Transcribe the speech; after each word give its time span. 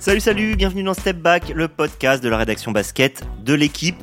Salut, 0.00 0.20
salut, 0.20 0.56
bienvenue 0.56 0.82
dans 0.82 0.94
Step 0.94 1.18
Back, 1.18 1.50
le 1.54 1.68
podcast 1.68 2.24
de 2.24 2.30
la 2.30 2.38
rédaction 2.38 2.72
basket 2.72 3.22
de 3.44 3.52
l'équipe. 3.52 4.02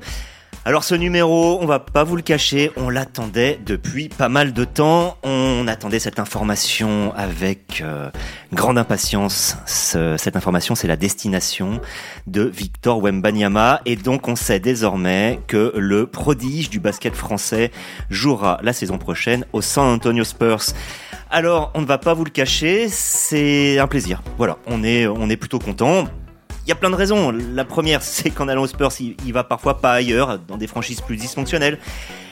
Alors 0.68 0.84
ce 0.84 0.96
numéro, 0.96 1.60
on 1.62 1.66
va 1.66 1.79
pas 1.79 2.04
vous 2.04 2.18
le 2.18 2.22
cacher, 2.22 2.74
on 2.76 2.90
l'attendait 2.90 3.58
depuis 3.66 4.10
pas 4.10 4.28
mal 4.28 4.52
de 4.52 4.65
temps. 4.65 5.15
On 5.24 5.65
attendait 5.65 5.97
cette 5.97 6.20
information 6.20 7.13
avec 7.15 7.79
euh, 7.79 8.12
grande 8.51 8.78
impatience. 8.78 9.56
cette 9.65 10.36
information, 10.36 10.76
c'est 10.76 10.90
la 10.90 10.97
destination 10.97 11.79
de 12.28 12.42
Victor 12.42 13.01
Wembanyama. 13.01 13.79
Et 13.86 13.96
donc 13.96 14.28
on 14.28 14.36
sait 14.36 14.60
désormais 14.60 15.40
que 15.47 15.72
le 15.78 16.05
prodige 16.05 16.70
du 16.70 16.81
basket 16.81 17.16
français 17.16 17.72
jouera 18.09 18.59
la 18.62 18.73
saison 18.73 18.98
prochaine 18.98 19.45
au 19.54 19.62
San 19.62 19.86
Antonio 19.86 20.26
Spurs. 20.26 20.74
Alors, 21.30 21.72
on 21.76 21.82
ne 21.82 21.86
va 21.86 21.98
pas 21.98 22.13
vous 22.13 22.26
le 22.26 22.30
cacher, 22.30 22.90
c'est 22.90 23.80
un 23.80 23.88
plaisir. 23.88 24.22
Voilà, 24.38 24.58
on 24.68 24.84
est, 24.84 25.08
on 25.08 25.30
est 25.30 25.38
plutôt 25.38 25.60
content. 25.60 26.10
Il 26.67 26.71
y 26.71 26.73
a 26.73 26.76
plein 26.76 26.89
de 26.89 26.95
raisons. 26.95 27.31
La 27.31 27.63
première, 27.63 28.02
c'est 28.03 28.30
qu'en 28.30 28.49
allant 28.49 28.63
au 28.63 28.67
Spurs, 28.67 28.91
il, 28.99 29.16
il 29.26 29.31
va 29.31 29.45
parfois 29.45 29.80
pas 29.80 29.94
ailleurs, 29.94 30.38
dans 30.38 30.57
des 30.57 30.67
franchises 30.67 30.99
plus 30.99 31.16
dysfonctionnelles. 31.16 31.80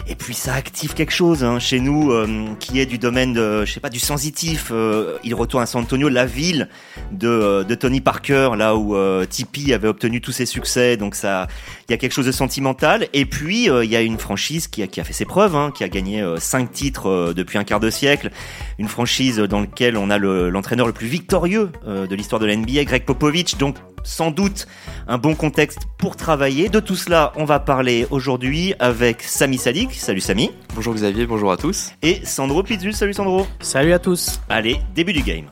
Et 0.08 0.16
puis 0.16 0.36
ça 0.36 0.54
active 0.54 0.94
quelque 0.94 1.14
chose 1.14 1.44
hein, 1.44 1.58
chez 1.58 1.80
nous 1.80 2.12
euh, 2.12 2.46
qui 2.60 2.80
est 2.80 2.86
du 2.86 3.00
domaine 3.00 3.34
de, 3.34 3.66
je 3.66 3.72
sais 3.72 3.80
pas, 3.80 3.90
du 3.90 4.00
sensitif. 4.00 4.72
Euh, 4.72 5.18
il 5.24 5.34
retourne 5.34 5.64
à 5.64 5.66
San 5.66 5.82
Antonio, 5.82 6.10
la 6.10 6.28
ville 6.28 6.70
de, 7.12 7.28
euh, 7.28 7.64
de 7.64 7.74
Tony 7.74 8.02
Parker, 8.02 8.52
là 8.56 8.76
où 8.76 8.96
Tipeee 9.26 9.74
avait 9.74 9.88
obtenu 9.88 10.22
tous 10.22 10.32
ses 10.32 10.46
succès. 10.46 10.96
Donc 10.98 11.16
ça, 11.16 11.48
il 11.88 11.92
y 11.92 11.96
a 11.96 11.98
quelque 11.98 12.12
chose 12.12 12.28
de 12.28 12.32
sentimental. 12.32 13.08
Et 13.14 13.26
puis 13.26 13.66
il 13.66 13.90
y 13.90 13.96
a 13.96 14.02
une 14.02 14.20
franchise 14.20 14.68
qui 14.68 14.84
a, 14.84 15.04
fait 15.04 15.14
ses 15.14 15.26
preuves, 15.26 15.56
hein, 15.56 15.72
qui 15.76 15.84
a 15.84 15.90
gagné 15.90 16.24
cinq 16.38 16.72
titres 16.72 17.34
depuis 17.34 17.58
un 17.58 17.64
quart 17.64 17.80
de 17.80 17.90
siècle. 17.90 18.32
Une 18.78 18.90
franchise 18.90 19.38
dans 19.38 19.62
laquelle 19.62 19.98
on 19.98 20.10
a 20.10 20.18
l'entraîneur 20.18 20.88
le, 20.88 20.94
plus 20.94 21.08
victorieux 21.08 21.72
de 21.86 22.16
l'histoire 22.16 22.40
de 22.40 22.46
la 22.46 22.56
NBA, 22.56 22.84
Greg 22.84 23.06
Popovich. 23.06 23.58
Donc 23.58 23.76
sans 24.06 24.32
doute 24.32 24.68
un 25.08 25.18
bon 25.18 25.36
contexte 25.36 25.80
pour 25.98 26.16
travailler. 26.16 26.70
De 26.70 26.80
tout 26.80 26.96
cela, 26.96 27.34
on 27.36 27.44
va 27.44 27.60
parler 27.60 28.08
aujourd'hui 28.12 28.74
avec 28.80 29.22
Sami 29.22 29.58
Sadik. 29.58 29.92
Salut 29.94 30.22
Sami. 30.22 30.52
Bonjour 30.74 30.94
Xavier, 30.94 31.26
bonjour 31.26 31.52
à 31.52 31.58
tous. 31.58 31.92
Et 32.02 32.22
Sandro 32.24 32.64
Pizul. 32.64 32.94
Salut 32.94 33.14
Sandro. 33.14 33.46
Salut 33.60 33.92
à 33.92 34.00
tous. 34.00 34.40
Allez, 34.48 34.80
début 34.94 35.14
du 35.14 35.22
game. 35.22 35.46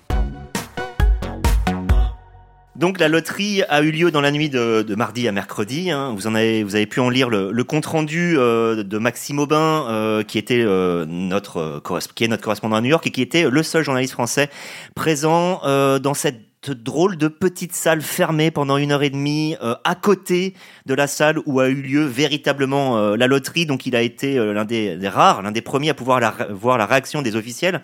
Donc 2.75 2.99
la 2.99 3.07
loterie 3.07 3.61
a 3.69 3.81
eu 3.81 3.91
lieu 3.91 4.11
dans 4.11 4.19
la 4.19 4.31
nuit 4.31 4.49
de, 4.49 4.95
mardi 4.95 5.27
à 5.27 5.31
mercredi. 5.31 5.91
Hein. 5.91 6.13
Vous 6.15 6.27
en 6.27 6.35
avez, 6.35 6.63
vous 6.63 6.75
avez 6.75 6.85
pu 6.85 6.99
en 6.99 7.09
lire 7.09 7.29
le, 7.29 7.63
compte 7.63 7.85
rendu 7.85 8.35
euh, 8.37 8.83
de 8.83 8.97
Maxime 8.97 9.39
Aubin, 9.39 9.85
euh, 9.89 10.23
qui 10.23 10.37
était 10.37 10.61
euh, 10.61 11.05
notre 11.07 11.81
qui 12.15 12.23
est 12.23 12.27
notre 12.27 12.43
correspondant 12.43 12.75
à 12.75 12.81
New 12.81 12.89
York 12.89 13.05
et 13.07 13.11
qui 13.11 13.21
était 13.21 13.49
le 13.49 13.63
seul 13.63 13.83
journaliste 13.83 14.13
français 14.13 14.49
présent 14.95 15.61
dans 15.63 16.13
cette 16.13 16.52
drôle 16.71 17.17
de 17.17 17.27
petite 17.27 17.73
salle 17.73 18.01
fermée 18.01 18.51
pendant 18.51 18.77
une 18.77 18.91
heure 18.91 19.03
et 19.03 19.09
demie 19.09 19.55
euh, 19.61 19.75
à 19.83 19.95
côté 19.95 20.53
de 20.85 20.93
la 20.93 21.07
salle 21.07 21.39
où 21.45 21.59
a 21.59 21.67
eu 21.67 21.81
lieu 21.81 22.03
véritablement 22.05 22.97
euh, 22.97 23.15
la 23.15 23.27
loterie. 23.27 23.65
Donc 23.65 23.85
il 23.85 23.95
a 23.95 24.01
été 24.01 24.37
euh, 24.37 24.53
l'un 24.53 24.65
des, 24.65 24.97
rares, 25.07 25.41
l'un 25.41 25.51
des 25.51 25.61
premiers 25.61 25.89
à 25.89 25.93
pouvoir 25.93 26.21
voir 26.51 26.77
la 26.77 26.85
réaction 26.85 27.21
des 27.21 27.35
officiels. 27.35 27.81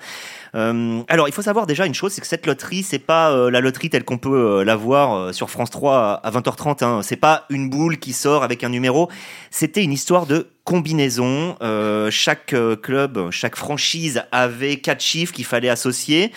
Alors 0.53 1.27
il 1.27 1.33
faut 1.33 1.41
savoir 1.41 1.67
déjà 1.67 1.85
une 1.85 1.93
chose, 1.93 2.13
c'est 2.13 2.21
que 2.21 2.27
cette 2.27 2.45
loterie, 2.45 2.83
c'est 2.83 2.99
pas 2.99 3.49
la 3.49 3.59
loterie 3.59 3.89
telle 3.89 4.03
qu'on 4.03 4.17
peut 4.17 4.63
la 4.63 4.75
voir 4.75 5.33
sur 5.33 5.49
France 5.49 5.69
3 5.69 6.21
à 6.23 6.31
20h30. 6.31 6.83
Hein. 6.83 7.01
C'est 7.03 7.15
pas 7.15 7.45
une 7.49 7.69
boule 7.69 7.97
qui 7.97 8.13
sort 8.13 8.43
avec 8.43 8.63
un 8.63 8.69
numéro. 8.69 9.09
C'était 9.51 9.83
une 9.83 9.93
histoire 9.93 10.25
de 10.25 10.47
combinaison. 10.63 11.55
chaque 12.11 12.55
club, 12.81 13.31
chaque 13.31 13.55
franchise 13.55 14.23
avait 14.31 14.77
quatre 14.77 15.01
chiffres 15.01 15.33
qu'il 15.33 15.45
fallait 15.45 15.69
associer. 15.69 16.31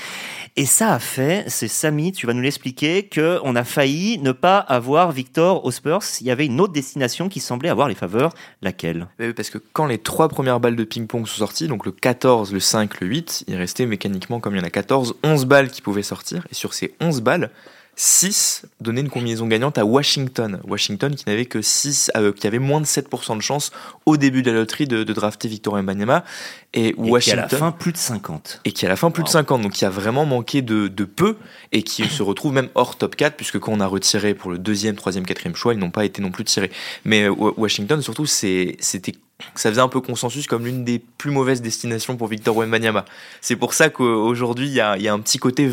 Et 0.54 0.66
ça 0.66 0.92
a 0.92 0.98
fait, 0.98 1.44
c'est 1.48 1.66
Samy, 1.66 2.12
tu 2.12 2.26
vas 2.26 2.34
nous 2.34 2.42
l'expliquer, 2.42 3.08
qu'on 3.08 3.56
a 3.56 3.64
failli 3.64 4.18
ne 4.18 4.32
pas 4.32 4.58
avoir 4.58 5.10
Victor 5.10 5.64
aux 5.64 5.70
Spurs. 5.70 6.02
Il 6.20 6.26
y 6.26 6.30
avait 6.30 6.44
une 6.44 6.60
autre 6.60 6.74
destination 6.74 7.30
qui 7.30 7.40
semblait 7.40 7.70
avoir 7.70 7.88
les 7.88 7.94
faveurs. 7.94 8.34
Laquelle? 8.60 9.06
Parce 9.34 9.48
que 9.48 9.56
quand 9.72 9.86
les 9.86 9.96
trois 9.96 10.28
premières 10.28 10.60
balles 10.60 10.76
de 10.76 10.84
ping-pong 10.84 11.26
sont 11.26 11.38
sorties, 11.38 11.68
donc 11.68 11.86
le 11.86 11.92
14, 11.92 12.52
le 12.52 12.60
5, 12.60 13.00
le 13.00 13.06
8, 13.06 13.44
il 13.48 13.56
restait 13.56 13.86
mécaniquement, 14.02 14.40
comme 14.40 14.54
il 14.54 14.58
y 14.58 14.62
en 14.62 14.66
a 14.66 14.70
14, 14.70 15.14
11 15.22 15.44
balles 15.46 15.70
qui 15.70 15.82
pouvaient 15.82 16.02
sortir. 16.02 16.46
Et 16.50 16.54
sur 16.54 16.74
ces 16.74 16.94
11 17.00 17.20
balles, 17.20 17.50
6 17.94 18.64
donnaient 18.80 19.02
une 19.02 19.10
combinaison 19.10 19.46
gagnante 19.46 19.78
à 19.78 19.84
Washington. 19.84 20.60
Washington 20.66 21.14
qui 21.14 21.24
n'avait 21.26 21.44
que 21.44 21.60
6, 21.60 22.10
euh, 22.16 22.32
qui 22.32 22.46
avait 22.46 22.58
moins 22.58 22.80
de 22.80 22.86
7% 22.86 23.36
de 23.36 23.42
chance 23.42 23.70
au 24.06 24.16
début 24.16 24.42
de 24.42 24.50
la 24.50 24.58
loterie 24.58 24.86
de, 24.86 25.04
drafter 25.04 25.46
Victor 25.46 25.80
Mbanyama. 25.80 26.24
Et, 26.72 26.94
Washington, 26.96 27.20
qui 27.20 27.30
à 27.32 27.36
la 27.36 27.48
fin 27.48 27.70
plus 27.70 27.92
de 27.92 27.98
50. 27.98 28.62
Et 28.64 28.72
qui 28.72 28.86
à 28.86 28.88
la 28.88 28.96
fin 28.96 29.10
plus 29.10 29.22
de 29.22 29.28
50, 29.28 29.60
donc 29.62 29.72
qui 29.72 29.84
a 29.84 29.90
vraiment 29.90 30.24
manqué 30.24 30.62
de, 30.62 30.88
peu 31.04 31.36
et 31.70 31.82
qui 31.82 32.04
se 32.08 32.22
retrouve 32.22 32.54
même 32.54 32.70
hors 32.74 32.96
top 32.96 33.14
4, 33.14 33.36
puisque 33.36 33.58
quand 33.58 33.72
on 33.72 33.80
a 33.80 33.86
retiré 33.86 34.34
pour 34.34 34.50
le 34.50 34.58
deuxième, 34.58 34.96
troisième, 34.96 35.26
quatrième 35.26 35.54
choix, 35.54 35.74
ils 35.74 35.78
n'ont 35.78 35.90
pas 35.90 36.06
été 36.06 36.22
non 36.22 36.30
plus 36.30 36.44
tirés. 36.44 36.72
Mais 37.04 37.24
euh, 37.24 37.34
Washington, 37.56 38.00
surtout, 38.00 38.26
c'était 38.26 39.14
ça 39.54 39.70
faisait 39.70 39.80
un 39.80 39.88
peu 39.88 40.00
consensus 40.00 40.46
comme 40.46 40.64
l'une 40.64 40.84
des 40.84 40.98
plus 40.98 41.30
mauvaises 41.30 41.62
destinations 41.62 42.16
pour 42.16 42.28
Victor 42.28 42.56
Wembanyama. 42.56 43.04
C'est 43.40 43.56
pour 43.56 43.74
ça 43.74 43.88
qu'aujourd'hui, 43.88 44.66
il 44.68 44.74
y 44.74 44.80
a, 44.80 45.12
un 45.12 45.20
petit 45.20 45.38
côté 45.38 45.70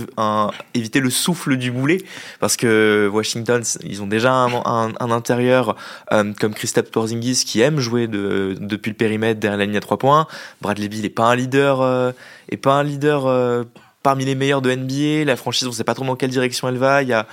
éviter 0.74 1.00
le 1.00 1.09
souffle 1.09 1.57
du 1.57 1.72
boulet, 1.72 2.03
parce 2.40 2.58
que 2.58 3.09
Washington, 3.12 3.63
ils 3.84 4.02
ont 4.02 4.08
déjà 4.08 4.34
un, 4.34 5.12
intérieur 5.12 5.75
euh, 6.12 6.34
comme 6.40 6.53
Kristaps 6.53 6.91
Porzingis 6.91 7.44
qui 7.46 7.62
aime 7.62 7.79
jouer 7.79 8.08
de, 8.08 8.56
depuis 8.59 8.90
le 8.90 8.96
périmètre 8.96 9.40
derrière 9.40 9.58
la 9.58 9.66
ligne 9.66 9.78
à 9.78 9.81
3 9.81 9.97
points. 9.97 10.28
Bradley 10.62 10.88
Beal 10.88 11.02
n'est 11.02 11.09
pas 11.09 11.25
un 11.25 11.35
leader, 11.35 11.81
euh, 11.81 12.12
pas 12.62 12.74
un 12.74 12.84
leader 12.84 13.25
euh, 13.25 13.63
parmi 14.03 14.25
les 14.25 14.35
meilleurs 14.35 14.62
de 14.62 14.74
NBA. 14.74 15.25
La 15.25 15.35
franchise, 15.35 15.68
on 15.68 15.72
ne 15.72 15.75
sait 15.75 15.84
pas 15.84 15.94
trop 15.94 16.06
dans 16.06 16.16
quelle 16.16 16.29
direction 16.29 16.68
elle 16.68 16.78
va. 16.78 17.03
Il 17.03 17.09
y 17.09 17.13
a 17.13 17.28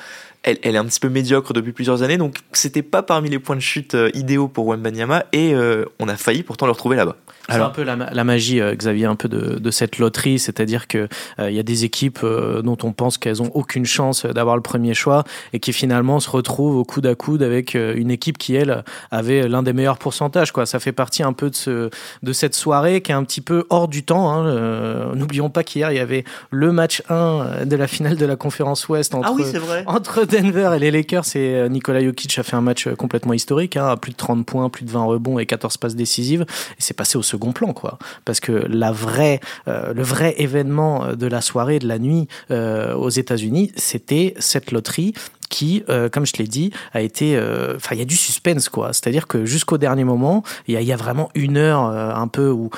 elle, 0.47 0.77
est 0.77 0.79
un 0.79 0.85
petit 0.85 1.01
peu 1.01 1.09
médiocre 1.09 1.53
depuis 1.53 1.73
plusieurs 1.73 2.03
années, 2.03 2.17
donc 2.17 2.39
c'était 2.53 2.83
pas 2.83 3.03
parmi 3.03 3.29
les 3.29 3.39
points 3.39 3.57
de 3.57 3.61
chute 3.61 3.95
euh, 3.95 4.11
idéaux 4.15 4.49
pour 4.49 4.67
Wembanyama, 4.67 5.25
et 5.33 5.55
euh, 5.55 5.85
on 5.99 6.09
a 6.09 6.17
failli 6.17 6.45
pourtant 6.45 6.67
le 6.67 6.73
retrouver 6.73 6.97
là-bas. 6.97 7.17
C'est 7.49 7.57
un 7.57 7.71
peu 7.71 7.83
la, 7.83 8.25
magie, 8.25 8.61
euh, 8.61 8.75
Xavier, 8.75 9.07
un 9.07 9.17
peu 9.17 9.29
de, 9.29 9.71
cette 9.71 9.99
loterie, 9.99 10.39
c'est-à-dire 10.39 10.87
que 10.89 11.09
il 11.39 11.53
y 11.53 11.59
a 11.59 11.63
des 11.63 11.85
équipes 11.85 12.25
dont 12.25 12.79
on 12.83 12.93
pense 12.93 13.19
qu'elles 13.19 13.43
ont 13.43 13.51
aucune 13.55 13.85
chance 13.85 14.25
d'avoir 14.25 14.57
le 14.57 14.63
premier 14.63 14.95
choix 14.95 15.25
et 15.53 15.61
qui 15.61 15.73
finalement 15.73 16.19
se 16.21 16.31
retrouvent 16.31 16.77
au 16.77 16.85
coude 16.85 17.07
à 17.07 17.15
coude 17.15 17.43
avec 17.43 17.75
une 17.75 18.11
équipe 18.11 18.39
qui 18.39 18.55
elle 18.55 18.85
avait 19.11 19.49
l'un 19.49 19.63
des 19.63 19.73
meilleurs 19.73 19.99
pourcentages. 19.99 20.53
Quoi, 20.53 20.65
ça 20.67 20.81
fait 20.81 20.93
partie 20.93 21.23
un 21.23 21.33
peu 21.33 21.51
de 21.51 21.55
ce 21.55 21.91
de 22.23 22.33
cette 22.33 22.55
soirée 22.55 23.03
qui 23.03 23.13
est 23.13 23.15
un 23.15 23.25
petit 23.25 23.41
peu 23.41 23.67
hors 23.71 23.89
du 23.89 24.03
temps. 24.03 24.33
Hein. 24.33 25.15
N'oublions 25.15 25.51
pas 25.51 25.63
qu'hier 25.63 25.93
il 25.93 25.97
y 25.97 26.01
avait 26.01 26.25
le 26.51 26.73
match 26.73 27.03
1 27.11 27.67
de 27.67 27.77
la 27.77 27.87
finale 27.87 28.17
de 28.17 28.27
la 28.27 28.37
conférence 28.37 28.89
Ouest 28.89 29.15
entre 29.15 29.29
ah 29.29 29.33
oui, 29.33 29.45
vrai. 29.59 29.83
entre 29.87 30.25
Denver 30.25 30.73
et 30.77 30.79
les 30.79 30.91
Lakers, 30.91 31.25
et 31.35 31.55
euh, 31.55 31.69
Nikola 31.69 32.03
Jokic 32.03 32.39
a 32.39 32.43
fait 32.43 32.57
un 32.57 32.61
match 32.61 32.87
euh, 32.87 32.95
complètement 32.95 33.33
historique, 33.33 33.77
hein, 33.77 33.87
à 33.87 33.97
plus 33.97 34.13
de 34.13 34.17
30 34.17 34.45
points, 34.47 34.69
plus 34.71 34.85
de 34.85 34.91
20 34.91 35.05
rebonds 35.05 35.39
et 35.39 35.47
14 35.47 35.77
passes 35.77 35.97
décisives. 35.97 36.43
Et 36.43 36.81
c'est 36.81 36.95
passé 36.95 37.19
au 37.19 37.23
second 37.23 37.36
plan, 37.53 37.73
quoi. 37.73 37.99
Parce 38.25 38.41
que 38.41 38.53
la 38.53 38.93
vraie, 38.93 39.41
euh, 39.69 39.93
le 39.93 40.03
vrai 40.03 40.35
événement 40.39 41.15
de 41.15 41.27
la 41.27 41.41
soirée, 41.41 41.79
de 41.79 41.89
la 41.89 41.99
nuit 41.99 42.29
aux 42.51 43.11
États-Unis, 43.11 43.73
c'était 43.77 44.35
cette 44.39 44.73
loterie 44.73 45.15
qui, 45.49 45.85
comme 46.13 46.27
je 46.27 46.33
l'ai 46.39 46.47
dit, 46.47 46.73
a 46.93 47.01
été. 47.01 47.39
Enfin, 47.77 47.95
il 47.95 47.99
y 47.99 48.03
a 48.03 48.07
du 48.07 48.17
suspense, 48.17 48.69
quoi. 48.69 48.93
C'est-à-dire 48.93 49.27
que 49.27 49.45
jusqu'au 49.45 49.79
dernier 49.79 50.05
moment, 50.05 50.43
il 50.67 50.81
y, 50.81 50.93
a 50.93 50.97
vraiment 50.97 51.31
une 51.35 51.57
heure 51.57 51.81
un 51.81 52.29
peu 52.29 52.51
où 52.51 52.71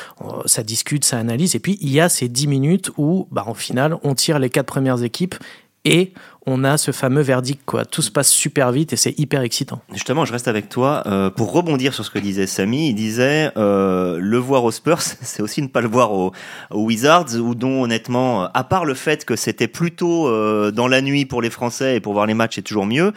ça 0.46 0.62
discute, 0.62 1.04
ça 1.04 1.18
analyse, 1.18 1.54
et 1.54 1.60
puis 1.60 1.78
il 1.80 1.90
y 1.90 2.00
a 2.00 2.08
ces 2.08 2.28
10 2.28 2.46
minutes 2.46 2.90
où, 2.96 3.26
bah, 3.30 3.44
en 3.46 3.54
finale, 3.54 3.96
on 4.02 4.14
tire 4.14 4.38
les 4.38 4.50
quatre 4.50 4.66
premières 4.66 5.02
équipes 5.02 5.36
et 5.84 6.12
on 6.46 6.64
a 6.64 6.78
ce 6.78 6.92
fameux 6.92 7.20
verdict. 7.20 7.60
Quoi. 7.66 7.84
Tout 7.84 8.02
se 8.02 8.10
passe 8.10 8.30
super 8.30 8.72
vite 8.72 8.92
et 8.92 8.96
c'est 8.96 9.18
hyper 9.18 9.42
excitant. 9.42 9.82
Justement, 9.92 10.24
je 10.24 10.32
reste 10.32 10.48
avec 10.48 10.68
toi 10.68 11.02
euh, 11.06 11.30
pour 11.30 11.52
rebondir 11.52 11.92
sur 11.92 12.04
ce 12.04 12.10
que 12.10 12.18
disait 12.18 12.46
Samy. 12.46 12.88
Il 12.88 12.94
disait 12.94 13.50
euh, 13.56 14.18
le 14.20 14.38
voir 14.38 14.64
aux 14.64 14.70
Spurs, 14.70 15.00
c'est 15.02 15.42
aussi 15.42 15.60
ne 15.60 15.68
pas 15.68 15.80
le 15.80 15.88
voir 15.88 16.12
aux, 16.12 16.32
Wizards, 16.72 17.36
ou 17.36 17.54
dont 17.54 17.82
honnêtement, 17.82 18.44
à 18.52 18.64
part 18.64 18.84
le 18.84 18.94
fait 18.94 19.24
que 19.24 19.36
c'était 19.36 19.68
plutôt 19.68 20.26
euh, 20.26 20.70
dans 20.70 20.88
la 20.88 21.02
nuit 21.02 21.26
pour 21.26 21.42
les 21.42 21.50
Français 21.50 21.96
et 21.96 22.00
pour 22.00 22.14
voir 22.14 22.26
les 22.26 22.34
matchs, 22.34 22.56
c'est 22.56 22.62
toujours 22.62 22.86
mieux. 22.86 23.12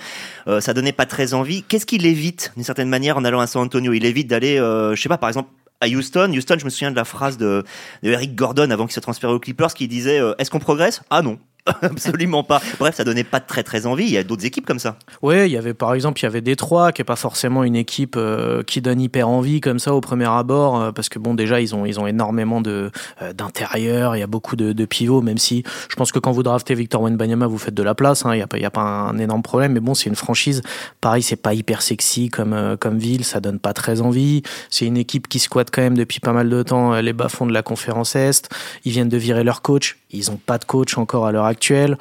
ça 0.60 0.74
donnait 0.74 0.92
pas 0.92 1.06
très 1.06 1.34
envie. 1.34 1.64
Qu'est-ce 1.64 1.86
qu'il 1.86 2.06
évite 2.06 2.52
d'une 2.56 2.66
certaine 2.66 2.90
manière 2.90 3.18
en 3.18 3.24
allant 3.24 3.40
à 3.40 3.48
San 3.48 3.62
Antonio? 3.62 3.94
Il 3.94 4.06
évite 4.06 4.28
d'aller, 4.28 4.57
je 4.57 5.00
sais 5.02 5.10
pas, 5.10 5.18
par 5.18 5.30
exemple 5.30 5.50
à 5.80 5.88
Houston. 5.88 6.31
Houston, 6.36 6.57
je 6.60 6.66
me 6.66 6.69
souviens 6.69 6.92
de 6.92 6.96
la 6.96 7.06
phrase 7.06 7.38
de, 7.38 7.64
Eric 8.04 8.36
Gordon 8.36 8.69
avant 8.69 8.86
qu'il 8.86 8.94
se 8.94 9.00
transféré 9.00 9.34
aux 9.34 9.40
Clippers 9.40 9.74
qui 9.74 9.88
disait 9.88 10.19
Est-ce 10.38 10.52
qu'on 10.52 10.60
progresse? 10.60 11.02
Ah 11.10 11.22
non. 11.22 11.40
Absolument 11.81 12.44
pas. 12.44 12.62
Bref, 12.80 12.96
ça 12.96 13.04
donnait 13.04 13.24
pas 13.24 13.40
très 13.40 13.63
très 13.63 13.86
envie. 13.86 14.06
Il 14.06 14.12
y 14.12 14.18
a 14.18 14.24
d'autres 14.24 14.46
équipes 14.46 14.66
comme 14.66 14.80
ça. 14.80 14.98
Oui, 15.22 15.46
il 15.46 15.52
y 15.52 15.58
avait 15.58 15.74
par 15.74 15.94
exemple, 15.94 16.19
il 16.19 16.24
y 16.24 16.25
avait 16.25 16.42
Détroit, 16.42 16.92
qui 16.92 17.02
est 17.02 17.06
pas 17.06 17.16
forcément 17.16 17.63
une 17.63 17.75
équipe 17.75 18.16
euh, 18.18 18.63
qui 18.63 18.81
donne 18.81 19.00
hyper 19.00 19.30
envie 19.30 19.62
comme 19.62 19.78
ça 19.78 19.94
au 19.94 20.02
premier 20.02 20.25
abord, 20.25 20.81
euh, 20.81 20.92
parce 20.92 21.10
que 21.10 21.19
bon, 21.19 21.36
déjà 21.36 21.62
ils 21.62 21.75
ont 21.75 21.86
ils 21.86 22.00
ont 22.00 22.08
énormément 22.08 22.62
de 22.62 22.92
euh, 23.22 23.34
d'intérieur. 23.34 24.16
Il 24.16 24.19
y 24.19 24.24
a 24.24 24.28
beaucoup 24.28 24.56
de, 24.56 24.86
pivots, 24.86 25.22
même 25.22 25.38
si 25.38 25.63
je 25.90 25.96
pense 25.96 26.12
que 26.12 26.18
quand 26.18 26.31
vous 26.31 26.44
draftez 26.44 26.74
Victor 26.74 27.02
Wenbanyama, 27.04 27.46
vous 27.46 27.60
faites 27.60 27.75
de 27.75 27.84
la 27.84 27.94
place. 27.94 28.25
Hein. 28.25 28.34
Il 28.34 28.40
y 28.40 28.42
a 28.42 28.48
pas 28.48 28.57
y 28.57 28.66
a 28.66 28.72
pas 28.72 28.81
un, 28.81 29.18
énorme 29.19 29.44
problème, 29.44 29.74
mais 29.74 29.80
bon, 29.80 29.94
c'est 29.94 30.10
une 30.10 30.16
franchise. 30.16 30.64
Pareil, 31.00 31.22
c'est 31.22 31.36
pas 31.36 31.54
hyper 31.54 31.81
sexy 31.81 32.30
comme 32.30 32.78
comme 32.80 32.98
ville, 32.98 33.24
ça 33.24 33.40
donne 33.40 33.60
pas 33.60 33.74
très 33.74 34.02
envie. 34.02 34.42
C'est 34.69 34.86
une 34.86 34.98
équipe 34.98 35.28
qui 35.28 35.38
squatte 35.38 35.69
quand 35.72 35.81
même 35.81 35.98
depuis 35.98 36.19
pas 36.19 36.34
mal 36.34 36.50
de 36.50 36.64
temps 36.64 37.00
les 37.00 37.14
bas 37.14 37.30
fonds 37.30 37.46
de 37.46 37.54
la 37.54 37.62
conférence 37.62 38.16
Est. 38.16 38.50
Ils 38.84 38.92
viennent 38.92 39.10
de 39.10 39.18
virer 39.18 39.44
leur 39.44 39.62
coach 39.62 39.98
Ils 40.10 40.31
ont 40.31 40.38
pas 40.38 40.57
de 40.57 40.66
coach 40.66 40.98
encore 40.98 41.28
à 41.28 41.31
l'heure 41.31 41.50
actuelle. 41.51 41.98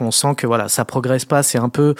on 0.00 0.10
sent 0.10 0.34
que 0.36 0.46
voilà, 0.46 0.68
ça 0.68 0.84
progresse 0.84 1.24
pas. 1.24 1.42
C'est 1.42 1.58
un 1.58 1.68
peu 1.68 1.94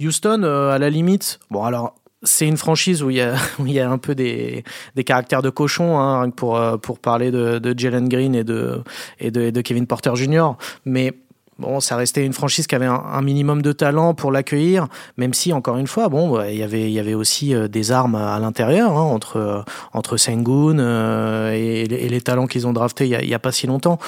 Houston 0.00 0.42
à 0.42 0.78
la 0.78 0.90
limite. 0.90 1.40
Bon 1.50 1.64
alors 1.64 1.94
c'est 2.22 2.46
une 2.46 2.56
franchise 2.56 3.02
où 3.02 3.10
il 3.10 3.16
y 3.16 3.20
a, 3.22 3.34
où 3.58 3.66
il 3.66 3.72
y 3.72 3.80
a 3.80 3.90
un 3.90 3.98
peu 3.98 4.14
des, 4.14 4.64
des 4.94 5.04
caractères 5.04 5.42
de 5.42 5.50
cochon, 5.50 5.98
hein, 5.98 6.30
pour, 6.30 6.60
pour 6.80 6.98
parler 6.98 7.30
de, 7.30 7.74
Jalen 7.76 8.08
Green 8.08 8.34
et 8.34 8.44
de, 8.44 8.82
et 9.20 9.30
de, 9.30 9.60
Kevin 9.60 9.86
Porter 9.86 10.14
Jr. 10.14 10.52
Mais 10.84 11.14
bon, 11.58 11.80
ça 11.80 11.96
restait 11.96 12.24
une 12.24 12.32
franchise 12.32 12.66
qui 12.66 12.74
avait 12.74 12.86
un, 12.86 13.22
minimum 13.22 13.62
de 13.62 13.72
talent 13.72 14.14
pour 14.14 14.32
l'accueillir, 14.32 14.86
même 15.16 15.34
si 15.34 15.52
encore 15.52 15.76
une 15.76 15.86
fois, 15.86 16.08
bon, 16.08 16.42
il 16.42 16.56
y 16.56 16.62
avait, 16.62 16.82
il 16.82 16.92
y 16.92 16.98
avait 16.98 17.14
aussi 17.14 17.54
euh, 17.54 17.68
des 17.68 17.92
armes 17.92 18.14
à 18.14 18.38
l'intérieur 18.38 18.92
hein, 18.92 19.02
entre 19.02 19.36
euh, 19.36 19.62
entre 19.92 20.16
Sengun 20.16 20.78
euh, 20.78 21.52
et, 21.52 21.86
les 21.86 22.20
talents 22.20 22.46
qu'ils 22.46 22.66
ont 22.66 22.72
draftés 22.72 23.06
il 23.06 23.28
y, 23.28 23.34
a, 23.34 23.38
pas 23.38 23.52
si 23.52 23.66
longtemps. 23.66 23.98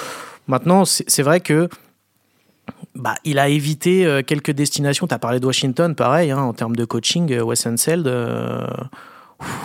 Maintenant, 0.47 0.83
c'est 0.85 1.21
vrai 1.21 1.41
que 1.41 1.69
bah, 2.95 3.15
il 3.23 3.39
a 3.39 3.49
évité 3.49 4.21
quelques 4.25 4.51
destinations. 4.51 5.07
Tu 5.07 5.13
as 5.13 5.19
parlé 5.19 5.39
de 5.39 5.45
Washington, 5.45 5.95
pareil, 5.95 6.31
hein, 6.31 6.39
en 6.39 6.53
termes 6.53 6.75
de 6.75 6.85
coaching, 6.85 7.39
Wes 7.39 7.65
Unseld 7.65 8.07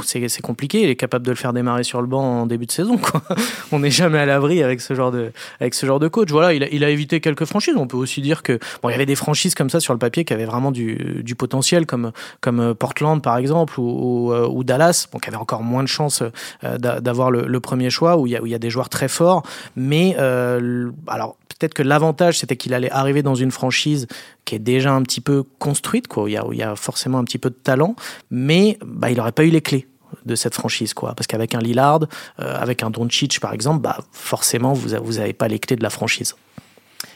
c'est 0.02 0.40
compliqué. 0.40 0.82
Il 0.82 0.88
est 0.88 0.96
capable 0.96 1.26
de 1.26 1.30
le 1.30 1.36
faire 1.36 1.52
démarrer 1.52 1.84
sur 1.84 2.00
le 2.00 2.06
banc 2.06 2.42
en 2.42 2.46
début 2.46 2.66
de 2.66 2.72
saison. 2.72 2.96
Quoi. 2.96 3.22
On 3.72 3.80
n'est 3.80 3.90
jamais 3.90 4.18
à 4.18 4.26
l'abri 4.26 4.62
avec 4.62 4.80
ce 4.80 4.94
genre 4.94 5.10
de 5.10 5.32
avec 5.60 5.74
ce 5.74 5.86
genre 5.86 5.98
de 5.98 6.08
coach. 6.08 6.30
Voilà, 6.30 6.52
il 6.52 6.84
a, 6.84 6.90
évité 6.90 7.20
quelques 7.20 7.44
franchises. 7.44 7.74
On 7.76 7.86
peut 7.86 7.96
aussi 7.96 8.20
dire 8.20 8.42
que 8.42 8.58
bon, 8.82 8.88
il 8.88 8.92
y 8.92 8.94
avait 8.94 9.06
des 9.06 9.16
franchises 9.16 9.54
comme 9.54 9.70
ça 9.70 9.80
sur 9.80 9.92
le 9.92 9.98
papier 9.98 10.24
qui 10.24 10.32
avaient 10.32 10.44
vraiment 10.44 10.70
du, 10.70 11.22
du 11.22 11.34
potentiel, 11.34 11.86
comme 11.86 12.12
comme 12.40 12.60
euh, 12.60 12.74
Portland 12.74 13.20
par 13.20 13.36
exemple 13.36 13.80
ou, 13.80 14.28
ou, 14.28 14.32
euh, 14.32 14.64
Dallas, 14.64 15.06
bon, 15.12 15.18
qui 15.18 15.28
avait 15.28 15.36
encore 15.36 15.62
moins 15.62 15.82
de 15.82 15.88
chances 15.88 16.22
euh, 16.62 16.78
d'avoir 16.78 17.30
le, 17.30 17.60
premier 17.60 17.88
choix 17.88 18.18
où 18.18 18.26
il 18.26 18.32
y 18.32 18.36
a 18.36 18.42
où 18.42 18.46
il 18.46 18.52
y 18.52 18.54
a 18.54 18.58
des 18.58 18.70
joueurs 18.70 18.88
très 18.88 19.08
forts. 19.08 19.42
Mais 19.74 20.16
euh, 20.18 20.90
alors 21.06 21.36
peut-être 21.58 21.74
que 21.74 21.82
l'avantage, 21.82 22.38
c'était 22.38 22.56
qu'il 22.56 22.74
allait 22.74 22.90
arriver 22.90 23.22
dans 23.22 23.34
une 23.34 23.50
franchise 23.50 24.06
qui 24.44 24.54
est 24.54 24.60
déjà 24.60 24.92
un 24.92 25.02
petit 25.02 25.20
peu 25.20 25.44
construite, 25.58 26.08
quoi, 26.08 26.24
où 26.24 26.28
il 26.28 26.32
y 26.32 26.36
a, 26.36 26.44
il 26.50 26.58
y 26.58 26.62
a 26.62 26.76
forcément 26.76 27.18
un 27.18 27.24
petit 27.24 27.38
peu 27.38 27.50
de 27.50 27.54
talent, 27.54 27.96
mais 28.30 28.78
bah, 28.84 29.10
il 29.10 29.16
n'aurait 29.16 29.32
pas 29.32 29.44
eu 29.44 29.50
les 29.50 29.62
clés 29.62 29.88
de 30.24 30.34
cette 30.34 30.54
franchise, 30.54 30.94
quoi. 30.94 31.14
Parce 31.14 31.26
qu'avec 31.26 31.54
un 31.54 31.60
Lillard, 31.60 32.00
euh, 32.40 32.56
avec 32.56 32.82
un 32.82 32.90
Doncic, 32.90 33.40
par 33.40 33.52
exemple, 33.52 33.80
bah, 33.80 33.98
forcément, 34.12 34.72
vous 34.72 34.90
n'avez 34.90 35.32
pas 35.32 35.48
les 35.48 35.58
clés 35.58 35.76
de 35.76 35.82
la 35.82 35.90
franchise. 35.90 36.34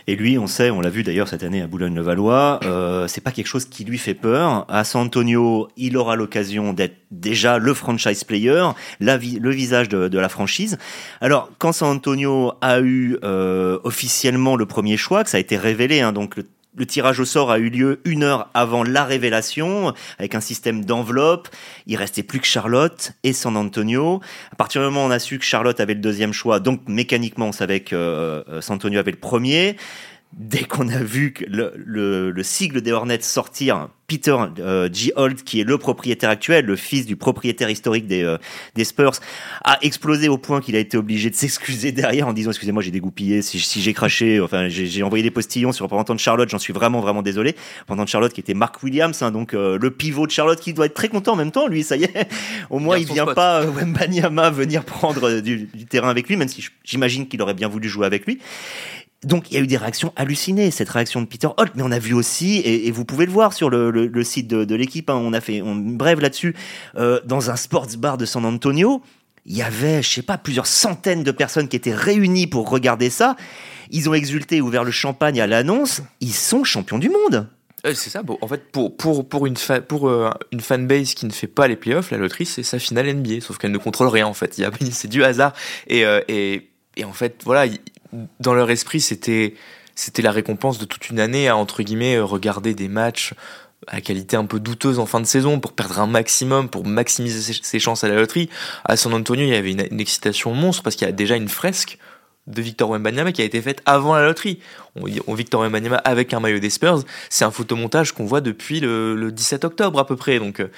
Et 0.09 0.17
lui, 0.17 0.39
on 0.39 0.47
sait, 0.47 0.71
on 0.71 0.81
l'a 0.81 0.89
vu 0.89 1.03
d'ailleurs 1.03 1.29
cette 1.29 1.43
année 1.43 1.61
à 1.61 1.67
Boulogne-le-Valois, 1.67 2.61
euh, 2.63 3.07
c'est 3.09 3.21
pas 3.21 3.31
quelque 3.31 3.47
chose 3.47 3.67
qui 3.67 3.85
lui 3.85 3.99
fait 3.99 4.15
peur. 4.15 4.65
À 4.71 4.83
San 4.83 5.03
Antonio, 5.03 5.69
il 5.77 5.99
aura 5.99 6.17
l'occasion 6.17 6.73
d'être 6.73 6.97
déjà 7.11 7.59
le 7.59 7.75
franchise 7.75 8.25
player, 8.25 8.69
la 9.01 9.19
le 9.19 9.51
visage 9.51 9.91
de, 9.91 10.09
de, 10.09 10.19
la 10.19 10.31
franchise. 10.31 10.79
Alors, 11.21 11.51
quand 11.59 11.73
San 11.73 11.95
Antonio 11.95 12.55
a 12.63 12.81
eu 12.81 13.19
euh, 13.23 13.79
officiellement 13.85 14.57
le 14.57 14.65
premier 14.65 14.97
choix, 14.97 15.25
que 15.25 15.31
ça 15.31 15.37
a 15.37 15.41
été 15.41 15.59
révélé, 15.59 16.01
hein, 16.01 16.13
donc 16.13 16.37
le 16.37 16.47
le 16.79 16.87
tirage 16.87 17.21
au 17.21 17.25
sort 17.25 17.51
a 17.51 17.59
eu 17.59 17.69
lieu 17.71 18.01
une 18.05 18.23
heure 18.23 18.51
avant 18.55 18.85
la 18.85 19.05
révélation, 19.05 19.93
avec 20.19 20.35
un 20.35 20.41
système 20.41 20.85
d'enveloppe. 20.85 21.49
Il 21.87 21.97
restait 21.97 22.23
plus 22.23 22.41
que 22.41 22.47
Charlotte 22.47 23.13
et 23.25 23.33
San 23.33 23.57
Antonio. 23.57 24.21
À 24.53 24.57
partir 24.57 24.81
du 24.81 24.87
moment 24.87 25.05
où 25.05 25.09
on 25.09 25.11
a 25.11 25.19
su 25.19 25.39
que 25.39 25.45
Charlotte 25.45 25.81
avait 25.81 25.95
le 25.95 26.01
deuxième 26.01 26.33
choix, 26.33 26.61
donc 26.61 26.83
mécaniquement 26.87 27.47
on 27.47 27.53
savait 27.53 27.81
que 27.81 27.97
euh, 27.97 28.61
San 28.61 28.77
Antonio 28.77 28.99
avait 28.99 29.11
le 29.11 29.19
premier 29.19 29.77
dès 30.33 30.65
qu'on 30.65 30.89
a 30.89 31.03
vu 31.03 31.33
que 31.33 31.45
le, 31.49 31.73
le, 31.77 32.31
le, 32.31 32.43
sigle 32.43 32.83
des 32.83 32.93
Hornets 32.93 33.21
sortir, 33.23 33.89
Peter 34.07 34.37
euh, 34.59 34.89
G. 34.93 35.13
Holt, 35.17 35.43
qui 35.43 35.61
est 35.61 35.65
le 35.65 35.79
propriétaire 35.79 36.31
actuel, 36.31 36.67
le 36.67 36.77
fils 36.77 37.07
du 37.07 37.17
propriétaire 37.17 37.71
historique 37.71 38.07
des, 38.07 38.23
euh, 38.23 38.37
des 38.75 38.85
Spurs, 38.85 39.13
a 39.65 39.79
explosé 39.83 40.29
au 40.29 40.39
point 40.39 40.61
qu'il 40.61 40.77
a 40.77 40.79
été 40.79 40.97
obligé 40.97 41.31
de 41.31 41.35
s'excuser 41.35 41.93
derrière 41.93 42.29
en 42.29 42.33
disant 42.33 42.51
excusez-moi 42.51 42.83
j'ai 42.83 42.91
dégoupillé 42.91 43.43
si, 43.43 43.59
si 43.59 43.81
j'ai 43.81 43.95
craché, 43.95 44.41
enfin 44.41 44.69
j'ai 44.69 45.03
envoyé 45.03 45.23
des 45.23 45.31
postillons 45.31 45.73
sur 45.73 45.85
le 45.85 45.87
représentant 45.87 46.15
de 46.15 46.21
Charlotte, 46.21 46.49
j'en 46.49 46.59
suis 46.59 46.73
vraiment 46.73 47.01
vraiment 47.01 47.23
désolé. 47.23 47.57
Pendant 47.87 48.05
de 48.05 48.09
Charlotte 48.09 48.33
qui 48.33 48.41
était 48.41 48.55
Mark 48.55 48.83
Williams, 48.83 49.21
hein, 49.23 49.31
donc 49.31 49.55
euh, 49.55 49.79
le 49.81 49.91
pivot 49.91 50.27
de 50.27 50.31
Charlotte 50.31 50.61
qui 50.61 50.73
doit 50.73 50.87
être 50.87 50.95
très 50.95 51.09
content 51.09 51.33
en 51.33 51.37
même 51.37 51.53
temps, 51.53 51.67
lui 51.67 51.83
ça 51.83 51.97
y 51.97 52.05
est, 52.05 52.29
au 52.71 52.79
moins 52.79 52.99
il, 52.99 53.07
vient 53.07 53.27
pas 53.27 53.65
Wembanyama 53.65 54.51
venir 54.51 54.85
prendre 54.85 55.41
du, 55.41 55.69
du 55.73 55.87
terrain 55.87 56.11
avec 56.11 56.29
lui, 56.29 56.37
même 56.37 56.49
si 56.49 56.67
j'imagine 56.85 57.29
qu'il 57.29 57.41
aurait 57.43 57.55
bien 57.55 57.69
voulu 57.69 57.89
jouer 57.89 58.07
avec 58.07 58.27
lui. 58.27 58.39
Donc 59.25 59.51
il 59.51 59.55
y 59.55 59.57
a 59.57 59.61
eu 59.61 59.67
des 59.67 59.77
réactions 59.77 60.13
hallucinées, 60.15 60.71
cette 60.71 60.91
réaction 60.91 61.21
de 61.21 61.27
Peter 61.27 61.49
Holt, 61.57 61.73
mais 61.75 61.83
on 61.83 61.91
a 61.91 61.99
vu 61.99 62.15
aussi, 62.15 62.61
et, 62.65 62.91
vous 62.93 63.05
pouvez 63.05 63.27
le 63.27 63.33
voir 63.33 63.53
sur 63.53 63.69
le, 63.69 64.25
site 64.25 64.47
de, 64.47 64.75
l'équipe, 64.75 65.11
hein, 65.11 65.17
on 65.17 65.33
a 65.33 65.41
fait 65.41 65.57
une 65.57 65.97
brève 65.97 66.21
là-dessus, 66.21 66.55
euh, 66.97 67.21
dans 67.25 67.51
un 67.51 67.57
sports 67.57 67.89
bar 67.99 68.17
de 68.17 68.25
San 68.25 68.45
Antonio, 68.45 69.03
il 69.45 69.57
y 69.57 69.63
avait, 69.63 70.03
je 70.03 70.09
sais 70.09 70.23
pas, 70.23 70.39
plusieurs 70.39 70.67
centaines 70.67 71.25
de 71.25 71.31
personnes 71.33 71.69
qui 71.69 71.77
étaient 71.77 71.95
réunies 71.95 72.47
pour 72.47 72.69
regarder 72.69 73.11
ça. 73.11 73.35
Ils 73.91 74.09
ont 74.09 74.15
exulté, 74.15 74.61
ouvert 74.61 74.85
le 74.85 74.91
champagne 74.91 75.41
à 75.41 75.47
l'annonce. 75.47 76.03
Ils 76.21 76.35
sont 76.35 76.65
champions 76.65 76.99
du 76.99 77.09
monde. 77.09 77.49
Euh, 77.87 77.95
c'est 77.95 78.11
ça. 78.11 78.23
En 78.43 78.47
fait, 78.47 78.71
pour, 78.71 80.09
euh, 80.09 80.31
une 80.53 80.61
fanbase 80.61 81.15
qui 81.15 81.25
ne 81.25 81.33
fait 81.33 81.47
pas 81.47 81.67
les 81.67 81.77
playoffs, 81.77 82.11
la 82.11 82.19
loterie, 82.19 82.45
c'est 82.45 82.63
sa 82.63 82.79
finale 82.79 83.07
NBA. 83.07 83.41
Sauf 83.41 83.57
qu'elle 83.57 83.73
ne 83.73 83.79
contrôle 83.79 84.09
rien, 84.09 84.27
en 84.27 84.35
fait. 84.35 84.61
C'est 84.93 85.09
du 85.09 85.25
hasard. 85.25 85.55
Et 85.87 86.05
en 87.05 87.13
fait, 87.13 87.41
voilà, 87.45 87.73
dans 88.41 88.55
leur 88.55 88.71
esprit, 88.71 89.01
c'était 89.01 89.55
c'était 89.95 90.23
la 90.23 90.31
récompense 90.31 90.79
de 90.79 90.85
toute 90.85 91.11
une 91.11 91.19
année 91.19 91.49
à 91.49 91.57
entre 91.57 91.83
guillemets 91.83 92.21
regarder 92.21 92.73
des 92.75 92.89
matchs 92.89 93.35
à 93.87 94.01
qualité 94.01 94.37
un 94.37 94.45
peu 94.45 94.61
douteuse 94.61 94.99
en 94.99 95.07
fin 95.07 95.21
de 95.21 95.27
saison 95.27 95.61
pour 95.61 95.73
perdre 95.73 96.01
un 96.01 96.07
maximum, 96.07 96.69
pour 96.69 96.87
maximiser 96.87 97.55
ses, 97.63 97.79
chances 97.79 98.05
à 98.05 98.09
la 98.09 98.17
loterie. 98.17 98.49
À 98.85 98.97
San 98.97 99.15
Antonio, 99.15 99.45
il 99.45 99.51
y 99.51 99.55
avait 99.55 99.71
une, 99.71 99.87
une 99.91 100.01
excitation 100.01 100.53
monstre 100.53 100.83
parce 100.83 100.97
qu'il 100.97 101.07
y 101.07 101.09
a 101.09 101.13
déjà 101.13 101.37
une 101.37 101.49
fresque 101.49 101.99
de 102.49 102.63
Victor 102.63 102.91
Wembanyama 102.91 103.33
qui 103.33 103.43
a 103.43 103.45
été 103.45 103.61
faite 103.61 103.83
avant 103.87 104.15
la 104.15 104.25
loterie. 104.25 104.59
On, 105.27 105.35
Victor 105.35 105.61
Wembanyama 105.61 105.97
avec 105.97 106.35
un 106.35 106.41
maillot 106.41 106.59
des 106.59 106.71
Spurs, 106.71 107.05
c'est 107.31 107.45
un 107.45 107.51
photomontage 107.51 108.13
qu'on 108.13 108.25
voit 108.25 108.41
depuis 108.41 108.81
le, 108.81 109.31
17 109.31 109.65
octobre 109.65 109.99
à 109.99 110.07
peu 110.07 110.17
près. 110.17 110.39
Donc 110.39 110.61
euh, 110.61 110.69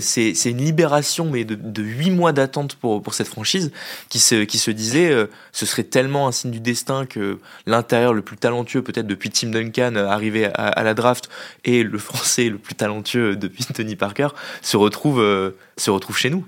c'est, 0.00 0.50
une 0.50 0.62
libération 0.62 1.30
mais 1.30 1.44
de, 1.44 1.54
de 1.54 1.82
8 1.82 2.10
mois 2.10 2.32
d'attente 2.32 2.74
pour, 2.74 3.14
cette 3.14 3.28
franchise 3.28 3.72
qui 4.08 4.18
se, 4.18 4.44
qui 4.44 4.58
se 4.58 4.70
disait 4.70 5.10
euh, 5.10 5.26
ce 5.52 5.64
serait 5.64 5.84
tellement 5.84 6.28
un 6.28 6.32
signe 6.32 6.50
du 6.50 6.60
destin 6.60 7.06
que 7.06 7.38
l'intérieur 7.66 8.12
le 8.12 8.22
plus 8.22 8.36
talentueux 8.36 8.82
peut-être 8.82 9.06
depuis 9.06 9.30
Tim 9.30 9.48
Duncan 9.48 9.94
euh, 9.96 10.06
arrivé 10.06 10.46
à, 10.54 10.82
la 10.82 10.94
draft 10.94 11.28
et 11.64 11.82
le 11.82 11.98
français 11.98 12.48
le 12.48 12.58
plus 12.58 12.74
talentueux 12.74 13.36
depuis 13.36 13.64
Tony 13.64 13.96
Parker 13.96 14.28
se 14.62 14.76
retrouve, 14.76 15.20
se 15.76 15.90
retrouve 15.90 16.16
chez 16.16 16.30
nous. 16.30 16.44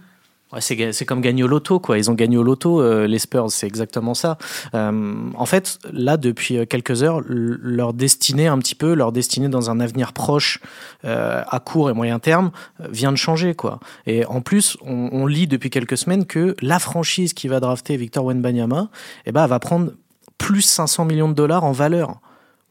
Ouais, 0.52 0.60
c'est 0.60 1.06
comme 1.06 1.22
gagner 1.22 1.42
au 1.42 1.46
loto, 1.46 1.80
quoi. 1.80 1.96
Ils 1.96 2.10
ont 2.10 2.14
gagné 2.14 2.36
au 2.36 2.42
loto, 2.42 2.82
euh, 2.82 3.06
les 3.06 3.18
Spurs, 3.18 3.50
c'est 3.50 3.66
exactement 3.66 4.12
ça. 4.12 4.36
Euh, 4.74 5.30
en 5.34 5.46
fait, 5.46 5.78
là, 5.90 6.18
depuis 6.18 6.58
euh, 6.58 6.66
quelques 6.66 7.02
heures, 7.02 7.22
leur 7.26 7.94
destinée, 7.94 8.48
un 8.48 8.58
petit 8.58 8.74
peu, 8.74 8.92
leur 8.92 9.12
destinée 9.12 9.48
dans 9.48 9.70
un 9.70 9.80
avenir 9.80 10.12
proche, 10.12 10.60
euh, 11.06 11.42
à 11.48 11.58
court 11.58 11.88
et 11.88 11.94
moyen 11.94 12.18
terme, 12.18 12.50
euh, 12.80 12.88
vient 12.90 13.12
de 13.12 13.16
changer, 13.16 13.54
quoi. 13.54 13.80
Et 14.06 14.26
en 14.26 14.42
plus, 14.42 14.76
on, 14.84 15.08
on, 15.12 15.26
lit 15.26 15.46
depuis 15.46 15.70
quelques 15.70 15.96
semaines 15.96 16.26
que 16.26 16.54
la 16.60 16.78
franchise 16.78 17.32
qui 17.32 17.48
va 17.48 17.58
drafter 17.58 17.96
Victor 17.96 18.26
Wenbanyama, 18.26 18.90
eh 19.24 19.32
ben, 19.32 19.46
va 19.46 19.58
prendre 19.58 19.92
plus 20.36 20.62
500 20.62 21.06
millions 21.06 21.28
de 21.30 21.34
dollars 21.34 21.64
en 21.64 21.72
valeur. 21.72 22.20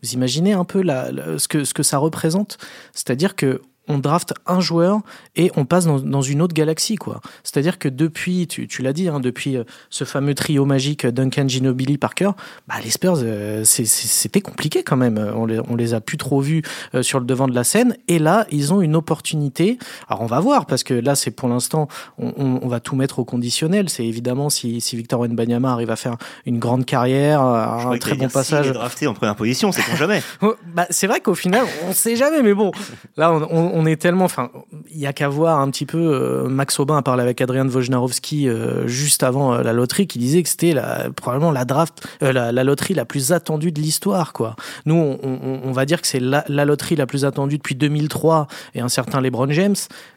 Vous 0.04 0.14
imaginez 0.14 0.54
un 0.54 0.66
peu 0.66 0.84
la, 0.84 1.10
ce, 1.38 1.48
que, 1.48 1.64
ce 1.64 1.74
que 1.74 1.84
ça 1.84 1.98
représente? 1.98 2.58
C'est-à-dire 2.94 3.36
que 3.36 3.62
on 3.88 3.98
draft 3.98 4.34
un 4.46 4.60
joueur 4.60 5.00
et 5.36 5.52
on 5.56 5.66
passe 5.66 5.86
dans, 5.86 6.22
une 6.22 6.42
autre 6.42 6.54
galaxie, 6.54 6.96
quoi. 6.96 7.20
C'est-à-dire 7.44 7.80
que 7.80 7.90
depuis, 7.90 8.48
tu, 8.48 8.82
l'as 8.82 8.94
dit, 8.94 9.08
hein, 9.08 9.20
depuis 9.20 9.58
euh, 9.58 9.64
ce 9.90 10.04
fameux 10.04 10.36
trio 10.36 10.66
magique 10.66 11.06
Duncan, 11.08 11.48
Ginobili, 11.48 11.98
Parker, 11.98 12.32
bah, 12.68 12.76
les 12.84 12.92
Spurs, 12.92 13.20
euh, 13.24 13.64
c'était 13.66 14.42
compliqué 14.42 14.84
quand 14.84 14.98
même. 14.98 15.18
On 15.36 15.46
les, 15.46 15.60
on 15.68 15.76
les 15.76 15.94
a 15.94 16.02
plus 16.02 16.18
trop 16.18 16.42
vus 16.42 16.62
euh, 16.94 17.02
sur 17.02 17.20
le 17.20 17.26
devant 17.26 17.48
de 17.48 17.56
la 17.56 17.64
scène. 17.64 17.98
Et 18.08 18.20
là, 18.20 18.46
ils 18.52 18.74
ont 18.74 18.82
une 18.82 18.96
opportunité. 18.96 19.80
Alors, 20.08 20.22
on 20.22 20.28
va 20.28 20.40
voir, 20.40 20.68
parce 20.68 20.84
que 20.84 20.94
là, 20.94 21.16
c'est 21.16 21.32
pour 21.32 21.50
l'instant, 21.50 21.88
on, 22.18 22.68
va 22.68 22.80
tout 22.80 22.96
mettre 22.96 23.20
au 23.20 23.26
conditionnel. 23.26 23.90
C'est 23.90 24.06
évidemment 24.06 24.50
si, 24.50 24.80
si 24.80 24.96
Victor 24.96 25.22
Wembanyama 25.22 25.72
arrive 25.72 25.90
à 25.90 25.96
faire 25.96 26.18
une 26.46 26.60
grande 26.60 26.86
carrière, 26.86 27.42
un 27.42 27.98
très 27.98 28.16
bon 28.16 28.30
passage. 28.30 28.70
est 28.70 28.74
drafté 28.74 29.08
en 29.08 29.14
première 29.14 29.36
position, 29.36 29.72
c'est 29.72 29.82
jamais? 29.98 30.22
Oh, 30.44 30.56
bah, 30.74 30.88
c'est 30.90 31.06
vrai 31.08 31.20
qu'au 31.20 31.36
final, 31.36 31.66
on 31.88 31.94
sait 31.94 32.16
jamais, 32.16 32.42
mais 32.42 32.54
bon, 32.54 32.72
là, 33.16 33.32
on 33.32 33.71
on 33.71 33.71
est 33.86 34.02
tellement, 34.02 34.26
enfin, 34.26 34.50
il 34.92 35.00
y 35.00 35.08
a 35.08 35.14
qu'à 35.14 35.30
voir 35.30 35.60
un 35.60 35.70
petit 35.70 35.86
peu. 35.86 35.98
Euh, 35.98 36.48
Max 36.48 36.80
Aubin 36.80 36.98
a 36.98 37.02
parlé 37.02 37.24
avec 37.24 37.42
Adrien 37.42 37.68
Wojnarowski 37.68 38.48
euh, 38.48 38.88
juste 38.88 39.24
avant 39.24 39.54
euh, 39.54 39.64
la 39.64 39.74
loterie, 39.74 40.08
qui 40.08 40.20
disait 40.20 40.44
que 40.44 40.50
c'était 40.50 40.76
probablement 41.16 41.52
la 41.52 41.66
draft, 41.66 42.08
la, 42.22 42.52
loterie 42.64 42.94
la 42.94 43.06
plus 43.06 43.32
attendue 43.32 43.72
de 43.72 43.80
l'histoire, 43.80 44.34
quoi. 44.34 44.56
Nous, 44.86 44.96
on, 44.96 45.72
va 45.72 45.86
dire 45.86 46.02
que 46.02 46.08
c'est 46.08 46.20
la, 46.20 46.44
loterie 46.66 46.96
la 46.96 47.06
plus 47.06 47.26
attendue 47.26 47.58
depuis 47.58 47.76
2003 47.76 48.48
et 48.76 48.82
un 48.82 48.90
certain 48.90 49.22
LeBron 49.22 49.50
James, 49.52 49.76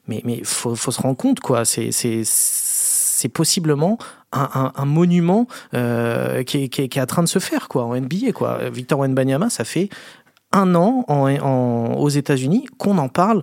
mais 0.08 0.22
mais 0.24 0.42
faut, 0.44 0.74
se 0.74 1.00
rendre 1.00 1.16
compte, 1.16 1.40
quoi. 1.40 1.64
C'est 1.64 1.92
c'est 1.92 2.22
c'est 2.24 3.28
possiblement 3.28 3.98
un, 4.32 4.84
monument 4.84 5.46
qui, 5.72 5.76
est, 5.76 6.68
qui, 6.68 6.82
est, 6.82 7.00
en 7.00 7.06
train 7.06 7.22
de 7.22 7.28
se 7.28 7.38
faire 7.38 7.68
quoi 7.68 7.84
en 7.84 7.94
NBA 7.94 8.32
quoi. 8.34 8.68
Victor 8.68 8.98
Wembanyama, 8.98 9.48
ça 9.48 9.64
fait 9.64 9.88
un 10.54 10.74
an 10.74 11.04
en, 11.08 11.94
aux 11.94 12.08
États-Unis 12.08 12.66
qu'on 12.78 12.98
en 12.98 13.08
parle 13.08 13.42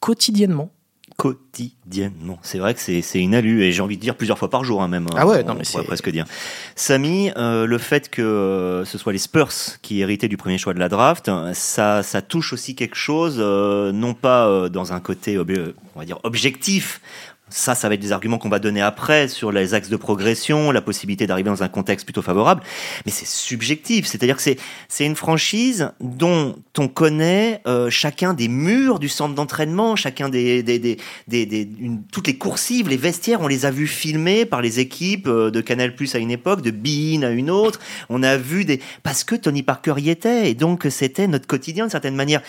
quotidiennement 0.00 0.70
quotidiennement. 1.16 2.38
C'est 2.42 2.58
vrai 2.58 2.74
que 2.74 2.80
c'est 2.80 3.20
une 3.20 3.34
alu 3.34 3.62
et 3.62 3.70
j'ai 3.70 3.82
envie 3.82 3.96
de 3.96 4.02
dire 4.02 4.16
plusieurs 4.16 4.38
fois 4.38 4.50
par 4.50 4.64
jour 4.64 4.82
hein, 4.82 4.88
même. 4.88 5.06
Ah 5.14 5.26
ouais, 5.26 5.44
non 5.44 5.54
mais 5.54 5.62
c'est 5.62 5.82
presque 5.84 6.10
dire. 6.10 6.24
Samy, 6.74 7.30
euh, 7.36 7.66
le 7.66 7.78
fait 7.78 8.08
que 8.08 8.22
euh, 8.22 8.84
ce 8.84 8.98
soit 8.98 9.12
les 9.12 9.18
Spurs 9.18 9.52
qui 9.82 10.00
héritaient 10.00 10.26
du 10.26 10.36
premier 10.36 10.58
choix 10.58 10.74
de 10.74 10.78
la 10.78 10.88
draft, 10.88 11.30
ça, 11.52 12.02
ça 12.02 12.22
touche 12.22 12.52
aussi 12.52 12.74
quelque 12.74 12.96
chose, 12.96 13.36
euh, 13.38 13.92
non 13.92 14.14
pas 14.14 14.68
dans 14.68 14.92
un 14.92 15.00
côté, 15.00 15.38
on 15.38 15.98
va 15.98 16.04
dire 16.04 16.18
objectif, 16.24 17.00
ça, 17.52 17.74
ça 17.74 17.88
va 17.88 17.94
être 17.94 18.00
des 18.00 18.12
arguments 18.12 18.38
qu'on 18.38 18.48
va 18.48 18.58
donner 18.58 18.80
après 18.80 19.28
sur 19.28 19.52
les 19.52 19.74
axes 19.74 19.88
de 19.88 19.96
progression, 19.96 20.70
la 20.70 20.80
possibilité 20.80 21.26
d'arriver 21.26 21.50
dans 21.50 21.62
un 21.62 21.68
contexte 21.68 22.06
plutôt 22.06 22.22
favorable. 22.22 22.62
Mais 23.04 23.12
c'est 23.12 23.26
subjectif, 23.26 24.06
c'est-à-dire 24.06 24.36
que 24.36 24.42
c'est 24.42 25.04
une 25.04 25.16
franchise 25.16 25.90
dont 26.00 26.56
on 26.78 26.88
connaît 26.88 27.60
euh, 27.66 27.90
chacun 27.90 28.34
des 28.34 28.48
murs 28.48 28.98
du 28.98 29.08
centre 29.08 29.34
d'entraînement, 29.34 29.96
chacun 29.96 30.28
des 30.28 30.62
des 30.62 30.78
des, 30.78 30.96
des, 31.28 31.68
toutes 32.10 32.26
les 32.26 32.38
coursives, 32.38 32.88
les 32.88 32.96
vestiaires, 32.96 33.40
on 33.42 33.48
les 33.48 33.66
a 33.66 33.70
vus 33.70 33.86
filmés 33.86 34.46
par 34.46 34.62
les 34.62 34.80
équipes 34.80 35.28
euh, 35.28 35.50
de 35.50 35.60
Canal 35.60 35.94
Plus 35.94 36.14
à 36.14 36.18
une 36.18 36.30
époque, 36.30 36.62
de 36.62 36.70
Bein 36.70 37.22
à 37.22 37.30
une 37.30 37.50
autre. 37.50 37.80
On 38.08 38.22
a 38.22 38.36
vu 38.36 38.64
des 38.64 38.80
parce 39.02 39.24
que 39.24 39.34
Tony 39.34 39.62
Parker 39.62 39.94
y 39.98 40.10
était 40.10 40.50
et 40.50 40.54
donc 40.54 40.86
c'était 40.90 41.26
notre 41.26 41.46
quotidien 41.46 41.84
d'une 41.84 41.90
certaine 41.90 42.16
manière. 42.16 42.42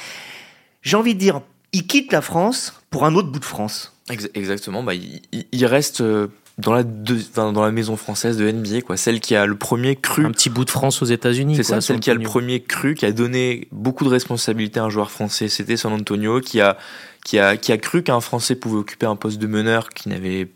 J'ai 0.82 0.98
envie 0.98 1.14
de 1.14 1.20
dire, 1.20 1.42
il 1.72 1.88
quitte 1.88 2.12
la 2.12 2.22
France 2.22 2.82
pour 2.90 3.06
un 3.06 3.16
autre 3.16 3.30
bout 3.30 3.40
de 3.40 3.46
France. 3.46 3.93
Exactement, 4.10 4.84
bah, 4.84 4.94
il, 4.94 5.66
reste 5.66 6.02
euh, 6.02 6.28
dans 6.58 6.74
la, 6.74 6.84
dans 6.84 7.64
la 7.64 7.72
maison 7.72 7.96
française 7.96 8.38
de 8.38 8.52
NBA, 8.52 8.82
quoi, 8.82 8.98
celle 8.98 9.22
qui 9.22 9.34
a 9.36 9.46
le 9.46 9.56
premier 9.56 9.96
cru. 9.96 10.26
Un 10.26 10.32
petit 10.32 10.50
bout 10.50 10.66
de 10.66 10.70
France 10.70 11.02
aux 11.02 11.06
États-Unis. 11.06 11.56
C'est 11.56 11.64
ça, 11.64 11.80
celle 11.80 12.02
qui 12.02 12.12
a 12.12 12.14
le 12.14 12.20
premier 12.20 12.62
cru, 12.62 12.96
qui 12.96 13.06
a 13.06 13.14
donné 13.14 13.68
beaucoup 13.72 14.04
de 14.04 14.10
responsabilités 14.10 14.80
à 14.82 14.84
un 14.84 14.90
joueur 14.90 15.10
français. 15.10 15.48
C'était 15.48 15.78
San 15.78 15.94
Antonio, 15.94 16.42
qui 16.42 16.60
a, 16.60 16.78
qui 17.24 17.40
a, 17.40 17.56
qui 17.56 17.72
a 17.72 17.78
cru 17.78 18.04
qu'un 18.04 18.20
Français 18.20 18.56
pouvait 18.56 18.78
occuper 18.78 19.06
un 19.06 19.16
poste 19.16 19.40
de 19.40 19.48
meneur 19.48 19.90
qui 19.90 20.10
n'avait 20.10 20.50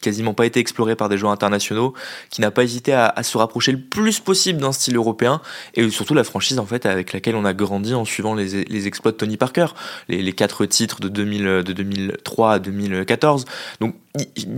quasiment 0.00 0.34
pas 0.34 0.46
été 0.46 0.60
exploré 0.60 0.96
par 0.96 1.08
des 1.08 1.18
joueurs 1.18 1.32
internationaux, 1.32 1.94
qui 2.30 2.40
n'a 2.40 2.50
pas 2.50 2.64
hésité 2.64 2.92
à, 2.92 3.22
se 3.22 3.38
rapprocher 3.38 3.72
le 3.72 3.80
plus 3.80 4.20
possible 4.20 4.60
d'un 4.60 4.72
style 4.72 4.96
européen, 4.96 5.40
et 5.74 5.88
surtout 5.90 6.14
la 6.14 6.24
franchise 6.24 6.58
en 6.58 6.66
fait 6.66 6.86
avec 6.86 7.12
laquelle 7.12 7.36
on 7.36 7.44
a 7.44 7.54
grandi 7.54 7.94
en 7.94 8.04
suivant 8.04 8.34
les, 8.34 8.86
exploits 8.86 9.12
de 9.12 9.16
Tony 9.16 9.36
Parker, 9.36 9.66
les, 10.08 10.32
quatre 10.32 10.66
titres 10.66 11.00
de, 11.00 11.08
2000, 11.08 11.44
de 11.64 11.72
2003 11.72 12.52
à 12.52 12.58
2014. 12.58 13.44
Donc 13.80 13.94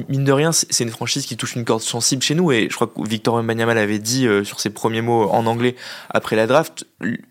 mine 0.09 0.25
de 0.25 0.33
rien, 0.33 0.51
c'est 0.53 0.83
une 0.83 0.91
franchise 0.91 1.27
qui 1.27 1.37
touche 1.37 1.55
une 1.55 1.65
corde 1.65 1.83
sensible 1.83 2.23
chez 2.23 2.35
nous, 2.35 2.51
et 2.51 2.69
je 2.71 2.75
crois 2.75 2.89
que 2.89 3.09
Victor 3.09 3.37
Wembanyama 3.37 3.75
l'avait 3.75 3.99
dit 3.99 4.27
euh, 4.27 4.43
sur 4.43 4.59
ses 4.59 4.71
premiers 4.71 5.03
mots 5.03 5.29
en 5.31 5.47
anglais 5.47 5.77
après 6.11 6.35
la 6.35 6.47
draft, 6.47 6.87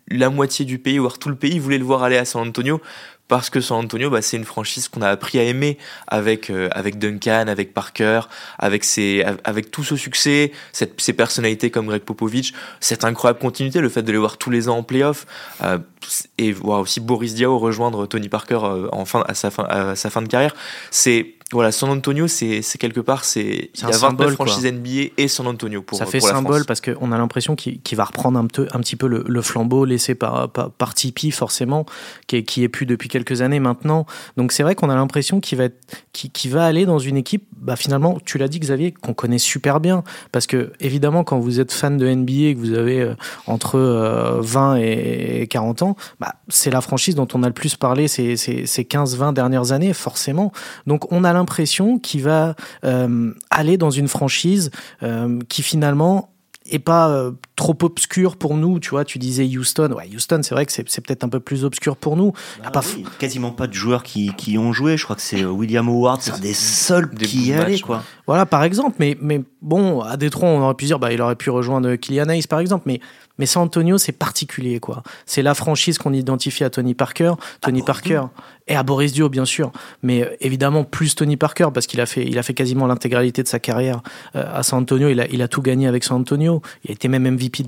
la 0.09 0.29
moitié 0.29 0.63
du 0.63 0.79
pays, 0.79 0.99
voire 0.99 1.19
tout 1.19 1.29
le 1.29 1.35
pays, 1.35 1.59
voulait 1.59 1.77
le 1.77 1.83
voir 1.83 2.03
aller 2.03 2.17
à 2.17 2.25
San 2.25 2.47
Antonio 2.47 2.81
parce 3.27 3.49
que 3.49 3.61
San 3.61 3.85
Antonio, 3.85 4.09
bah, 4.09 4.21
c'est 4.21 4.37
une 4.37 4.45
franchise 4.45 4.87
qu'on 4.87 5.01
a 5.01 5.09
appris 5.09 5.39
à 5.39 5.43
aimer 5.43 5.77
avec 6.07 6.49
euh, 6.49 6.69
avec 6.71 6.99
Duncan, 6.99 7.45
avec 7.47 7.73
Parker, 7.73 8.21
avec 8.59 8.83
ses, 8.83 9.25
avec 9.43 9.71
tout 9.71 9.83
ce 9.83 9.95
succès, 9.95 10.51
cette, 10.71 10.99
ces 10.99 11.13
personnalités 11.13 11.71
comme 11.71 11.87
Greg 11.87 12.03
Popovich, 12.03 12.53
cette 12.79 13.03
incroyable 13.03 13.39
continuité, 13.39 13.79
le 13.79 13.89
fait 13.89 14.03
de 14.03 14.11
les 14.11 14.17
voir 14.17 14.37
tous 14.37 14.49
les 14.49 14.69
ans 14.69 14.77
en 14.77 14.83
playoff, 14.83 15.25
euh, 15.63 15.79
et 16.37 16.51
voir 16.51 16.81
aussi 16.81 16.99
Boris 16.99 17.33
Diaw 17.33 17.57
rejoindre 17.57 18.05
Tony 18.07 18.29
Parker 18.29 18.59
euh, 18.63 18.87
en 18.91 19.05
fin, 19.05 19.23
à 19.27 19.33
sa 19.33 19.49
fin 19.51 19.63
à 19.63 19.95
sa 19.95 20.09
fin 20.09 20.21
de 20.21 20.27
carrière, 20.27 20.53
c'est 20.91 21.35
voilà, 21.51 21.71
San 21.71 21.89
Antonio, 21.89 22.27
c'est 22.27 22.62
quelque 22.79 23.00
part, 23.00 23.25
c'est 23.25 23.71
il 23.73 23.81
y 23.81 23.83
a 23.83 23.88
29 23.88 24.00
symbole, 24.00 24.33
franchises 24.33 24.65
NBA 24.65 25.13
et 25.17 25.27
San 25.27 25.45
Antonio 25.47 25.81
pour 25.81 25.97
Ça 25.97 26.05
fait 26.05 26.19
pour 26.19 26.27
symbole 26.27 26.65
parce 26.65 26.81
qu'on 26.81 27.12
a 27.12 27.17
l'impression 27.17 27.55
qu'il 27.55 27.97
va 27.97 28.05
reprendre 28.05 28.39
un, 28.39 28.43
un 28.43 28.79
petit 28.79 28.95
peu 28.95 29.07
le, 29.07 29.41
flambeau 29.41 29.85
laissé 29.85 30.15
par, 30.15 30.50
par, 30.50 30.71
par 30.71 30.93
Tipeee, 30.93 31.31
forcément, 31.31 31.85
qui 32.27 32.38
est, 32.38 32.43
qui 32.43 32.63
est 32.63 32.69
plus 32.69 32.85
depuis 32.85 33.09
quelques 33.09 33.41
années 33.41 33.59
maintenant. 33.59 34.05
Donc 34.38 34.51
c'est 34.51 34.63
vrai 34.63 34.75
qu'on 34.75 34.89
a 34.89 34.95
l'impression 34.95 35.39
qu'il 35.39 35.57
va, 35.57 35.67
qui, 36.13 36.50
va 36.50 36.65
aller 36.65 36.85
dans 36.85 37.00
une 37.00 37.17
équipe, 37.17 37.45
bah, 37.57 37.75
finalement, 37.75 38.17
tu 38.25 38.38
l'as 38.38 38.47
dit 38.47 38.59
Xavier, 38.59 38.91
qu'on 38.91 39.13
connaît 39.13 39.38
super 39.38 39.79
bien. 39.79 40.03
Parce 40.31 40.47
que 40.47 40.71
évidemment, 40.79 41.23
quand 41.23 41.39
vous 41.39 41.59
êtes 41.59 41.71
fan 41.71 41.97
de 41.97 42.07
NBA 42.07 42.31
et 42.31 42.55
que 42.55 42.59
vous 42.59 42.73
avez 42.73 43.01
euh, 43.01 43.15
entre 43.47 43.79
20 44.41 44.75
euh, 44.75 45.41
et 45.41 45.47
40 45.47 45.81
ans, 45.81 45.95
bah, 46.19 46.35
c'est 46.47 46.71
la 46.71 46.81
franchise 46.81 47.15
dont 47.15 47.27
on 47.33 47.43
a 47.43 47.47
le 47.47 47.53
plus 47.53 47.75
parlé 47.75 48.07
ces, 48.07 48.38
ces, 48.38 48.65
ces 48.65 48.83
15-20 48.83 49.33
dernières 49.33 49.71
années, 49.71 49.93
forcément. 49.93 50.51
Donc 50.88 51.12
on 51.12 51.23
a 51.23 51.32
l'impression 51.33 51.53
l'impression 51.53 51.99
qu'il 51.99 52.23
va 52.23 52.55
euh, 52.83 53.31
aller 53.51 53.77
dans 53.77 53.91
une 53.91 54.07
franchise 54.07 54.71
euh, 55.03 55.39
qui 55.49 55.61
finalement 55.61 56.29
est 56.65 56.79
pas 56.79 57.09
euh, 57.09 57.31
trop 57.55 57.77
obscur 57.83 58.37
pour 58.37 58.55
nous, 58.55 58.79
tu 58.79 58.91
vois, 58.91 59.03
tu 59.05 59.19
disais 59.19 59.45
Houston, 59.45 59.91
ouais, 59.91 60.09
Houston, 60.15 60.39
c'est 60.43 60.55
vrai 60.55 60.65
que 60.65 60.71
c'est, 60.71 60.83
peut-être 60.83 61.23
un 61.23 61.29
peu 61.29 61.41
plus 61.41 61.65
obscur 61.65 61.97
pour 61.97 62.15
nous. 62.15 62.31
Bah 62.63 62.71
pas 62.71 62.81
quasiment 63.19 63.51
pas 63.51 63.67
de 63.67 63.73
joueurs 63.73 64.01
qui, 64.01 64.33
qui 64.37 64.57
ont 64.57 64.71
joué, 64.71 64.97
je 64.97 65.03
crois 65.03 65.15
que 65.15 65.21
c'est 65.21 65.43
William 65.43 65.87
Howard, 65.87 66.21
c'est 66.21 66.31
un 66.31 66.39
des 66.39 66.53
seuls 66.53 67.09
qui 67.09 67.47
y 67.47 67.53
allait, 67.53 67.79
quoi. 67.79 68.03
Voilà, 68.25 68.45
par 68.45 68.63
exemple, 68.63 68.95
mais, 68.99 69.17
mais 69.21 69.43
bon, 69.61 70.01
à 70.01 70.15
Détroit, 70.15 70.49
on 70.49 70.61
aurait 70.61 70.73
pu 70.73 70.85
dire, 70.85 70.99
bah, 70.99 71.11
il 71.11 71.21
aurait 71.21 71.35
pu 71.35 71.49
rejoindre 71.49 71.95
Kylian 71.95 72.29
Hayes, 72.29 72.47
par 72.47 72.59
exemple, 72.59 72.83
mais 72.87 73.01
mais 73.43 73.47
San 73.47 73.63
Antonio, 73.63 73.97
c'est 73.97 74.13
particulier, 74.13 74.79
quoi. 74.79 75.03
C'est 75.25 75.41
la 75.41 75.53
franchise 75.53 75.97
qu'on 75.97 76.13
identifie 76.13 76.63
à 76.63 76.69
Tony 76.69 76.93
Parker. 76.93 77.33
Tony 77.59 77.81
Parker 77.81 78.21
et 78.69 78.75
à 78.77 78.83
Boris 78.83 79.12
Dio, 79.12 79.27
bien 79.27 79.43
sûr. 79.43 79.73
Mais 80.01 80.23
euh, 80.23 80.29
évidemment, 80.39 80.85
plus 80.85 81.13
Tony 81.13 81.35
Parker, 81.35 81.67
parce 81.73 81.85
qu'il 81.85 82.00
a 82.00 82.05
fait, 82.05 82.23
il 82.25 82.39
a 82.39 82.43
fait 82.43 82.53
quasiment 82.53 82.88
l'intégralité 82.88 83.43
de 83.43 83.50
sa 83.50 83.59
carrière 83.59 84.01
euh, 84.38 84.45
à 84.53 84.63
San 84.63 84.79
Antonio. 84.79 85.09
Il 85.09 85.19
a, 85.19 85.27
il 85.27 85.41
a 85.41 85.50
tout 85.50 85.62
gagné 85.62 85.89
avec 85.89 86.05
San 86.05 86.21
Antonio. 86.21 86.62
Il 86.85 86.91
a 86.91 86.93
été 86.93 87.09
même 87.09 87.29
MVP 87.29 87.63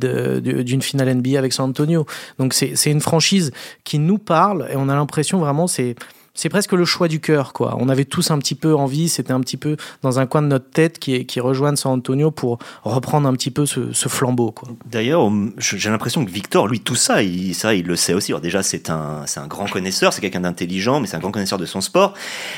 d'une 0.63 0.81
finale 0.81 1.13
NBA 1.13 1.37
avec 1.37 1.51
San 1.51 1.69
Antonio. 1.69 2.05
Donc 2.39 2.53
c'est 2.53 2.89
une 2.89 3.01
franchise 3.01 3.51
qui 3.83 3.99
nous 3.99 4.17
parle 4.17 4.69
et 4.71 4.77
on 4.77 4.87
a 4.87 4.95
l'impression 4.95 5.39
vraiment, 5.39 5.67
c'est 5.67 5.97
c'est 6.35 6.49
presque 6.49 6.73
le 6.73 6.85
choix 6.85 7.07
du 7.07 7.19
cœur, 7.19 7.53
quoi. 7.53 7.75
On 7.79 7.89
avait 7.89 8.05
tous 8.05 8.29
un 8.29 8.37
petit 8.37 8.55
peu 8.55 8.75
envie, 8.75 9.09
c'était 9.09 9.31
un 9.31 9.39
petit 9.39 9.57
peu 9.57 9.77
dans 10.01 10.19
un 10.19 10.25
coin 10.25 10.41
de 10.41 10.47
notre 10.47 10.69
tête 10.69 10.99
qui, 10.99 11.25
qui 11.25 11.39
rejoignent 11.39 11.77
San 11.77 11.93
Antonio 11.93 12.29
pour 12.29 12.59
reprendre 12.83 13.27
un 13.27 13.33
petit 13.33 13.51
peu 13.51 13.65
ce, 13.65 13.91
flambeau, 14.07 14.51
quoi. 14.51 14.69
D'ailleurs, 14.85 15.31
j'ai 15.57 15.89
l'impression 15.89 16.23
que 16.25 16.29
Victor, 16.29 16.67
lui, 16.67 16.81
tout 16.81 16.95
ça, 16.95 17.23
il, 17.23 17.55
ça, 17.55 17.73
il 17.73 17.85
le 17.85 17.95
sait 17.95 18.13
aussi. 18.13 18.33
Déjà, 18.41 18.61
c'est 18.61 18.89
un, 18.89 19.23
c'est 19.25 19.39
un 19.39 19.47
grand 19.47 19.65
connaisseur, 19.65 20.13
c'est 20.13 20.21
quelqu'un 20.21 20.41
d'intelligent, 20.41 20.99
mais 20.99 21.07
c'est 21.07 21.15
un 21.15 21.21
grand 21.21 21.31
connaisseur 21.31 21.57
de 21.57 21.65
son 21.65 21.81
sport. 21.81 22.13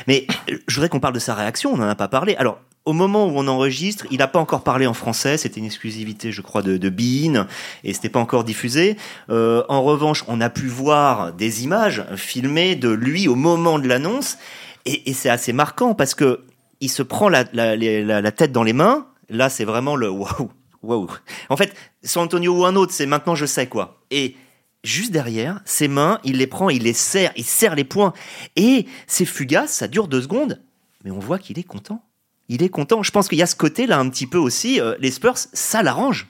Mais 0.08 0.28
je 0.68 0.76
voudrais 0.76 0.90
qu'on 0.90 1.00
parle 1.00 1.14
de 1.14 1.20
sa 1.20 1.36
réaction, 1.36 1.72
on 1.74 1.78
n'en 1.78 1.88
a 1.88 1.96
pas 1.96 2.08
parlé. 2.08 2.36
Alors, 2.36 2.60
au 2.88 2.94
moment 2.94 3.28
où 3.28 3.34
on 3.36 3.48
enregistre, 3.50 4.08
il 4.12 4.20
n'a 4.20 4.28
pas 4.28 4.40
encore 4.40 4.64
parlé 4.64 4.88
en 4.88 4.94
français. 4.94 5.38
C'était 5.38 5.60
une 5.60 5.66
exclusivité, 5.66 6.32
je 6.32 6.42
crois, 6.42 6.62
de, 6.62 6.90
Bean 6.90 7.46
et 7.84 7.94
c'était 7.94 8.08
pas 8.08 8.22
encore 8.22 8.46
diffusé. 8.46 8.96
Euh, 9.30 9.62
en 9.68 9.84
revanche, 9.84 10.24
on 10.30 10.40
a 10.40 10.50
pu 10.50 10.68
voir 10.68 11.34
des 11.34 11.66
images 11.66 12.06
filmées 12.16 12.76
de 12.76 12.88
lui 12.88 13.28
au 13.28 13.36
moment 13.36 13.78
de 13.78 13.90
l'annonce 13.90 14.38
et, 14.86 15.14
c'est 15.14 15.28
assez 15.28 15.52
marquant 15.52 15.96
parce 15.96 16.16
que 16.16 16.46
il 16.80 16.90
se 16.90 17.04
prend 17.04 17.28
la, 17.28 17.44
tête 17.44 18.54
dans 18.54 18.64
les 18.64 18.72
mains. 18.72 19.08
Là, 19.28 19.50
c'est 19.50 19.66
vraiment 19.66 19.98
le 19.98 20.10
waouh, 20.10 20.50
waouh. 20.82 21.10
En 21.50 21.58
fait, 21.58 21.76
San 22.04 22.24
Antonio 22.24 22.60
ou 22.60 22.66
un 22.66 22.78
autre, 22.78 22.94
c'est 22.94 23.06
maintenant 23.06 23.36
je 23.36 23.46
sais 23.46 23.68
quoi. 23.68 24.00
Et 24.12 24.38
juste 24.86 25.12
derrière, 25.12 25.60
ses 25.66 25.90
mains, 25.90 26.20
il 26.24 26.38
les 26.38 26.48
prend, 26.48 26.70
il 26.70 26.84
les 26.84 26.94
serre, 26.94 27.34
il 27.36 27.44
serre 27.44 27.76
les 27.76 27.84
poings. 27.84 28.14
Et 28.56 28.86
c'est 29.08 29.26
fugace, 29.26 29.74
ça 29.74 29.90
dure 29.90 30.08
deux 30.08 30.22
secondes, 30.22 30.62
mais 31.04 31.12
on 31.12 31.20
voit 31.20 31.38
qu'il 31.38 31.60
est 31.60 31.64
content 31.64 32.02
il 32.50 32.64
est 32.64 32.70
content. 32.70 33.04
Je 33.04 33.12
pense 33.12 33.28
qu'il 33.28 33.38
y 33.38 33.44
a 33.44 33.48
ce 33.48 33.56
côté-là 33.56 34.00
un 34.00 34.10
petit 34.10 34.28
peu 34.28 34.38
aussi. 34.38 34.80
Euh, 34.80 34.96
les 35.00 35.12
Spurs, 35.12 35.38
ça 35.38 35.84
l'arrange. 35.84 36.28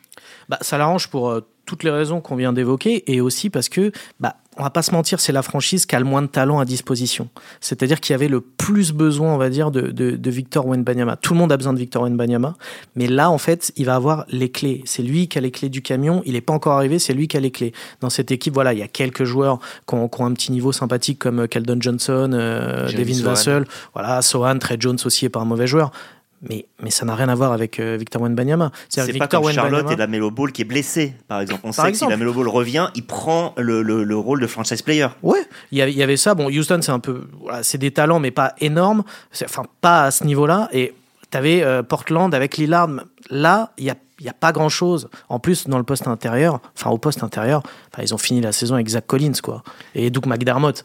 Bah, 0.50 0.58
ça 0.62 0.78
l'arrange 0.78 1.10
pour 1.10 1.30
euh, 1.30 1.42
toutes 1.66 1.84
les 1.84 1.92
raisons 1.92 2.22
qu'on 2.22 2.36
vient 2.36 2.54
d'évoquer 2.54 3.12
et 3.12 3.22
aussi 3.22 3.50
parce 3.50 3.70
que, 3.70 3.92
bah, 4.20 4.38
on 4.58 4.64
va 4.64 4.70
pas 4.70 4.82
se 4.82 4.92
mentir, 4.92 5.20
c'est 5.20 5.32
la 5.32 5.42
franchise 5.42 5.86
qui 5.86 5.96
a 5.96 6.00
le 6.00 6.06
moins 6.06 6.22
de 6.22 6.28
talent 6.28 6.60
à 6.60 6.66
disposition. 6.66 7.30
C'est-à-dire 7.62 8.00
qu'il 8.00 8.14
y 8.14 8.16
avait 8.16 8.28
le 8.28 8.42
plus 8.42 8.92
besoin, 8.92 9.34
on 9.34 9.38
va 9.38 9.50
dire, 9.50 9.72
de, 9.72 9.82
de, 9.82 10.12
de 10.12 10.32
Victor 10.32 10.66
Wenbanyama. 10.66 11.16
Tout 11.16 11.34
le 11.34 11.40
monde 11.40 11.52
a 11.52 11.58
besoin 11.58 11.74
de 11.74 11.80
Victor 11.80 12.04
Wenbanyama, 12.04 12.56
mais 12.96 13.08
là, 13.08 13.30
en 13.30 13.38
fait, 13.38 13.72
il 13.76 13.86
va 13.86 13.96
avoir 13.96 14.26
les 14.30 14.50
clés. 14.50 14.82
C'est 14.86 15.04
lui 15.04 15.28
qui 15.28 15.38
a 15.38 15.42
les 15.42 15.52
clés 15.52 15.70
du 15.70 15.82
camion. 15.82 16.22
Il 16.26 16.34
n'est 16.34 16.42
pas 16.42 16.54
encore 16.54 16.74
arrivé, 16.74 17.00
c'est 17.00 17.14
lui 17.14 17.28
qui 17.28 17.38
a 17.38 17.40
les 17.40 17.52
clés. 17.52 17.74
Dans 18.02 18.10
cette 18.10 18.32
équipe, 18.32 18.54
voilà, 18.54 18.74
il 18.74 18.80
y 18.80 18.84
a 18.84 18.88
quelques 18.88 19.24
joueurs 19.24 19.60
qui 19.88 19.96
ont, 19.96 20.08
qui 20.08 20.22
ont 20.22 20.26
un 20.26 20.34
petit 20.34 20.52
niveau 20.52 20.72
sympathique 20.72 21.20
comme 21.20 21.48
Keldon 21.48 21.78
Johnson, 21.80 22.32
euh, 22.34 22.92
Devin 22.92 23.24
Vassell, 23.24 23.66
voilà, 23.94 24.22
Sohan, 24.22 24.58
Trey 24.58 24.78
Jones 24.80 24.98
aussi 25.06 25.26
est 25.26 25.30
pas 25.30 25.40
un 25.40 25.46
mauvais 25.46 25.68
joueur 25.68 25.92
mais, 26.42 26.66
mais 26.82 26.92
ça 26.92 27.06
n'a 27.06 27.16
rien 27.16 27.30
à 27.30 27.36
voir 27.36 27.52
avec 27.52 27.80
euh, 27.80 27.98
Victor 27.98 28.22
Wenbanyama. 28.22 28.72
C'est 28.90 29.18
pas 29.18 29.28
comme 29.28 29.52
Charlotte 29.52 29.90
et 29.92 29.96
la 29.96 30.08
Melo 30.08 30.30
Ball 30.30 30.52
qui 30.52 30.62
est 30.62 30.66
blessé, 30.66 31.14
par 31.28 31.42
exemple. 31.42 31.62
On 31.64 31.72
sait 31.72 31.92
que 31.92 31.98
si 31.98 32.08
la 32.08 32.18
Melo 32.18 32.34
Ball 32.34 32.48
revient, 32.48 32.90
il 32.96 33.06
prend 33.06 33.54
le, 33.58 33.82
le, 33.82 34.18
rôle 34.18 34.40
de 34.40 34.48
franchise 34.48 34.82
player. 34.82 35.08
Ouais, 35.24 35.40
il 35.72 35.78
y 35.78 36.04
avait, 36.04 36.18
ça. 36.18 36.36
Bon, 36.36 36.48
Houston, 36.50 36.80
c'est 36.82 36.92
un 36.92 37.00
peu, 37.00 37.28
voilà, 37.42 37.64
c'est 37.64 37.78
des 37.78 37.92
talents, 37.92 38.20
mais 38.20 38.32
pas 38.32 38.54
énormes. 38.60 39.04
Enfin, 39.44 39.64
pas 39.82 40.06
à 40.06 40.12
ce 40.12 40.24
niveau-là. 40.26 40.70
Et 40.74 40.94
tu 41.32 41.38
avais 41.38 41.64
euh, 41.64 41.82
Portland 41.84 42.34
avec 42.34 42.58
Lillard. 42.58 42.90
Là, 43.30 43.72
il 43.78 43.86
y 43.86 43.90
a 43.90 43.96
n'y 44.20 44.30
a 44.30 44.34
pas 44.34 44.52
grand 44.52 44.70
chose. 44.70 45.10
En 45.30 45.40
plus, 45.40 45.68
dans 45.68 45.78
le 45.78 45.84
poste 45.84 46.08
intérieur, 46.08 46.60
enfin 46.76 46.90
au 46.90 46.98
poste 46.98 47.24
intérieur, 47.24 47.62
ils 48.02 48.16
ont 48.16 48.18
fini 48.18 48.42
la 48.42 48.52
saison 48.52 48.74
avec 48.74 48.90
Zach 48.90 49.06
Collins 49.06 49.40
quoi, 49.44 49.62
et 49.94 50.10
Doug 50.10 50.26
McDermott 50.26 50.84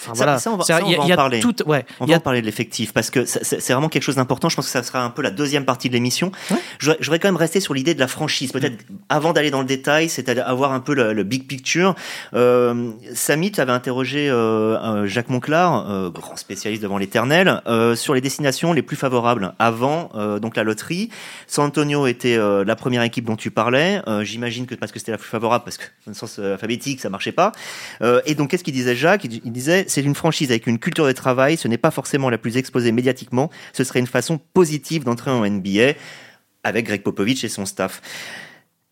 Enfin, 0.00 0.14
Ça- 0.14 0.24
voilà. 0.24 0.38
ça, 0.38 0.52
on 0.52 0.56
va- 0.56 0.64
C'est- 0.64 0.72
ça, 0.74 0.80
on 0.82 0.86
il 0.86 0.92
y 0.92 0.94
a- 0.94 0.98
va 0.98 1.04
en 1.04 1.16
parler. 1.16 1.40
tout- 1.40 1.54
ouais, 1.68 1.84
On 1.98 2.06
va 2.06 2.14
a 2.14 2.16
en 2.18 2.20
parler 2.20 2.40
de 2.40 2.46
l'effectif 2.46 2.92
parce 2.92 3.10
que 3.10 3.24
c'est 3.24 3.72
vraiment 3.72 3.88
quelque 3.88 4.02
chose 4.04 4.14
d'important. 4.16 4.48
Je 4.48 4.54
pense 4.56 4.66
que 4.66 4.70
ça 4.70 4.82
sera 4.82 5.02
un 5.02 5.10
peu 5.10 5.22
la 5.22 5.30
deuxième 5.30 5.64
partie 5.64 5.88
de 5.88 5.94
l'émission. 5.94 6.30
Ouais. 6.50 6.56
Je, 6.78 6.86
voudrais- 6.86 6.98
je 7.00 7.06
voudrais 7.06 7.18
quand 7.18 7.28
même 7.28 7.36
rester 7.36 7.58
sur 7.60 7.74
l'idée 7.74 7.94
de 7.94 8.00
la 8.00 8.06
franchise. 8.08 8.52
Peut-être 8.52 8.76
avant 9.08 9.32
d'aller 9.32 9.50
dans 9.50 9.60
le 9.60 9.66
détail, 9.66 10.08
c'est 10.08 10.28
avoir 10.38 10.72
un 10.72 10.80
peu 10.80 10.94
le, 10.94 11.12
le 11.12 11.24
big 11.24 11.46
picture. 11.48 11.94
Euh, 12.34 12.90
Samy, 13.14 13.50
tu 13.50 13.60
avais 13.60 13.72
interrogé 13.72 14.28
euh, 14.30 15.06
Jacques 15.06 15.30
Monclar, 15.30 15.90
euh, 15.90 16.10
grand 16.10 16.36
spécialiste 16.36 16.82
devant 16.82 16.98
l'éternel, 16.98 17.60
euh, 17.66 17.96
sur 17.96 18.14
les 18.14 18.20
destinations 18.20 18.72
les 18.72 18.82
plus 18.82 18.96
favorables 18.96 19.54
avant 19.58 20.10
donc 20.40 20.56
la 20.56 20.62
loterie. 20.64 21.10
San 21.46 21.66
Antonio 21.66 22.06
était 22.06 22.36
la 22.38 22.76
première 22.76 23.02
équipe 23.02 23.24
dont 23.24 23.36
tu 23.36 23.50
parlais. 23.50 24.00
J'imagine 24.22 24.66
que 24.66 24.74
parce 24.74 24.92
que 24.92 24.98
c'était 24.98 25.12
la 25.12 25.18
plus 25.18 25.28
favorable, 25.28 25.64
parce 25.64 25.76
que 25.76 25.84
dans 26.06 26.12
le 26.12 26.14
sens 26.14 26.38
alphabétique, 26.38 27.00
ça 27.00 27.08
marchait 27.10 27.32
pas. 27.32 27.52
Et 28.26 28.34
donc, 28.34 28.50
qu'est-ce 28.50 28.64
qu'il 28.64 28.74
disait 28.74 28.94
Jacques? 28.96 29.24
Il 29.24 29.52
disait, 29.52 29.86
c'est 29.88 30.02
une 30.02 30.14
franchise 30.14 30.50
avec 30.50 30.66
une 30.66 30.78
culture 30.78 31.06
de 31.06 31.12
travail. 31.12 31.56
Ce 31.56 31.66
n'est 31.68 31.78
pas 31.78 31.90
forcément 31.90 32.30
la 32.30 32.38
plus 32.38 32.56
exposée 32.56 32.92
médiatiquement. 32.92 33.50
Ce 33.72 33.84
serait 33.84 34.00
une 34.00 34.06
façon 34.06 34.38
positive 34.38 35.04
d'entrer 35.04 35.30
en 35.30 35.48
NBA 35.48 35.94
avec 36.64 36.86
Greg 36.86 37.02
Popovich 37.02 37.44
et 37.44 37.48
son 37.48 37.66
staff. 37.66 38.00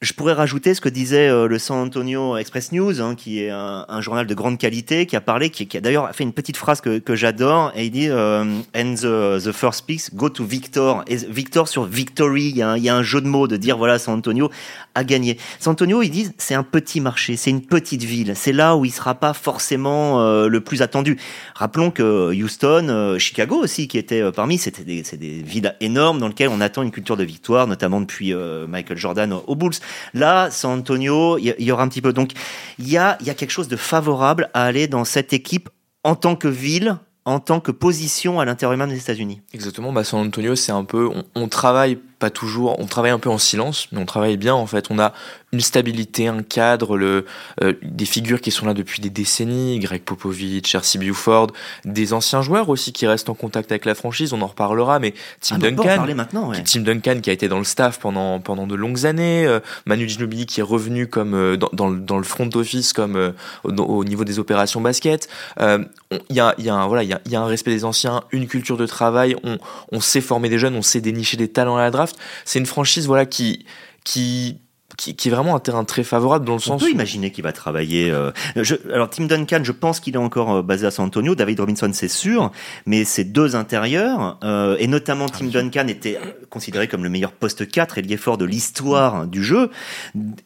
Je 0.02 0.12
pourrais 0.12 0.34
rajouter 0.34 0.74
ce 0.74 0.82
que 0.82 0.90
disait 0.90 1.26
euh, 1.30 1.48
le 1.48 1.58
San 1.58 1.78
Antonio 1.78 2.36
Express 2.36 2.70
News, 2.70 3.00
hein, 3.00 3.14
qui 3.14 3.42
est 3.42 3.48
un, 3.48 4.00
journal 4.02 4.26
de 4.26 4.34
grande 4.34 4.58
qualité, 4.58 5.06
qui 5.06 5.16
a 5.16 5.22
parlé, 5.22 5.48
qui, 5.48 5.74
a 5.74 5.80
d'ailleurs 5.80 6.14
fait 6.14 6.22
une 6.22 6.34
petite 6.34 6.58
phrase 6.58 6.82
que, 6.82 7.14
j'adore, 7.14 7.72
et 7.74 7.86
il 7.86 7.90
dit 7.90 8.08
euh, 8.10 8.44
And 8.76 8.94
the, 8.96 9.42
the 9.42 9.52
first 9.52 9.86
picks 9.86 10.14
go 10.14 10.28
to 10.28 10.44
Victor. 10.44 11.02
Et 11.06 11.16
Victor 11.16 11.66
sur 11.66 11.86
Victory, 11.86 12.50
il 12.50 12.56
y, 12.58 12.62
a 12.62 12.94
un, 12.94 13.02
jeu 13.02 13.22
de 13.22 13.26
mots 13.26 13.48
de 13.48 13.56
dire 13.56 13.78
voilà 13.78 13.98
San 13.98 14.18
Antonio 14.18 14.50
a 14.94 15.02
gagné. 15.02 15.38
San 15.60 15.72
Antonio, 15.72 16.02
ils 16.02 16.10
disent 16.10 16.34
c'est 16.36 16.54
un 16.54 16.62
petit 16.62 17.00
marché, 17.00 17.36
c'est 17.36 17.50
une 17.50 17.62
petite 17.62 18.02
ville, 18.02 18.34
c'est 18.36 18.52
là 18.52 18.76
où 18.76 18.84
il 18.84 18.92
sera 18.92 19.14
pas 19.14 19.32
forcément 19.32 20.20
euh, 20.20 20.46
le 20.46 20.60
plus 20.60 20.82
attendu. 20.82 21.16
Rappelons 21.54 21.90
que 21.90 22.34
Houston, 22.34 22.88
euh, 22.90 23.18
Chicago 23.18 23.56
aussi, 23.56 23.88
qui 23.88 23.96
étaient 23.96 24.30
parmi, 24.30 24.58
c'était 24.58 24.84
des, 24.84 25.00
des 25.00 25.40
villes 25.40 25.74
énormes 25.80 26.18
dans 26.18 26.28
lesquelles 26.28 26.50
on 26.50 26.60
attend 26.60 26.82
une 26.82 26.90
culture 26.90 27.16
de 27.16 27.24
victoire, 27.24 27.66
notamment 27.66 28.02
depuis 28.02 28.34
Michael 28.68 28.98
Jordan 28.98 29.32
aux 29.32 29.56
Bulls. 29.56 29.72
Là, 30.14 30.50
San 30.50 30.78
Antonio, 30.78 31.38
il 31.38 31.54
y, 31.58 31.72
aura 31.72 31.82
un 31.82 31.88
petit 31.88 32.02
peu. 32.02 32.12
Donc, 32.12 32.32
il 32.78 32.88
y 32.88 32.96
a, 32.96 33.16
quelque 33.16 33.50
chose 33.50 33.68
de 33.68 33.76
favorable 33.76 34.50
à 34.54 34.64
aller 34.64 34.88
dans 34.88 35.04
cette 35.04 35.32
équipe 35.32 35.68
en 36.04 36.14
tant 36.14 36.36
que 36.36 36.48
ville, 36.48 36.96
en 37.24 37.40
tant 37.40 37.60
que 37.60 37.72
position 37.72 38.38
à 38.40 38.44
l'intérieur 38.44 38.78
même 38.78 38.90
des 38.90 38.98
États-Unis. 38.98 39.42
Exactement, 39.52 39.92
bah 39.92 40.04
San 40.04 40.20
Antonio, 40.20 40.54
c'est 40.54 40.72
un 40.72 40.84
peu, 40.84 41.10
on 41.34 41.48
travaille 41.48 41.98
pas 42.18 42.30
toujours, 42.30 42.78
on 42.80 42.86
travaille 42.86 43.10
un 43.10 43.18
peu 43.18 43.28
en 43.30 43.38
silence, 43.38 43.88
mais 43.92 43.98
on 44.00 44.06
travaille 44.06 44.36
bien 44.36 44.54
en 44.54 44.66
fait. 44.66 44.86
On 44.90 44.98
a 44.98 45.12
une 45.52 45.60
stabilité, 45.60 46.26
un 46.28 46.42
cadre, 46.42 46.96
le, 46.96 47.24
euh, 47.62 47.74
des 47.82 48.04
figures 48.04 48.40
qui 48.40 48.50
sont 48.50 48.66
là 48.66 48.74
depuis 48.74 49.00
des 49.00 49.10
décennies, 49.10 49.78
Greg 49.78 50.02
Popovich, 50.02 50.70
Jersey 50.70 50.98
Buford, 50.98 51.48
des 51.84 52.12
anciens 52.12 52.42
joueurs 52.42 52.68
aussi 52.68 52.92
qui 52.92 53.06
restent 53.06 53.28
en 53.28 53.34
contact 53.34 53.70
avec 53.72 53.84
la 53.84 53.94
franchise, 53.94 54.32
on 54.32 54.42
en 54.42 54.46
reparlera, 54.48 54.98
mais 54.98 55.14
Tim 55.40 55.56
Ah, 55.56 55.58
Duncan, 55.58 55.82
parler 55.96 56.14
maintenant, 56.14 56.50
ouais. 56.50 56.62
Tim 56.64 56.80
Duncan 56.80 57.20
qui 57.22 57.30
a 57.30 57.32
été 57.32 57.48
dans 57.48 57.58
le 57.58 57.64
staff 57.64 57.98
pendant, 58.00 58.40
pendant 58.40 58.66
de 58.66 58.74
longues 58.74 59.06
années, 59.06 59.46
euh, 59.46 59.60
Manu 59.86 60.08
Ginobili 60.08 60.46
qui 60.46 60.60
est 60.60 60.64
revenu 60.64 61.06
comme 61.06 61.34
euh, 61.34 61.56
dans, 61.56 61.70
dans, 61.72 61.88
le- 61.88 62.00
dans 62.00 62.18
le 62.18 62.24
front 62.24 62.50
office 62.54 62.92
comme 62.92 63.32
au, 63.64 63.70
au 63.70 64.04
niveau 64.04 64.24
des 64.24 64.38
opérations 64.38 64.80
basket. 64.80 65.28
Il 65.60 66.36
y, 66.36 66.40
a, 66.40 66.54
y, 66.58 66.68
a 66.68 66.74
un- 66.74 66.86
voilà, 66.86 67.02
il 67.02 67.08
y, 67.08 67.12
a, 67.12 67.20
y 67.28 67.34
a 67.36 67.40
un 67.40 67.46
respect 67.46 67.70
des 67.72 67.84
anciens, 67.84 68.22
une 68.30 68.46
culture 68.46 68.76
de 68.76 68.86
travail, 68.86 69.36
on, 69.42 69.58
on 69.92 70.00
sait 70.00 70.20
former 70.20 70.48
des 70.48 70.58
jeunes, 70.58 70.76
on 70.76 70.82
sait 70.82 71.00
dénicher 71.00 71.36
des 71.36 71.48
talents 71.48 71.76
à 71.76 71.80
la 71.82 71.90
draft. 71.90 72.05
C'est 72.44 72.58
une 72.58 72.66
franchise 72.66 73.06
voilà, 73.06 73.26
qui, 73.26 73.66
qui, 74.04 74.60
qui, 74.96 75.14
qui 75.16 75.28
est 75.28 75.30
vraiment 75.30 75.54
un 75.54 75.60
terrain 75.60 75.84
très 75.84 76.02
favorable 76.04 76.44
dans 76.44 76.52
le 76.54 76.56
On 76.56 76.60
sens 76.60 76.80
peut 76.82 76.88
où 76.88 76.92
imaginer 76.92 77.30
qu'il 77.30 77.44
va 77.44 77.52
travailler. 77.52 78.10
euh, 78.10 78.30
je- 78.56 78.74
alors 78.92 79.10
Tim 79.10 79.24
Duncan, 79.26 79.60
je 79.62 79.72
pense 79.72 80.00
qu'il 80.00 80.14
est 80.14 80.18
encore 80.18 80.56
euh, 80.56 80.62
basé 80.62 80.86
à 80.86 80.90
San 80.90 81.06
Antonio. 81.06 81.34
David 81.34 81.60
Robinson, 81.60 81.90
c'est 81.92 82.08
sûr, 82.08 82.50
mais 82.86 83.04
ces 83.04 83.24
deux 83.24 83.56
intérieurs, 83.56 84.38
euh, 84.44 84.76
et 84.78 84.86
notamment 84.86 85.28
Tim 85.28 85.46
Duncan 85.46 85.86
était 85.88 86.18
considéré 86.50 86.88
comme 86.88 87.02
le 87.04 87.10
meilleur 87.10 87.32
poste 87.32 87.68
4 87.70 87.98
et 87.98 88.16
fort 88.16 88.38
de 88.38 88.44
l'histoire 88.44 89.26
du 89.26 89.42
jeu. 89.44 89.70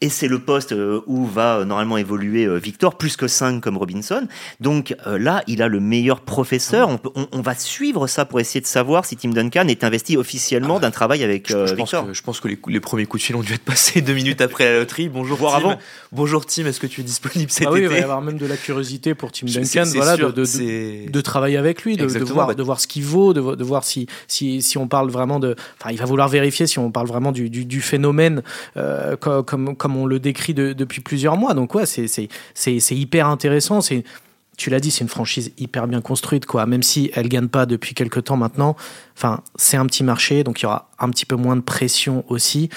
Et 0.01 0.09
c'est 0.09 0.27
le 0.27 0.39
poste 0.39 0.73
où 1.07 1.25
va 1.25 1.63
normalement 1.65 1.97
évoluer 1.97 2.47
Victor, 2.59 2.97
plus 2.97 3.15
que 3.15 3.27
5 3.27 3.61
comme 3.61 3.77
Robinson. 3.77 4.27
Donc 4.59 4.95
là, 5.05 5.43
il 5.47 5.61
a 5.61 5.67
le 5.67 5.79
meilleur 5.79 6.21
professeur. 6.21 6.89
On, 6.89 6.97
peut- 6.97 7.11
on, 7.15 7.27
on 7.31 7.41
va 7.41 7.55
suivre 7.55 8.07
ça 8.07 8.25
pour 8.25 8.39
essayer 8.39 8.61
de 8.61 8.65
savoir 8.65 9.05
si 9.05 9.15
Tim 9.15 9.29
Duncan 9.29 9.67
est 9.67 9.83
investi 9.83 10.17
officiellement 10.17 10.79
d'un 10.79 10.91
travail 10.91 11.23
avec 11.23 11.49
Je, 11.49 11.65
je 11.67 11.73
pense 11.75 11.89
Victor. 11.89 12.07
que, 12.07 12.13
je 12.13 12.23
pense 12.23 12.39
que 12.39 12.47
les, 12.47 12.59
les 12.67 12.79
premiers 12.79 13.05
coups 13.05 13.21
de 13.23 13.25
fil 13.27 13.35
ont 13.35 13.41
dû 13.41 13.53
être 13.53 13.63
passés 13.63 14.01
deux 14.01 14.13
minutes 14.13 14.40
après 14.41 14.65
la 14.65 14.79
loterie. 14.79 15.09
Bonjour 15.09 15.37
Voire 15.37 15.55
avant. 15.55 15.79
Bonjour 16.11 16.45
Tim, 16.45 16.65
est-ce 16.65 16.79
que 16.79 16.87
tu 16.87 17.01
es 17.01 17.03
disponible 17.03 17.49
cet 17.51 17.67
Ah 17.67 17.71
oui, 17.71 17.79
il 17.79 17.85
été 17.85 17.93
va 17.93 17.99
y 17.99 18.03
avoir 18.03 18.21
même 18.21 18.37
de 18.37 18.45
la 18.45 18.57
curiosité 18.57 19.13
pour 19.15 19.31
Tim 19.31 19.45
Duncan, 19.47 19.83
voilà, 19.95 20.15
sûr, 20.15 20.33
de, 20.33 20.41
de- 20.41 21.09
de- 21.09 21.21
travailler 21.21 21.57
avec 21.57 21.83
lui, 21.83 21.95
de, 21.97 22.05
de 22.19 22.23
voir, 22.33 22.47
bah- 22.47 22.53
de 22.55 22.63
voir 22.63 22.79
ce 22.79 22.87
qu'il 22.87 23.03
vaut, 23.03 23.33
de, 23.33 23.55
de 23.55 23.63
voir 23.63 23.83
si, 23.83 24.07
si, 24.27 24.61
si 24.61 24.77
on 24.77 24.87
parle 24.87 25.09
vraiment 25.09 25.39
de. 25.39 25.55
Enfin, 25.79 25.91
il 25.91 25.97
va 25.97 26.05
vouloir 26.05 26.27
vérifier 26.29 26.67
si 26.67 26.79
on 26.79 26.91
parle 26.91 27.07
vraiment 27.07 27.31
du, 27.31 27.49
du, 27.49 27.65
du 27.65 27.81
phénomène 27.81 28.41
euh, 28.77 29.15
co- 29.15 29.43
comme, 29.43 29.75
comme 29.75 29.95
on 29.97 30.05
le 30.05 30.19
décrit 30.19 30.53
de- 30.53 30.73
depuis 30.73 31.01
plusieurs 31.01 31.37
mois. 31.37 31.53
Donc, 31.53 31.75
ouais, 31.75 31.85
c'est- 31.85 32.07
hyper 32.95 33.27
intéressant. 33.27 33.81
C'est. 33.81 34.03
Tu 34.57 34.69
l'as 34.69 34.79
dit, 34.81 34.91
c'est 34.91 35.01
une 35.01 35.09
franchise 35.09 35.53
hyper 35.57 35.87
bien 35.87 36.01
construite, 36.01 36.45
quoi. 36.45 36.65
Même 36.67 36.83
si 36.83 37.09
elle 37.15 37.29
gagne 37.29 37.47
pas 37.47 37.65
depuis 37.65 37.95
quelques 37.95 38.25
temps 38.25 38.37
maintenant. 38.37 38.75
Enfin, 39.17 39.41
c'est 39.55 39.77
un 39.77 39.85
petit 39.87 40.03
marché, 40.03 40.43
donc 40.43 40.59
il 40.59 40.63
y 40.63 40.65
aura 40.65 40.89
un 40.99 41.09
petit 41.09 41.25
peu 41.25 41.35
moins 41.35 41.55
de 41.55 41.61
pression 41.61 42.25
aussi. 42.27 42.69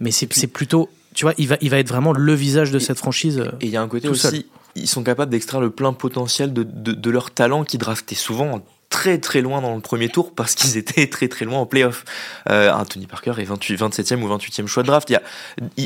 Mais 0.00 0.10
c'est 0.10 0.32
c'est 0.32 0.46
plutôt, 0.46 0.88
tu 1.14 1.24
vois, 1.24 1.34
il 1.38 1.48
va, 1.48 1.56
il 1.60 1.70
va 1.70 1.78
être 1.78 1.88
vraiment 1.88 2.12
le 2.12 2.34
visage 2.34 2.70
de 2.70 2.78
cette 2.78 2.98
franchise. 2.98 3.38
euh, 3.38 3.50
Et 3.60 3.66
il 3.66 3.70
y 3.72 3.76
a 3.76 3.82
un 3.82 3.88
côté 3.88 4.08
aussi, 4.08 4.20
seul. 4.20 4.42
ils 4.76 4.88
sont 4.88 5.02
capables 5.02 5.30
d'extraire 5.30 5.60
le 5.60 5.70
plein 5.70 5.92
potentiel 5.92 6.52
de, 6.52 6.62
de, 6.62 6.92
de 6.92 7.10
leur 7.10 7.30
talent 7.32 7.64
qui 7.64 7.78
draftaient 7.78 8.14
souvent 8.14 8.62
très 8.90 9.18
très 9.18 9.40
loin 9.40 9.60
dans 9.62 9.76
le 9.76 9.80
premier 9.80 10.08
tour 10.08 10.34
parce 10.34 10.56
qu'ils 10.56 10.76
étaient 10.82 11.06
très 11.06 11.28
très 11.28 11.44
loin 11.44 11.58
en 11.58 11.66
playoff. 11.66 12.04
Euh, 12.50 12.72
Anthony 12.72 13.06
Parker 13.06 13.34
est 13.38 13.44
28, 13.44 13.76
27e 13.76 14.20
ou 14.22 14.28
28e 14.36 14.66
choix 14.66 14.82
de 14.82 14.88
draft. 14.88 15.08
Il 15.10 15.12
y 15.12 15.16
a, 15.16 15.22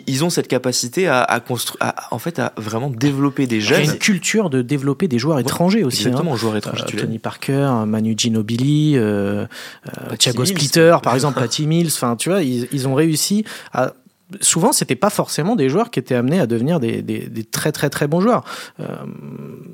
ils- 0.06 0.24
ont 0.24 0.30
cette 0.30 0.48
capacité 0.48 1.06
à, 1.06 1.22
à 1.22 1.40
construire, 1.40 1.92
en 2.10 2.18
fait, 2.18 2.38
à 2.38 2.52
vraiment 2.56 2.88
développer 2.88 3.46
des 3.46 3.56
Il 3.56 3.62
y 3.62 3.66
a 3.74 3.82
jeunes. 3.82 3.90
une 3.94 3.98
culture 3.98 4.48
de 4.48 4.62
développer 4.62 5.06
des 5.06 5.18
joueurs 5.18 5.38
étrangers 5.38 5.84
aussi. 5.84 6.04
hein. 6.04 6.06
Exactement, 6.08 6.34
joueurs 6.36 6.56
étrangers. 6.56 6.82
Euh, 6.84 6.92
l'as 6.96 7.00
Tony 7.02 7.12
dit. 7.12 7.18
Parker, 7.18 7.82
Manu 7.86 8.14
Ginobili, 8.16 8.94
euh, 8.96 9.44
euh, 10.10 10.16
Thiago. 10.16 10.46
Splitter, 10.46 10.96
par 11.02 11.14
exemple, 11.14 11.38
Patty 11.38 11.66
Mills. 11.66 11.88
Enfin, 11.92 12.16
tu 12.16 12.30
vois, 12.30 12.42
ils, 12.42 12.68
ils 12.72 12.88
ont 12.88 12.94
réussi 12.94 13.44
à. 13.74 13.92
Souvent, 14.40 14.72
c'était 14.72 14.96
pas 14.96 15.10
forcément 15.10 15.56
des 15.56 15.68
joueurs 15.68 15.90
qui 15.90 15.98
étaient 15.98 16.14
amenés 16.14 16.40
à 16.40 16.46
devenir 16.46 16.80
des, 16.80 17.02
des- 17.02 17.26
des 17.28 17.44
très 17.44 17.72
très 17.72 17.90
très 17.90 18.06
bons 18.06 18.20
joueurs. 18.20 18.44
Euh, 18.80 18.86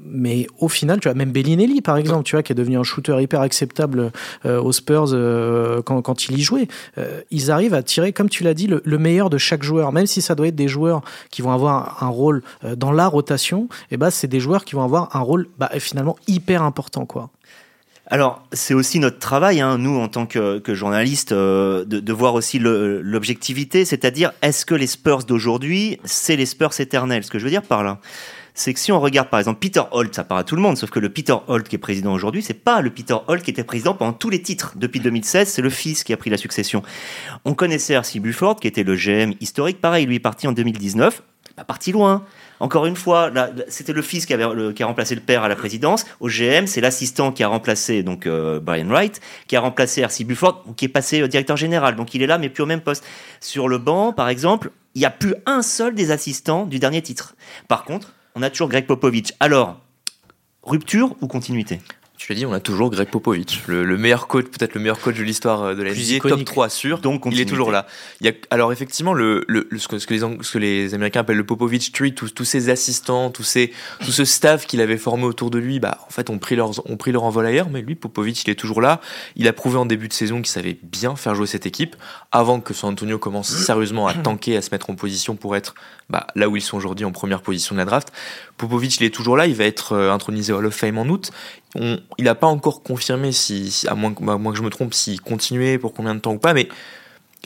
mais 0.04 0.46
au 0.58 0.68
final, 0.68 1.00
tu 1.00 1.08
vois, 1.08 1.14
même 1.14 1.32
Bellinelli, 1.32 1.80
par 1.82 1.96
exemple, 1.96 2.24
tu 2.24 2.34
vois, 2.36 2.42
qui 2.42 2.52
est 2.52 2.54
devenu 2.56 2.76
un 2.78 2.82
shooter 2.82 3.16
hyper 3.20 3.40
acceptable 3.40 4.12
euh, 4.46 4.60
aux 4.60 4.72
Spurs 4.72 5.10
euh, 5.12 5.82
quand, 5.82 6.02
quand 6.02 6.26
il 6.28 6.38
y 6.38 6.42
jouait. 6.42 6.68
Euh, 6.98 7.20
ils 7.30 7.50
arrivent 7.50 7.74
à 7.74 7.82
tirer, 7.82 8.12
comme 8.12 8.28
tu 8.28 8.42
l'as 8.44 8.54
dit, 8.54 8.66
le, 8.66 8.82
le 8.84 8.98
meilleur 8.98 9.30
de 9.30 9.38
chaque 9.38 9.62
joueur, 9.62 9.92
même 9.92 10.06
si 10.06 10.20
ça 10.22 10.34
doit 10.34 10.48
être 10.48 10.56
des 10.56 10.68
joueurs 10.68 11.02
qui 11.30 11.42
vont 11.42 11.52
avoir 11.52 12.02
un 12.02 12.08
rôle 12.08 12.42
euh, 12.64 12.76
dans 12.76 12.92
la 12.92 13.06
rotation. 13.06 13.68
Et 13.90 13.96
ben, 13.96 14.10
c'est 14.10 14.28
des 14.28 14.40
joueurs 14.40 14.64
qui 14.64 14.74
vont 14.74 14.82
avoir 14.84 15.14
un 15.16 15.20
rôle 15.20 15.48
bah, 15.58 15.70
finalement 15.78 16.16
hyper 16.26 16.62
important, 16.62 17.06
quoi. 17.06 17.30
Alors, 18.12 18.44
c'est 18.52 18.74
aussi 18.74 18.98
notre 18.98 19.20
travail, 19.20 19.60
hein, 19.60 19.78
nous, 19.78 19.96
en 19.96 20.08
tant 20.08 20.26
que, 20.26 20.60
journalistes, 20.74 21.30
euh, 21.30 21.84
de, 21.84 22.12
voir 22.12 22.34
aussi 22.34 22.58
l'objectivité, 22.58 23.84
c'est-à-dire, 23.84 24.32
est-ce 24.42 24.66
que 24.66 24.74
les 24.74 24.88
Spurs 24.88 25.22
d'aujourd'hui, 25.22 26.00
c'est 26.02 26.34
les 26.34 26.46
Spurs 26.46 26.78
éternels? 26.80 27.22
Ce 27.22 27.30
que 27.30 27.38
je 27.38 27.44
veux 27.44 27.50
dire 27.50 27.62
par 27.62 27.84
là, 27.84 28.00
c'est 28.52 28.74
que 28.74 28.80
si 28.80 28.90
on 28.90 28.98
regarde, 28.98 29.28
par 29.28 29.38
exemple, 29.38 29.60
Peter 29.60 29.82
Holt, 29.92 30.12
ça 30.12 30.24
paraît 30.24 30.40
à 30.40 30.44
tout 30.44 30.56
le 30.56 30.62
monde, 30.62 30.76
sauf 30.76 30.90
que 30.90 30.98
le 30.98 31.08
Peter 31.08 31.36
Holt 31.46 31.68
qui 31.68 31.76
est 31.76 31.78
président 31.78 32.12
aujourd'hui, 32.12 32.42
c'est 32.42 32.52
pas 32.52 32.80
le 32.80 32.90
Peter 32.90 33.14
Holt 33.28 33.44
qui 33.44 33.50
était 33.52 33.62
président 33.62 33.94
pendant 33.94 34.12
tous 34.12 34.28
les 34.28 34.42
titres. 34.42 34.72
Depuis 34.74 34.98
2016, 34.98 35.48
c'est 35.48 35.62
le 35.62 35.70
fils 35.70 36.02
qui 36.02 36.12
a 36.12 36.16
pris 36.16 36.30
la 36.30 36.36
succession. 36.36 36.82
On 37.44 37.54
connaissait 37.54 37.96
R.C. 37.96 38.18
Buford, 38.18 38.56
qui 38.56 38.66
était 38.66 38.82
le 38.82 38.96
GM 38.96 39.34
historique, 39.40 39.80
pareil, 39.80 40.04
lui 40.06 40.16
est 40.16 40.20
parti 40.20 40.48
en 40.48 40.52
2019, 40.52 41.22
pas 41.60 41.64
parti 41.64 41.92
loin. 41.92 42.24
Encore 42.58 42.86
une 42.86 42.96
fois, 42.96 43.30
c'était 43.68 43.92
le 43.92 44.00
fils 44.00 44.24
qui, 44.24 44.32
avait, 44.32 44.72
qui 44.72 44.82
a 44.82 44.86
remplacé 44.86 45.14
le 45.14 45.20
père 45.20 45.42
à 45.42 45.48
la 45.48 45.56
présidence. 45.56 46.06
Au 46.20 46.28
GM, 46.28 46.66
c'est 46.66 46.80
l'assistant 46.80 47.32
qui 47.32 47.42
a 47.42 47.48
remplacé 47.48 48.02
donc 48.02 48.26
euh, 48.26 48.60
Brian 48.60 48.88
Wright, 48.88 49.20
qui 49.46 49.56
a 49.56 49.60
remplacé 49.60 50.04
R.C. 50.04 50.24
Buford, 50.24 50.64
qui 50.76 50.86
est 50.86 50.88
passé 50.88 51.20
euh, 51.20 51.28
directeur 51.28 51.58
général. 51.58 51.96
Donc 51.96 52.14
il 52.14 52.22
est 52.22 52.26
là, 52.26 52.38
mais 52.38 52.48
plus 52.48 52.62
au 52.62 52.66
même 52.66 52.80
poste. 52.80 53.04
Sur 53.40 53.68
le 53.68 53.76
banc, 53.76 54.14
par 54.14 54.30
exemple, 54.30 54.70
il 54.94 55.00
n'y 55.00 55.04
a 55.04 55.10
plus 55.10 55.34
un 55.44 55.60
seul 55.60 55.94
des 55.94 56.10
assistants 56.10 56.64
du 56.64 56.78
dernier 56.78 57.02
titre. 57.02 57.34
Par 57.68 57.84
contre, 57.84 58.14
on 58.34 58.42
a 58.42 58.48
toujours 58.48 58.68
Greg 58.68 58.86
Popovich. 58.86 59.34
Alors, 59.38 59.78
rupture 60.62 61.14
ou 61.20 61.26
continuité? 61.26 61.80
Tu 62.20 62.30
l'as 62.30 62.36
dit, 62.36 62.44
on 62.44 62.52
a 62.52 62.60
toujours 62.60 62.90
Greg 62.90 63.08
Popovich, 63.08 63.62
le, 63.66 63.82
le 63.82 63.96
meilleur 63.96 64.26
coach, 64.28 64.44
peut-être 64.44 64.74
le 64.74 64.80
meilleur 64.82 65.00
coach 65.00 65.16
de 65.16 65.22
l'histoire 65.22 65.62
euh, 65.62 65.74
de 65.74 65.82
la 65.82 65.92
NBA, 65.92 66.18
top 66.18 66.26
iconique. 66.32 66.46
3 66.48 66.68
sûr. 66.68 66.98
Donc, 66.98 67.22
il 67.24 67.40
est 67.40 67.46
toujours 67.46 67.70
là. 67.70 67.86
Il 68.20 68.26
y 68.26 68.28
a, 68.28 68.34
alors 68.50 68.72
effectivement, 68.74 69.14
le, 69.14 69.42
le, 69.48 69.66
le- 69.70 69.78
ce, 69.78 69.88
que, 69.88 69.98
ce, 69.98 70.06
que 70.06 70.12
les, 70.12 70.20
ce 70.20 70.52
que 70.52 70.58
les 70.58 70.92
Américains 70.92 71.20
appellent 71.20 71.38
le 71.38 71.46
Popovich 71.46 71.92
Tree, 71.92 72.12
tous, 72.14 72.28
tous 72.34 72.44
ses 72.44 72.68
assistants, 72.68 73.30
tous 73.30 73.42
ces, 73.42 73.72
tout 74.04 74.12
ce 74.12 74.26
staff 74.26 74.66
qu'il 74.66 74.82
avait 74.82 74.98
formé 74.98 75.24
autour 75.24 75.48
de 75.50 75.58
lui, 75.58 75.80
bah, 75.80 75.96
en 76.06 76.10
fait, 76.10 76.28
ont 76.28 76.36
pris, 76.38 76.56
leurs, 76.56 76.86
ont 76.90 76.98
pris 76.98 77.10
leur 77.10 77.22
envol 77.24 77.46
ailleurs, 77.46 77.70
mais 77.70 77.80
lui, 77.80 77.94
Popovich, 77.94 78.44
il 78.44 78.50
est 78.50 78.54
toujours 78.54 78.82
là. 78.82 79.00
Il 79.34 79.48
a 79.48 79.54
prouvé 79.54 79.78
en 79.78 79.86
début 79.86 80.08
de 80.08 80.12
saison 80.12 80.42
qu'il 80.42 80.48
savait 80.48 80.76
bien 80.82 81.16
faire 81.16 81.34
jouer 81.34 81.46
cette 81.46 81.64
équipe, 81.64 81.96
avant 82.32 82.60
que 82.60 82.74
San 82.74 82.90
Antonio 82.92 83.18
commence 83.18 83.48
sérieusement 83.48 84.06
à 84.06 84.12
tanker, 84.12 84.58
à 84.58 84.60
se 84.62 84.68
mettre 84.72 84.90
en 84.90 84.94
position 84.94 85.36
pour 85.36 85.56
être 85.56 85.74
bah, 86.10 86.26
là 86.34 86.48
où 86.48 86.56
ils 86.56 86.62
sont 86.62 86.76
aujourd'hui 86.76 87.04
en 87.04 87.12
première 87.12 87.40
position 87.40 87.74
de 87.74 87.78
la 87.78 87.84
draft. 87.84 88.12
Popovich, 88.56 88.98
il 89.00 89.04
est 89.04 89.14
toujours 89.14 89.36
là, 89.36 89.46
il 89.46 89.54
va 89.54 89.64
être 89.64 89.92
euh, 89.92 90.12
intronisé 90.12 90.52
au 90.52 90.58
Hall 90.58 90.66
of 90.66 90.74
Fame 90.74 90.98
en 90.98 91.06
août. 91.06 91.30
il 91.76 92.00
n'a 92.18 92.34
pas 92.34 92.48
encore 92.48 92.82
confirmé, 92.82 93.32
si, 93.32 93.84
à, 93.88 93.94
moins, 93.94 94.12
que 94.12 94.56
je 94.56 94.62
me 94.62 94.70
trompe, 94.70 94.92
s'il 94.92 95.20
continuait 95.20 95.78
pour 95.78 95.94
combien 95.94 96.14
de 96.14 96.20
temps 96.20 96.32
ou 96.32 96.38
pas, 96.38 96.52
mais 96.52 96.68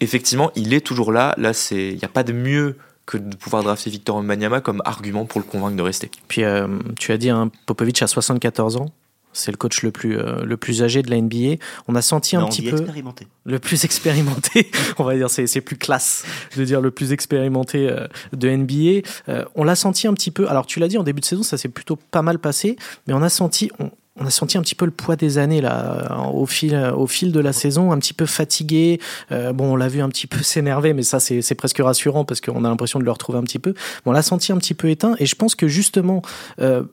effectivement, 0.01 0.51
il 0.57 0.73
est 0.73 0.81
toujours 0.81 1.13
là. 1.13 1.35
Là, 1.37 1.53
il 1.71 1.97
n'y 1.97 2.05
a 2.05 2.09
pas 2.09 2.25
de 2.25 2.33
mieux 2.33 2.77
que 3.07 3.19
de 3.19 3.37
pouvoir 3.37 3.63
drafter 3.63 3.91
Victor 3.91 4.17
Wembanyama 4.17 4.61
comme 4.61 4.81
argument 4.85 5.27
pour 5.27 5.41
le 5.41 5.47
convaincre 5.47 5.77
de 5.77 5.83
rester. 5.83 6.11
Puis 6.27 6.43
euh, 6.43 6.67
tu 6.99 7.13
as 7.13 7.19
dit, 7.19 7.31
hein, 7.31 7.51
Popovic 7.67 8.01
a 8.03 8.07
74 8.07 8.77
ans. 8.77 8.91
C'est 9.35 9.51
le 9.51 9.57
coach 9.57 9.83
le 9.83 9.91
plus, 9.91 10.19
euh, 10.19 10.45
le 10.45 10.57
plus 10.57 10.83
âgé 10.83 11.03
de 11.03 11.11
la 11.11 11.21
NBA. 11.21 11.57
On 11.89 11.95
a 11.95 12.03
senti 12.03 12.37
un 12.37 12.47
petit 12.47 12.63
peu. 12.63 12.77
Expérimenté. 12.77 13.27
Le 13.45 13.59
plus 13.59 13.85
expérimenté, 13.85 14.71
on 14.99 15.05
va 15.05 15.15
dire, 15.17 15.29
c'est 15.29 15.61
plus 15.61 15.77
classe 15.77 16.25
de 16.57 16.65
dire 16.65 16.81
le 16.81 16.91
plus 16.91 17.13
expérimenté 17.13 17.89
euh, 17.91 18.07
de 18.33 18.49
NBA. 18.49 19.07
on 19.55 19.65
l'a 19.65 19.77
senti 19.77 20.07
un 20.07 20.15
petit 20.15 20.31
peu. 20.31 20.49
Alors, 20.49 20.65
tu 20.65 20.81
l'as 20.81 20.89
dit 20.89 20.97
en 20.97 21.03
début 21.03 21.21
de 21.21 21.27
saison, 21.27 21.43
ça 21.43 21.59
s'est 21.59 21.69
plutôt 21.69 21.97
pas 21.97 22.23
mal 22.23 22.39
passé, 22.39 22.77
mais 23.07 23.13
on 23.13 23.23
a 23.23 23.29
senti, 23.29 23.71
on 23.79 23.91
a 24.21 24.31
senti 24.31 24.57
un 24.59 24.63
petit 24.63 24.75
peu 24.75 24.85
le 24.85 24.91
poids 24.93 25.17
des 25.17 25.39
années 25.39 25.61
là 25.61 26.19
au 26.33 26.47
fil 26.47 26.75
au 26.97 27.07
fil 27.07 27.33
de 27.33 27.41
la 27.41 27.53
saison 27.53 27.93
un 27.93 27.99
petit 27.99 28.13
peu 28.13 28.27
fatigué. 28.27 29.01
Euh, 29.33 29.53
bon 29.53 29.73
on 29.73 29.77
l'a 29.77 29.89
vu 29.89 30.01
un 30.01 30.09
petit 30.09 30.27
peu 30.27 30.39
s'énerver 30.43 30.95
mais 30.95 31.03
ça 31.03 31.19
c'est 31.21 31.55
presque 31.55 31.79
rassurant 31.79 32.25
parce 32.25 32.41
qu'on 32.41 32.65
a 32.65 32.69
l'impression 32.69 32.99
de 32.99 33.05
le 33.05 33.11
retrouver 33.11 33.39
un 33.39 33.43
petit 33.43 33.59
peu. 33.59 33.75
On 34.07 34.13
l'a 34.13 34.23
senti 34.23 34.53
un 34.53 34.59
petit 34.59 34.75
peu 34.75 34.89
éteint 34.89 35.17
et 35.19 35.27
je 35.27 35.35
pense 35.35 35.55
que 35.55 35.67
justement 35.67 36.23
euh, 36.61 36.85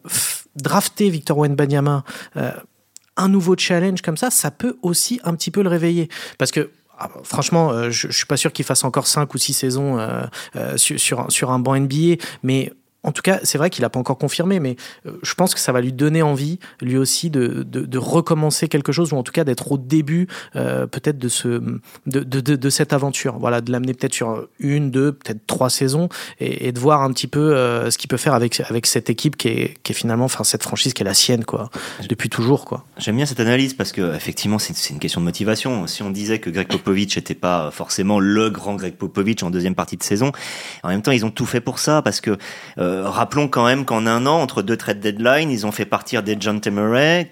drafter 0.55 1.09
Victor 1.09 1.37
Wenbanyama 1.37 2.03
euh, 2.37 2.51
un 3.17 3.29
nouveau 3.29 3.55
challenge 3.57 4.01
comme 4.01 4.17
ça 4.17 4.31
ça 4.31 4.49
peut 4.49 4.77
aussi 4.81 5.19
un 5.23 5.35
petit 5.35 5.51
peu 5.51 5.61
le 5.61 5.69
réveiller. 5.69 6.09
Parce 6.37 6.51
que 6.51 6.71
ah, 6.97 7.09
franchement, 7.23 7.89
je, 7.89 8.09
je 8.09 8.15
suis 8.15 8.27
pas 8.27 8.37
sûr 8.37 8.53
qu'il 8.53 8.63
fasse 8.63 8.83
encore 8.83 9.07
5 9.07 9.33
ou 9.33 9.37
6 9.39 9.53
saisons 9.53 9.97
sur, 10.75 11.25
sur 11.31 11.49
un 11.49 11.57
banc 11.57 11.75
NBA, 11.75 12.17
mais 12.43 12.71
en 13.03 13.11
tout 13.11 13.23
cas, 13.23 13.39
c'est 13.43 13.57
vrai 13.57 13.69
qu'il 13.69 13.81
n'a 13.81 13.89
pas 13.89 13.99
encore 13.99 14.17
confirmé, 14.17 14.59
mais 14.59 14.75
euh, 15.07 15.13
je 15.23 15.33
pense 15.33 15.55
que 15.55 15.59
ça 15.59 15.71
va 15.71 15.81
lui 15.81 15.91
donner 15.91 16.21
envie, 16.21 16.59
lui 16.81 16.97
aussi, 16.97 17.29
de, 17.31 17.63
de, 17.63 17.97
recommencer 17.97 18.67
quelque 18.67 18.91
chose, 18.91 19.13
ou 19.13 19.17
en 19.17 19.23
tout 19.23 19.31
cas 19.31 19.43
d'être 19.43 19.71
au 19.71 19.77
début 19.77 20.27
euh, 20.55 20.85
peut-être 20.85 21.17
de, 21.17 21.27
ce, 21.27 21.61
de, 22.05 22.23
de, 22.23 22.69
cette 22.69 22.93
aventure. 22.93 23.39
Voilà, 23.39 23.61
de 23.61 23.71
l'amener 23.71 23.93
peut-être 23.93 24.13
sur 24.13 24.47
une, 24.59 24.91
deux, 24.91 25.13
peut-être 25.13 25.45
trois 25.47 25.69
saisons, 25.69 26.09
et, 26.39 26.71
de 26.71 26.79
voir 26.79 27.01
un 27.01 27.11
petit 27.11 27.27
peu 27.27 27.55
euh, 27.55 27.89
ce 27.89 27.97
qu'il 27.97 28.07
peut 28.07 28.17
faire 28.17 28.33
avec, 28.33 28.61
avec 28.61 28.85
cette 28.85 29.09
équipe 29.09 29.35
qui 29.35 29.47
est, 29.47 29.77
qui 29.83 29.93
est 29.93 29.95
finalement, 29.95 30.25
enfin 30.25 30.43
cette 30.43 30.63
franchise 30.63 30.93
qui 30.93 31.01
est 31.01 31.05
la 31.05 31.15
sienne, 31.15 31.43
quoi, 31.43 31.69
depuis 32.07 32.29
toujours. 32.29 32.65
quoi. 32.65 32.85
J'aime 32.97 33.15
bien 33.15 33.25
cette 33.25 33.39
analyse 33.39 33.73
parce 33.73 33.91
que 33.91 34.15
effectivement, 34.15 34.59
c'est 34.59 34.91
une 34.91 34.99
question 34.99 35.21
de 35.21 35.25
motivation. 35.25 35.87
Si 35.87 36.03
on 36.03 36.11
disait 36.11 36.39
que 36.39 36.51
Greg 36.51 36.67
Popovich 36.67 37.15
n'était 37.15 37.35
pas 37.35 37.71
forcément 37.71 38.19
le 38.19 38.49
grand 38.51 38.75
Greg 38.75 38.93
Popovich 38.95 39.41
en 39.41 39.49
deuxième 39.49 39.75
partie 39.75 39.97
de 39.97 40.03
saison, 40.03 40.31
en 40.83 40.89
même 40.89 41.01
temps, 41.01 41.11
ils 41.11 41.25
ont 41.25 41.31
tout 41.31 41.45
fait 41.45 41.61
pour 41.61 41.79
ça 41.79 42.01
parce 42.03 42.21
que 42.21 42.37
euh, 42.77 42.90
rappelons 43.03 43.47
quand 43.47 43.65
même 43.65 43.85
qu'en 43.85 44.05
un 44.05 44.25
an, 44.25 44.41
entre 44.41 44.61
deux 44.61 44.77
trade 44.77 44.99
deadlines, 44.99 45.51
ils 45.51 45.65
ont 45.65 45.71
fait 45.71 45.85
partir 45.85 46.23
des 46.23 46.37
John 46.39 46.59
Temeray, 46.59 47.29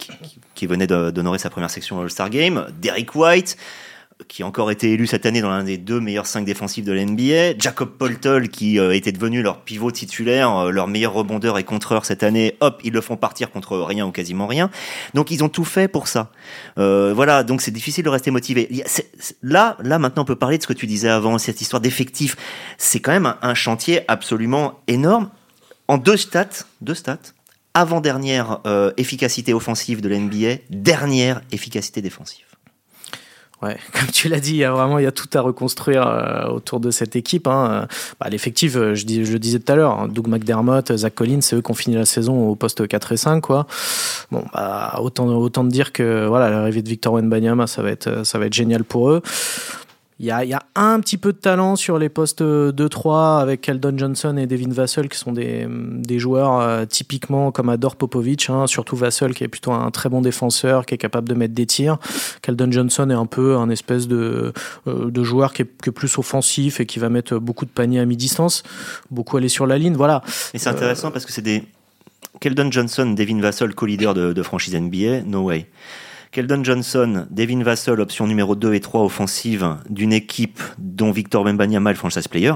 qui, 0.55 0.67
venait 0.67 0.87
d'honorer 0.87 1.39
sa 1.39 1.49
première 1.49 1.69
section 1.69 2.01
All-Star 2.01 2.29
Game, 2.29 2.67
Derek 2.81 3.15
White, 3.15 3.57
qui 4.27 4.43
a 4.43 4.45
encore 4.45 4.69
été 4.69 4.91
élu 4.91 5.07
cette 5.07 5.25
année 5.25 5.41
dans 5.41 5.49
l'un 5.49 5.63
des 5.63 5.77
deux 5.77 6.01
meilleurs 6.01 6.25
cinq 6.25 6.43
défensifs 6.43 6.83
de 6.83 6.91
l'NBA, 6.91 7.57
Jacob 7.57 7.89
Poltol 7.97 8.49
qui 8.49 8.77
euh, 8.77 8.93
était 8.93 9.13
devenu 9.13 9.41
leur 9.41 9.61
pivot 9.61 9.91
titulaire, 9.91 10.55
euh, 10.57 10.71
leur 10.71 10.87
meilleur 10.87 11.13
rebondeur 11.13 11.57
et 11.57 11.63
contreur 11.63 12.03
cette 12.03 12.23
année, 12.23 12.57
hop, 12.59 12.81
ils 12.83 12.91
le 12.91 12.99
font 12.99 13.15
partir 13.15 13.49
contre 13.49 13.77
rien 13.77 14.05
ou 14.05 14.11
quasiment 14.11 14.45
rien. 14.45 14.69
Donc 15.13 15.31
ils 15.31 15.43
ont 15.43 15.49
tout 15.49 15.63
fait 15.63 15.87
pour 15.87 16.09
ça. 16.09 16.31
Euh, 16.77 17.13
voilà, 17.15 17.43
donc 17.43 17.61
c'est 17.61 17.71
difficile 17.71 18.03
de 18.03 18.09
rester 18.09 18.29
motivé. 18.29 18.83
là, 19.41 19.77
là 19.81 19.99
maintenant 19.99 20.23
on 20.23 20.25
peut 20.25 20.35
parler 20.35 20.57
de 20.57 20.63
ce 20.63 20.67
que 20.67 20.73
tu 20.73 20.85
disais 20.85 21.09
avant, 21.09 21.37
cette 21.37 21.61
histoire 21.61 21.81
d'effectif. 21.81 22.35
C'est 22.77 22.99
quand 22.99 23.11
même 23.11 23.35
un 23.41 23.53
chantier 23.53 24.01
absolument 24.09 24.81
énorme 24.87 25.29
en 25.89 25.97
deux 25.97 26.17
stats, 26.17 26.67
avant-dernière 27.73 28.59
euh, 28.67 28.93
efficacité 28.97 29.55
offensive 29.55 30.01
de 30.01 30.07
l'NBA, 30.07 30.61
dernière 30.69 31.41
efficacité 31.51 32.01
défensive. 32.01 32.45
Ouais, 33.63 33.75
comme 33.91 34.07
tu 34.09 34.29
l'as 34.29 34.39
dit, 34.39 34.51
il 34.51 34.57
y 34.57 34.63
a 34.63 34.71
vraiment 34.71 34.99
il 34.99 35.03
y 35.03 35.07
a 35.07 35.11
tout 35.11 35.27
à 35.33 35.41
reconstruire 35.41 36.07
euh, 36.07 36.45
autour 36.47 36.79
de 36.79 36.91
cette 36.91 37.15
équipe. 37.15 37.47
Hein. 37.47 37.87
Bah, 38.19 38.29
L'effectif, 38.29 38.75
euh, 38.75 38.93
je, 38.93 39.03
le 39.05 39.39
disais 39.39 39.57
tout 39.57 39.71
à 39.71 39.75
l'heure, 39.75 39.99
hein, 39.99 40.07
Doug 40.07 40.27
McDermott, 40.27 40.95
Zach 40.95 41.15
Collins, 41.15 41.41
c'est 41.41 41.55
eux 41.55 41.61
qui 41.63 41.71
ont 41.71 41.75
fini 41.75 41.95
la 41.95 42.05
saison 42.05 42.49
au 42.49 42.55
poste 42.55 42.87
4 42.87 43.13
et 43.13 43.17
5. 43.17 43.41
Quoi. 43.41 43.65
Bon, 44.31 44.45
bah, 44.53 44.99
autant, 45.01 45.25
autant 45.27 45.63
de 45.63 45.71
dire 45.71 45.91
que 45.91 46.27
voilà, 46.27 46.51
l'arrivée 46.51 46.83
de 46.83 46.89
Victor 46.89 47.13
Wenbanyama, 47.13 47.65
ça 47.65 47.81
va 47.81 47.89
être, 47.89 48.27
ça 48.27 48.37
va 48.37 48.45
être 48.45 48.53
génial 48.53 48.83
pour 48.83 49.09
eux. 49.09 49.23
Il 50.21 50.25
y 50.25 50.31
a, 50.31 50.63
un 50.75 50.99
petit 50.99 51.17
peu 51.17 51.31
de 51.31 51.37
talent 51.37 51.77
sur 51.77 51.97
les 51.97 52.09
postes 52.09 52.41
2-3 52.41 53.39
avec 53.39 53.61
Keldon 53.61 53.97
Johnson 53.97 54.35
et 54.35 54.47
Devin 54.47 54.69
Vassell 54.69 55.07
qui 55.07 55.17
sont 55.17 55.31
des, 55.31 56.19
joueurs 56.19 56.59
euh, 56.59 56.85
typiquement 56.85 57.53
comme 57.53 57.69
adore 57.69 57.95
Popovic, 57.95 58.49
hein, 58.49 58.67
surtout 58.67 58.97
Vassell 58.97 59.33
qui 59.33 59.45
est 59.45 59.47
plutôt 59.47 59.71
un 59.71 59.91
très 59.91 60.09
bon 60.09 60.19
défenseur, 60.19 60.85
qui 60.85 60.93
est 60.93 60.97
capable 60.97 61.29
de 61.29 61.35
mettre 61.35 61.53
des 61.53 61.65
tirs. 61.65 61.99
Keldon 62.41 62.69
Johnson 62.69 63.09
est 63.09 63.13
un 63.13 63.27
peu 63.27 63.55
un 63.55 63.69
espèce 63.69 64.09
de, 64.09 64.51
euh, 64.87 65.23
joueur 65.23 65.53
qui 65.53 65.61
est, 65.61 65.91
plus 65.91 66.17
offensif 66.17 66.81
et 66.81 66.85
qui 66.85 66.99
va 66.99 67.07
mettre 67.07 67.39
beaucoup 67.39 67.65
de 67.65 67.71
paniers 67.71 68.01
à 68.01 68.05
mi-distance, 68.05 68.63
beaucoup 69.11 69.37
aller 69.37 69.47
sur 69.47 69.67
la 69.67 69.77
ligne. 69.77 69.95
Voilà. 69.95 70.21
Et 70.53 70.57
c'est 70.57 70.69
intéressant 70.69 71.11
parce 71.11 71.25
que 71.25 71.31
c'est 71.31 71.41
des. 71.41 71.63
Keldon 72.41 72.71
Johnson, 72.71 73.13
Devin 73.17 73.39
Vassell, 73.39 73.73
co-leader 73.73 74.13
de, 74.13 74.33
de 74.33 74.43
franchise 74.43 74.75
NBA, 74.75 75.21
no 75.25 75.43
way. 75.43 75.67
Keldon 76.31 76.63
Johnson, 76.63 77.25
Devin 77.31 77.63
Vassell, 77.63 77.99
option 77.99 78.27
numéro 78.27 78.55
2 78.55 78.73
et 78.73 78.79
3 78.79 79.03
offensive 79.03 79.77
d'une 79.89 80.13
équipe 80.13 80.61
dont 80.77 81.11
Victor 81.11 81.43
Wembanyama 81.43 81.89
est 81.89 81.93
le 81.93 81.97
franchise 81.97 82.27
player. 82.27 82.53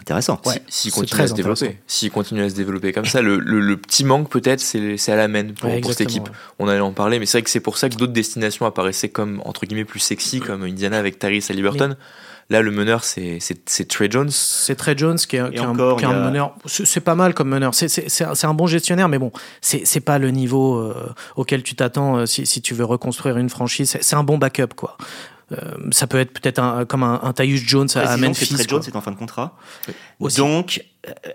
Intéressant. 0.00 0.40
S'il 0.68 0.92
continue 0.92 1.22
à 1.22 1.26
se 1.26 1.34
développer, 1.34 1.78
s'il 1.86 2.10
continue 2.10 2.42
à 2.42 2.50
se 2.50 2.54
développer 2.54 2.92
comme 2.92 3.06
ça, 3.06 3.22
le, 3.22 3.76
petit 3.76 4.04
manque 4.04 4.28
peut-être, 4.28 4.60
c'est 4.60 5.12
à 5.12 5.16
la 5.16 5.26
main 5.26 5.52
pour, 5.52 5.70
cette 5.92 6.02
équipe. 6.02 6.28
On 6.58 6.68
allait 6.68 6.80
en 6.80 6.92
parler, 6.92 7.18
mais 7.18 7.26
c'est 7.26 7.38
vrai 7.38 7.42
que 7.42 7.50
c'est 7.50 7.60
pour 7.60 7.78
ça 7.78 7.88
que 7.88 7.96
d'autres 7.96 8.12
destinations 8.12 8.66
apparaissaient 8.66 9.08
comme 9.08 9.40
entre 9.44 9.66
guillemets 9.66 9.84
plus 9.84 10.00
sexy, 10.00 10.40
comme 10.40 10.64
Indiana 10.64 10.98
avec 10.98 11.18
Tyrese 11.18 11.50
Halliburton. 11.50 11.96
Là, 12.48 12.62
le 12.62 12.70
meneur, 12.70 13.02
c'est 13.02 13.40
Trey 13.88 14.08
Jones. 14.08 14.30
C'est 14.30 14.76
Trey 14.76 14.94
Jones 14.96 15.16
qui 15.16 15.36
est, 15.36 15.40
un, 15.40 15.72
meneur. 15.74 16.54
C'est 16.66 17.00
pas 17.00 17.16
mal 17.16 17.34
comme 17.34 17.48
meneur. 17.48 17.74
C'est 17.74 18.44
un 18.44 18.54
bon 18.54 18.66
gestionnaire, 18.66 19.08
mais 19.08 19.18
bon, 19.18 19.32
c'est 19.60 20.00
pas 20.00 20.18
le 20.18 20.30
niveau 20.30 20.76
euh, 20.76 21.12
auquel 21.34 21.62
tu 21.62 21.74
t'attends 21.74 22.18
euh, 22.18 22.26
si, 22.26 22.46
si, 22.46 22.62
tu 22.62 22.74
veux 22.74 22.84
reconstruire 22.84 23.36
une 23.36 23.48
franchise. 23.48 23.98
C'est 24.00 24.16
un 24.16 24.22
bon 24.22 24.38
backup, 24.38 24.74
quoi. 24.76 24.96
Euh, 25.52 25.56
ça 25.92 26.06
peut 26.06 26.18
être 26.18 26.32
peut-être 26.32 26.84
comme 26.84 27.02
un, 27.02 27.20
un 27.22 27.32
Tyus 27.32 27.62
Jones 27.66 27.88
à, 27.96 28.16
Memphis. 28.16 28.54
Trey 28.54 28.66
Jones 28.68 28.82
est 28.86 28.96
en 28.96 29.00
fin 29.00 29.10
de 29.10 29.16
contrat. 29.16 29.56
Donc, 30.36 30.84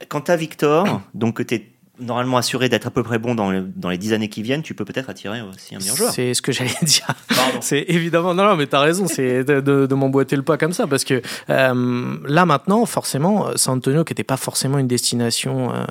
quant 0.07 0.19
à 0.19 0.35
Victor, 0.37 1.01
donc 1.13 1.45
tu 1.45 1.55
es 1.55 1.70
normalement 1.99 2.37
assuré 2.37 2.69
d'être 2.69 2.87
à 2.87 2.91
peu 2.91 3.03
près 3.03 3.19
bon 3.19 3.35
dans, 3.35 3.51
dans 3.75 3.89
les 3.89 3.97
dix 3.97 4.13
années 4.13 4.29
qui 4.29 4.41
viennent, 4.41 4.63
tu 4.63 4.73
peux 4.73 4.85
peut-être 4.85 5.09
attirer 5.09 5.41
aussi 5.41 5.75
un 5.75 5.79
meilleur 5.79 5.95
joueur. 5.95 6.11
C'est 6.11 6.33
ce 6.33 6.41
que 6.41 6.51
j'allais 6.51 6.71
dire. 6.81 7.07
c'est 7.61 7.85
évidemment, 7.87 8.33
non, 8.33 8.43
non, 8.43 8.55
mais 8.55 8.67
t'as 8.67 8.79
raison, 8.79 9.07
c'est 9.07 9.43
de, 9.43 9.59
de, 9.61 9.95
m'emboîter 9.95 10.35
le 10.35 10.43
pas 10.43 10.57
comme 10.57 10.73
ça, 10.73 10.87
parce 10.87 11.03
que 11.03 11.21
euh, 11.49 12.17
là 12.25 12.45
maintenant, 12.45 12.85
forcément, 12.85 13.55
San 13.55 13.77
Antonio, 13.77 14.03
qui 14.03 14.11
n'était 14.11 14.23
pas 14.23 14.37
forcément 14.37 14.77
une 14.77 14.87
destination 14.87 15.73
euh, 15.73 15.85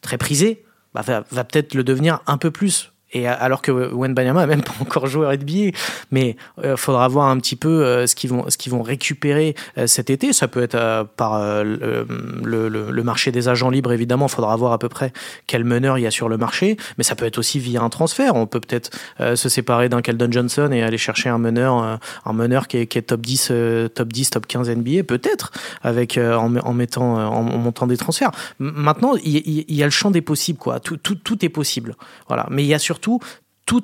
très 0.00 0.18
prisée, 0.18 0.64
bah, 0.94 1.00
va, 1.00 1.24
va 1.30 1.44
peut-être 1.44 1.74
le 1.74 1.82
devenir 1.84 2.20
un 2.26 2.36
peu 2.36 2.50
plus 2.50 2.91
et 3.12 3.26
alors 3.26 3.62
que 3.62 3.72
Banyama 4.08 4.42
a 4.42 4.46
même 4.46 4.62
pas 4.62 4.72
encore 4.80 5.06
joué 5.06 5.26
NBA, 5.36 5.76
mais 6.10 6.36
il 6.58 6.64
euh, 6.64 6.76
faudra 6.76 7.08
voir 7.08 7.28
un 7.28 7.38
petit 7.38 7.56
peu 7.56 7.84
euh, 7.84 8.06
ce 8.06 8.14
qu'ils 8.14 8.30
vont, 8.30 8.48
ce 8.48 8.56
qu'ils 8.56 8.72
vont 8.72 8.82
récupérer 8.82 9.54
euh, 9.78 9.86
cet 9.86 10.10
été. 10.10 10.32
Ça 10.32 10.48
peut 10.48 10.62
être 10.62 11.06
par 11.16 11.62
le, 11.64 12.06
le, 12.42 12.68
le, 12.68 13.02
marché 13.02 13.32
des 13.32 13.48
agents 13.48 13.70
libres, 13.70 13.92
évidemment. 13.92 14.26
Il 14.26 14.32
faudra 14.32 14.56
voir 14.56 14.72
à 14.72 14.78
peu 14.78 14.88
près 14.88 15.12
quel 15.46 15.64
meneur 15.64 15.98
il 15.98 16.02
y 16.02 16.06
a 16.06 16.10
sur 16.10 16.28
le 16.28 16.36
marché, 16.36 16.76
mais 16.98 17.04
ça 17.04 17.14
peut 17.14 17.26
être 17.26 17.38
aussi 17.38 17.58
via 17.58 17.82
un 17.82 17.88
transfert. 17.88 18.36
On 18.36 18.46
peut 18.46 18.60
peut-être 18.60 18.90
se 19.18 19.48
séparer 19.48 19.88
d'un 19.88 20.02
Keldon 20.02 20.30
Johnson 20.30 20.70
et 20.72 20.82
aller 20.82 20.98
chercher 20.98 21.28
un 21.28 21.38
meneur, 21.38 21.98
un 22.24 22.32
meneur 22.32 22.68
qui 22.68 22.78
est, 22.78 22.86
qui 22.86 22.98
est, 22.98 23.02
top 23.02 23.20
10, 23.20 23.52
top 23.94 24.12
10, 24.12 24.30
top 24.30 24.46
15 24.46 24.70
NBA, 24.70 25.04
peut-être, 25.04 25.52
avec 25.82 26.18
en, 26.18 26.56
en, 26.56 26.72
mettant, 26.72 27.14
en, 27.16 27.42
montant 27.42 27.86
des 27.86 27.96
transferts. 27.96 28.30
Maintenant, 28.58 29.14
il, 29.22 29.36
il, 29.68 29.74
y 29.74 29.82
a 29.82 29.86
le 29.86 29.90
champ 29.90 30.10
des 30.10 30.22
possibles, 30.22 30.58
quoi. 30.58 30.80
Tout, 30.80 30.96
tout, 30.96 31.16
tout 31.16 31.44
est 31.44 31.50
possible. 31.50 31.96
Voilà. 32.28 32.46
Mais 32.50 32.62
il 32.62 32.68
y 32.68 32.74
a 32.74 32.78
surtout 32.78 33.01
tout, 33.02 33.20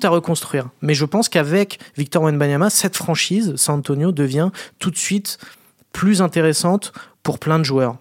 à 0.03 0.09
reconstruire. 0.09 0.69
Mais 0.81 0.93
je 0.93 1.05
pense 1.05 1.29
qu'avec 1.29 1.79
Victor 1.97 2.23
Wenbanyama, 2.23 2.69
cette 2.69 2.95
franchise, 2.95 3.55
San 3.55 3.79
Antonio, 3.79 4.11
devient 4.11 4.51
tout 4.77 4.91
de 4.91 4.97
suite 4.97 5.39
plus 5.93 6.21
intéressante 6.21 6.93
pour 7.23 7.39
plein 7.39 7.57
de 7.59 7.63
joueurs 7.63 7.97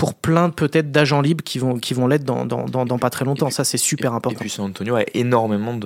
pour 0.00 0.14
plein 0.14 0.48
peut-être 0.48 0.90
d'agents 0.90 1.20
libres 1.20 1.44
qui 1.44 1.58
vont, 1.58 1.78
qui 1.78 1.92
vont 1.92 2.06
l'être 2.06 2.24
dans, 2.24 2.46
dans, 2.46 2.64
dans, 2.64 2.98
pas 2.98 3.10
très 3.10 3.26
longtemps. 3.26 3.50
ça, 3.50 3.64
c'est 3.64 3.76
super 3.76 4.14
important. 4.14 4.38
Et 4.38 4.40
puis 4.40 4.48
San 4.48 4.64
Antonio 4.64 4.96
a 4.96 5.02
énormément 5.12 5.78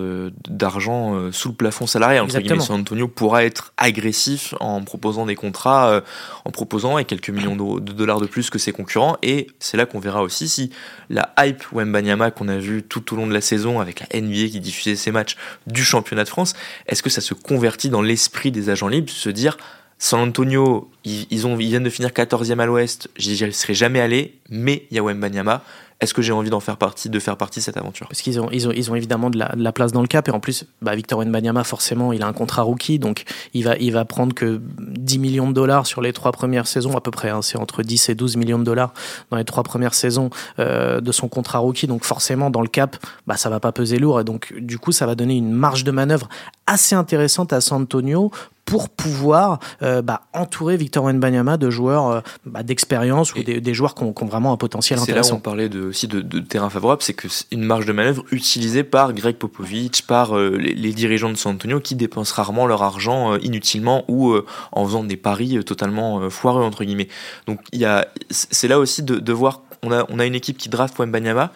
d'argent 0.48 1.16
euh, 1.16 1.32
sous 1.32 1.48
le 1.48 1.54
plafond 1.56 1.88
salarial. 1.88 2.22
Entre 2.22 2.38
guillemets, 2.38 2.60
San 2.60 2.82
Antonio 2.82 3.08
pourra 3.08 3.42
être 3.44 3.72
agressif 3.76 4.54
en 4.60 4.82
proposant 4.82 5.26
des 5.26 5.34
contrats, 5.34 5.88
euh, 5.88 6.00
en 6.44 6.52
proposant 6.52 6.96
et 6.98 7.04
quelques 7.06 7.30
millions 7.30 7.56
de, 7.56 7.92
dollars 7.92 8.20
de 8.20 8.26
plus 8.26 8.50
que 8.50 8.58
ses 8.60 8.70
concurrents. 8.70 9.16
Et 9.22 9.48
c'est 9.58 9.76
là 9.76 9.84
qu'on 9.84 9.98
verra 9.98 10.22
aussi 10.22 10.48
si 10.48 10.70
la 11.10 11.34
hype 11.40 11.64
Wembanyama 11.72 12.30
qu'on 12.30 12.46
a 12.46 12.56
vu 12.58 12.84
tout 12.84 13.12
au 13.12 13.16
long 13.16 13.26
de 13.26 13.34
la 13.34 13.40
saison 13.40 13.80
avec 13.80 13.98
la 13.98 14.20
NBA 14.20 14.46
qui 14.50 14.60
diffusait 14.60 14.94
ses 14.94 15.10
matchs 15.10 15.36
du 15.66 15.82
championnat 15.82 16.22
de 16.22 16.28
France, 16.28 16.54
est-ce 16.86 17.02
que 17.02 17.10
ça 17.10 17.20
se 17.20 17.34
convertit 17.34 17.88
dans 17.88 18.02
l'esprit 18.02 18.52
des 18.52 18.70
agents 18.70 18.86
libres, 18.86 19.10
se 19.10 19.28
dire 19.28 19.56
San 19.98 20.20
Antonio, 20.20 20.90
ils, 21.04 21.26
viennent 21.30 21.84
de 21.84 21.90
finir 21.90 22.10
14e 22.10 22.58
à 22.58 22.66
l'ouest. 22.66 23.08
J'y 23.16 23.36
serais 23.52 23.74
jamais 23.74 24.00
allé, 24.00 24.38
mais 24.50 24.86
il 24.90 24.96
y 24.96 25.00
a 25.00 25.02
Wembanyama. 25.02 25.62
est-ce 26.00 26.12
que 26.12 26.20
j'ai 26.20 26.32
envie 26.32 26.50
d'en 26.50 26.60
faire 26.60 26.76
partie, 26.76 27.08
de 27.08 27.18
faire 27.18 27.36
partie 27.36 27.60
de 27.60 27.64
cette 27.64 27.76
aventure? 27.76 28.08
Parce 28.08 28.20
qu'ils 28.20 28.40
ont, 28.40 28.50
évidemment 28.50 29.30
de 29.30 29.38
la, 29.38 29.72
place 29.72 29.92
dans 29.92 30.02
le 30.02 30.06
cap 30.06 30.28
et 30.28 30.32
en 30.32 30.40
plus, 30.40 30.66
bah, 30.82 30.94
Victor 30.94 31.20
Wembanyama 31.20 31.64
forcément, 31.64 32.12
il 32.12 32.22
a 32.22 32.26
un 32.26 32.32
contrat 32.32 32.62
rookie, 32.62 32.98
donc 32.98 33.24
il 33.54 33.64
va, 33.64 33.76
va 33.76 34.04
prendre 34.04 34.34
que 34.34 34.60
10 34.78 35.18
millions 35.18 35.48
de 35.48 35.54
dollars 35.54 35.86
sur 35.86 36.02
les 36.02 36.12
trois 36.12 36.32
premières 36.32 36.66
saisons 36.66 36.96
à 36.96 37.00
peu 37.00 37.10
près. 37.10 37.30
Hein, 37.30 37.40
c'est 37.42 37.58
entre 37.58 37.82
10 37.82 38.08
et 38.10 38.14
12 38.14 38.36
millions 38.36 38.58
de 38.58 38.64
dollars 38.64 38.92
dans 39.30 39.36
les 39.36 39.44
trois 39.44 39.62
premières 39.62 39.94
saisons 39.94 40.30
euh, 40.58 41.00
de 41.00 41.12
son 41.12 41.28
contrat 41.28 41.60
rookie, 41.60 41.86
donc 41.86 42.04
forcément 42.04 42.50
dans 42.50 42.62
le 42.62 42.68
cap, 42.68 42.96
bah, 43.26 43.36
ça 43.36 43.48
va 43.48 43.60
pas 43.60 43.72
peser 43.72 43.98
lourd 43.98 44.20
et 44.20 44.24
donc 44.24 44.52
du 44.58 44.78
coup, 44.78 44.92
ça 44.92 45.06
va 45.06 45.14
donner 45.14 45.36
une 45.36 45.52
marge 45.52 45.84
de 45.84 45.90
manœuvre 45.90 46.28
assez 46.66 46.94
intéressante 46.94 47.52
à 47.52 47.60
San 47.60 47.82
Antonio 47.82 48.30
pour 48.64 48.88
pouvoir 48.88 49.58
euh, 49.82 50.00
bah, 50.00 50.22
entourer 50.32 50.76
Victor 50.76 51.04
Wembanyama 51.04 51.58
de 51.58 51.68
joueurs 51.68 52.08
euh, 52.08 52.20
bah, 52.46 52.62
d'expérience 52.62 53.34
ou 53.34 53.42
des, 53.42 53.60
des, 53.60 53.74
joueurs 53.74 53.94
qui 53.94 54.04
ont, 54.04 54.12
qui 54.14 54.22
ont, 54.22 54.26
vraiment 54.26 54.52
un 54.52 54.56
potentiel 54.56 54.98
intéressant. 54.98 55.22
C'est 55.22 55.30
là 55.30 55.34
où 55.34 55.38
on 55.38 55.40
parlait 55.40 55.68
de, 55.68 55.82
aussi 55.82 56.08
de, 56.08 56.20
de 56.20 56.40
terrain 56.40 56.70
favorable, 56.70 57.02
c'est 57.02 57.12
que 57.12 57.28
une 57.50 57.62
marge 57.62 57.84
de 57.84 57.92
manœuvre 57.92 58.24
utilisée 58.30 58.82
par 58.82 59.12
Greg 59.12 59.36
Popovich, 59.36 60.06
par 60.06 60.36
euh, 60.36 60.56
les, 60.56 60.74
les, 60.74 60.92
dirigeants 60.92 61.30
de 61.30 61.36
San 61.36 61.54
Antonio 61.54 61.80
qui 61.80 61.94
dépensent 61.94 62.34
rarement 62.34 62.66
leur 62.66 62.82
argent 62.82 63.36
inutilement 63.36 64.04
ou 64.08 64.34
en 64.72 64.84
faisant 64.86 65.04
des 65.04 65.16
paris 65.16 65.62
totalement 65.64 66.30
foireux 66.30 66.62
entre 66.62 66.84
guillemets. 66.84 67.08
Donc 67.46 67.60
il 67.72 67.80
y 67.80 67.84
a, 67.84 68.08
c'est 68.30 68.68
là 68.68 68.78
aussi 68.78 69.02
de, 69.02 69.16
de 69.16 69.32
voir 69.32 69.60
on 69.82 69.92
a, 69.92 70.06
on 70.08 70.18
a 70.18 70.24
une 70.26 70.34
équipe 70.34 70.56
qui 70.56 70.68
draft 70.68 70.98
Wembanyama 70.98 71.52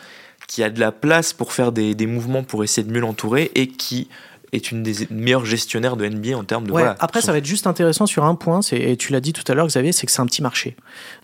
qui 0.47 0.62
a 0.62 0.71
de 0.71 0.81
la 0.81 0.92
place 0.92 1.33
pour 1.33 1.53
faire 1.53 1.73
des, 1.73 1.94
des 1.94 2.07
mouvements 2.07 2.42
pour 2.42 2.64
essayer 2.64 2.87
de 2.87 2.92
mieux 2.92 3.01
l'entourer 3.01 3.51
et 3.55 3.68
qui 3.68 4.09
est 4.53 4.71
une 4.71 4.83
des 4.83 5.07
meilleures 5.11 5.45
gestionnaires 5.45 5.97
de 5.97 6.07
NBA 6.07 6.37
en 6.37 6.45
termes 6.45 6.67
de. 6.67 6.73
Ouais, 6.73 6.83
voilà, 6.83 6.97
après, 7.01 7.21
ça 7.21 7.33
va 7.33 7.39
être 7.39 7.47
juste 7.47 7.67
intéressant 7.67 8.07
sur 8.07 8.25
un 8.25 8.35
point, 8.35 8.61
et 8.73 8.97
tu 8.97 9.13
l'as 9.13 9.21
dit 9.21 9.33
tout 9.33 9.45
à 9.51 9.55
l'heure, 9.55 9.67
Xavier, 9.67 9.93
c'est 9.93 10.07
que 10.07 10.13
c'est 10.13 10.21
un 10.21 10.27
petit 10.27 10.43
marché. 10.43 10.77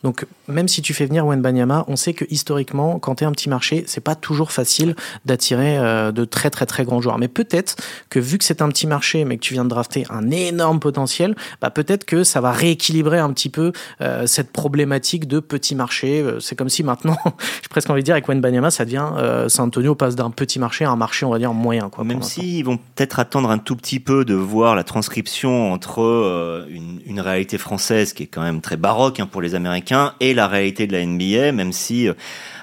Donc, 0.03 0.27
même 0.49 0.69
si 0.69 0.83
tu 0.83 0.95
fais 0.95 1.07
venir 1.07 1.27
Wenbanyama, 1.27 1.85
on 1.89 1.97
sait 1.97 2.15
que 2.15 2.25
historiquement, 2.31 2.99
quand 2.99 3.17
tu 3.17 3.25
es 3.25 3.27
un 3.27 3.33
petit 3.33 3.49
marché, 3.49 3.85
c'est 3.87 4.01
pas 4.01 4.15
toujours 4.15 4.53
facile 4.53 4.95
d'attirer 5.25 5.79
euh, 5.79 6.13
de 6.13 6.25
très 6.25 6.51
très 6.51 6.67
très 6.67 6.85
grands 6.85 7.01
joueurs. 7.01 7.19
Mais 7.19 7.29
peut-être 7.29 7.77
que 8.11 8.19
vu 8.19 8.39
que 8.39 8.45
c'est 8.45 8.63
un 8.63 8.69
petit 8.69 8.87
marché, 8.87 9.25
mais 9.25 9.37
que 9.37 9.43
tu 9.43 9.55
viens 9.55 9.65
de 9.65 9.71
drafter 9.71 10.05
un 10.11 10.31
énorme 10.31 10.81
potentiel, 10.81 11.35
bah 11.61 11.71
peut-être 11.71 12.05
que 12.05 12.25
ça 12.25 12.41
va 12.41 12.53
rééquilibrer 12.53 13.19
un 13.19 13.33
petit 13.33 13.49
peu 13.49 13.73
euh, 14.01 14.27
cette 14.27 14.53
problématique 14.53 15.27
de 15.27 15.41
petit 15.41 15.75
marché. 15.75 16.21
Euh, 16.21 16.41
c'est 16.41 16.57
comme 16.57 16.69
si 16.69 16.83
maintenant, 16.83 17.17
j'ai 17.63 17.69
presque 17.69 17.89
envie 17.91 18.03
de 18.03 18.05
dire, 18.05 18.15
avec 18.15 18.29
Wenbanyama, 18.29 18.71
ça 18.71 18.85
devient 18.85 19.09
euh, 19.17 19.49
San 19.49 19.67
Antonio 19.67 19.95
passe 19.95 20.17
d'un 20.17 20.31
petit 20.31 20.59
marché 20.59 20.85
à 20.85 20.91
un 20.91 20.97
marché, 20.97 21.25
on 21.25 21.31
va 21.31 21.39
dire, 21.39 21.53
moyen. 21.53 21.89
Quoi, 21.89 22.05
même 22.05 22.23
s'ils 22.23 22.65
vont 22.65 22.77
peut-être 22.77 23.13
attendre 23.18 23.50
un 23.50 23.59
tout 23.59 23.77
petit 23.77 24.00
peu 24.00 24.24
de 24.24 24.35
voir 24.35 24.74
la 24.74 24.85
transcription 24.85 25.72
entre 25.72 26.03
euh, 26.03 26.66
une, 26.70 27.20
réalité 27.20 27.59
française 27.59 28.12
qui 28.12 28.24
est 28.24 28.27
quand 28.27 28.42
même 28.42 28.61
très 28.61 28.77
baroque 28.77 29.20
hein, 29.20 29.27
pour 29.27 29.40
les 29.40 29.55
Américains 29.55 30.14
et 30.20 30.35
la 30.35 30.48
réalité 30.48 30.87
de 30.87 30.92
la 30.92 31.05
NBA, 31.05 31.53
même 31.53 31.72
si 31.72 32.09
euh, 32.09 32.14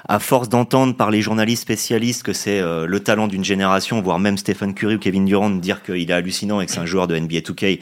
à 0.08 0.18
force 0.18 0.48
d'entendre 0.48 0.96
par 0.96 1.10
les 1.10 1.22
journalistes 1.22 1.62
spécialistes 1.62 2.22
que 2.22 2.32
c'est 2.32 2.60
euh, 2.60 2.86
le 2.86 3.00
talent 3.00 3.28
d'une 3.28 3.44
génération, 3.44 4.00
voire 4.02 4.18
même 4.18 4.38
Stephen 4.38 4.74
Curry 4.74 4.96
ou 4.96 4.98
Kevin 4.98 5.24
Durant 5.24 5.50
dire 5.50 5.82
qu'il 5.82 6.10
est 6.10 6.14
hallucinant 6.14 6.60
et 6.60 6.66
que 6.66 6.72
c'est 6.72 6.80
un 6.80 6.86
joueur 6.86 7.06
de 7.06 7.18
NBA 7.18 7.38
2K, 7.38 7.80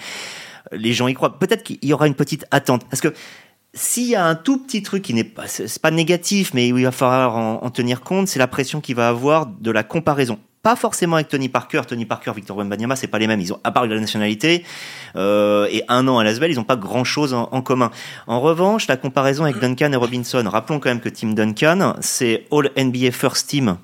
les 0.73 0.93
gens 0.93 1.09
y 1.09 1.15
croient. 1.15 1.39
Peut-être 1.39 1.63
qu'il 1.63 1.79
y 1.83 1.93
aura 1.93 2.07
une 2.07 2.15
petite 2.15 2.47
attente. 2.51 2.85
Parce 2.89 3.01
que 3.01 3.13
s'il 3.75 4.09
y 4.09 4.17
a 4.17 4.25
un 4.25 4.35
tout 4.35 4.59
petit 4.59 4.83
truc 4.83 5.03
qui 5.03 5.15
n'est 5.15 5.25
pas, 5.25 5.91
négatif, 5.91 6.55
mais 6.55 6.69
il 6.69 6.85
va 6.85 6.93
falloir 6.93 7.37
en, 7.37 7.65
en 7.65 7.71
tenir 7.71 8.01
compte, 8.01 8.29
c'est 8.29 8.39
la 8.39 8.49
pression 8.49 8.81
qu'il 8.81 8.97
va 8.97 9.09
avoir 9.09 9.47
de 9.47 9.71
la 9.71 9.83
comparaison 9.83 10.39
pas 10.63 10.77
forcément 10.77 11.17
avec 11.17 11.29
Tony 11.29 11.49
Parker. 11.49 11.83
Tony 11.87 12.05
Parker, 12.05 12.33
Victor 12.35 12.57
Wembanyama, 12.57 12.97
c'est 12.97 13.07
pas 13.07 13.19
les 13.19 13.27
mêmes. 13.27 13.41
Ils 13.41 13.53
ont, 13.53 13.61
à 13.65 13.73
part 13.73 13.87
la 13.87 13.99
nationalité 13.99 14.65
euh, 15.17 15.67
et 15.71 15.85
un 15.89 16.07
an 16.09 16.19
à 16.19 16.25
Lasvel, 16.25 16.51
ils 16.51 16.57
n'ont 16.57 16.65
pas 16.65 16.77
grand 16.77 17.05
chose 17.05 17.33
en, 17.33 17.49
en, 17.53 17.63
commun. 17.63 17.91
En 18.27 18.41
revanche, 18.41 18.87
la 18.87 18.97
comparaison 18.97 19.45
avec 19.45 19.59
Duncan 19.59 19.93
et 19.93 19.97
Robinson. 19.97 20.45
Rappelons 20.47 20.79
quand 20.79 20.91
même 20.91 21.01
que 21.01 21.09
Tim 21.09 21.33
Duncan, 21.33 21.95
c'est 22.01 22.47
All 22.53 22.71
NBA 22.77 23.11
First 23.13 23.49
Team 23.49 23.79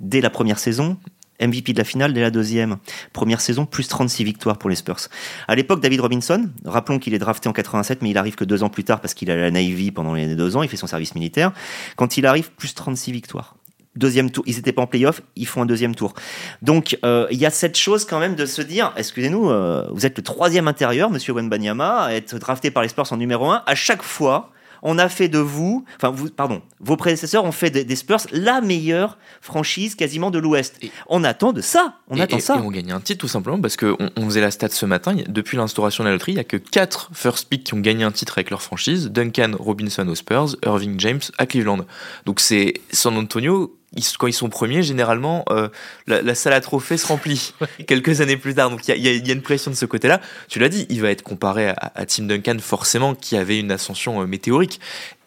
dès 0.00 0.20
la 0.20 0.30
première 0.30 0.58
saison. 0.58 0.96
MVP 1.40 1.72
de 1.72 1.78
la 1.78 1.84
finale 1.84 2.12
dès 2.12 2.20
la 2.20 2.30
deuxième. 2.30 2.76
Première 3.12 3.40
saison, 3.40 3.66
plus 3.66 3.88
36 3.88 4.24
victoires 4.24 4.58
pour 4.58 4.70
les 4.70 4.76
Spurs. 4.76 5.08
À 5.48 5.54
l'époque, 5.54 5.80
David 5.80 6.00
Robinson, 6.00 6.50
rappelons 6.64 6.98
qu'il 6.98 7.14
est 7.14 7.18
drafté 7.18 7.48
en 7.48 7.52
87, 7.52 8.02
mais 8.02 8.10
il 8.10 8.18
arrive 8.18 8.34
que 8.34 8.44
deux 8.44 8.62
ans 8.62 8.68
plus 8.68 8.84
tard 8.84 9.00
parce 9.00 9.14
qu'il 9.14 9.30
a 9.30 9.36
la 9.36 9.50
Navy 9.50 9.90
pendant 9.90 10.14
les 10.14 10.34
deux 10.36 10.56
ans, 10.56 10.62
il 10.62 10.68
fait 10.68 10.76
son 10.76 10.86
service 10.86 11.14
militaire. 11.14 11.52
Quand 11.96 12.16
il 12.16 12.26
arrive, 12.26 12.50
plus 12.52 12.74
36 12.74 13.12
victoires 13.12 13.56
deuxième 13.96 14.30
tour. 14.30 14.44
Ils 14.46 14.56
n'étaient 14.56 14.72
pas 14.72 14.82
en 14.82 14.86
playoff, 14.86 15.22
ils 15.36 15.46
font 15.46 15.62
un 15.62 15.66
deuxième 15.66 15.94
tour. 15.94 16.14
Donc 16.62 16.98
euh, 17.04 17.26
il 17.30 17.38
y 17.38 17.46
a 17.46 17.50
cette 17.50 17.76
chose 17.76 18.04
quand 18.04 18.20
même 18.20 18.34
de 18.34 18.46
se 18.46 18.62
dire, 18.62 18.92
excusez-nous, 18.96 19.50
euh, 19.50 19.86
vous 19.92 20.06
êtes 20.06 20.16
le 20.16 20.22
troisième 20.22 20.68
intérieur, 20.68 21.10
Monsieur 21.10 21.32
Wenbanyama, 21.32 22.04
à 22.04 22.12
être 22.14 22.38
drafté 22.38 22.70
par 22.70 22.82
les 22.82 22.88
Spurs 22.88 23.12
en 23.12 23.16
numéro 23.16 23.50
un. 23.50 23.62
À 23.66 23.74
chaque 23.74 24.02
fois, 24.02 24.52
on 24.82 24.98
a 24.98 25.08
fait 25.08 25.28
de 25.28 25.38
vous, 25.38 25.84
enfin 25.96 26.10
vous, 26.10 26.30
pardon, 26.30 26.62
vos 26.80 26.96
prédécesseurs 26.96 27.44
ont 27.44 27.52
fait 27.52 27.70
des, 27.70 27.84
des 27.84 27.96
Spurs 27.96 28.20
la 28.32 28.60
meilleure 28.60 29.18
franchise 29.40 29.94
quasiment 29.94 30.30
de 30.30 30.38
l'Ouest. 30.38 30.80
On 31.08 31.24
attend 31.24 31.52
de 31.52 31.60
ça, 31.60 31.98
on 32.08 32.16
et, 32.16 32.22
attend 32.22 32.38
et, 32.38 32.40
ça. 32.40 32.56
Et 32.56 32.60
on 32.60 32.70
gagne 32.70 32.92
un 32.92 33.00
titre 33.00 33.20
tout 33.20 33.28
simplement 33.28 33.60
parce 33.60 33.76
que 33.76 33.96
on, 34.16 34.24
faisait 34.24 34.40
la 34.40 34.50
stat 34.50 34.68
ce 34.70 34.86
matin. 34.86 35.14
Depuis 35.28 35.56
l'instauration 35.56 36.04
de 36.04 36.08
la 36.08 36.14
loterie, 36.14 36.32
il 36.32 36.36
y 36.36 36.40
a 36.40 36.44
que 36.44 36.56
quatre 36.56 37.10
first 37.12 37.48
pick 37.48 37.64
qui 37.64 37.74
ont 37.74 37.80
gagné 37.80 38.04
un 38.04 38.12
titre 38.12 38.38
avec 38.38 38.50
leur 38.50 38.62
franchise 38.62 39.10
Duncan 39.10 39.52
Robinson 39.58 40.06
aux 40.08 40.14
Spurs, 40.14 40.56
Irving 40.64 40.98
James 40.98 41.20
à 41.38 41.46
Cleveland. 41.46 41.80
Donc 42.24 42.40
c'est 42.40 42.74
San 42.92 43.16
Antonio 43.16 43.76
ils, 43.96 44.04
quand 44.18 44.26
ils 44.26 44.32
sont 44.32 44.48
premiers, 44.48 44.82
généralement, 44.82 45.44
euh, 45.50 45.68
la, 46.06 46.22
la, 46.22 46.34
salle 46.34 46.52
à 46.52 46.60
trophées 46.60 46.96
se 46.96 47.06
remplit 47.06 47.54
quelques 47.86 48.20
années 48.20 48.36
plus 48.36 48.54
tard. 48.54 48.70
Donc 48.70 48.86
il 48.86 48.94
y, 48.94 49.08
y, 49.08 49.26
y 49.26 49.30
a, 49.30 49.34
une 49.34 49.42
pression 49.42 49.70
de 49.70 49.76
ce 49.76 49.86
côté-là. 49.86 50.20
Tu 50.48 50.58
l'as 50.58 50.68
dit, 50.68 50.86
il 50.90 51.00
va 51.02 51.10
être 51.10 51.22
comparé 51.22 51.68
à, 51.68 51.92
à, 51.94 52.06
Tim 52.06 52.24
Duncan, 52.24 52.56
forcément, 52.60 53.14
qui 53.14 53.36
avait 53.36 53.58
une 53.58 53.72
ascension 53.72 54.22
euh, 54.22 54.26
météorique. 54.26 54.80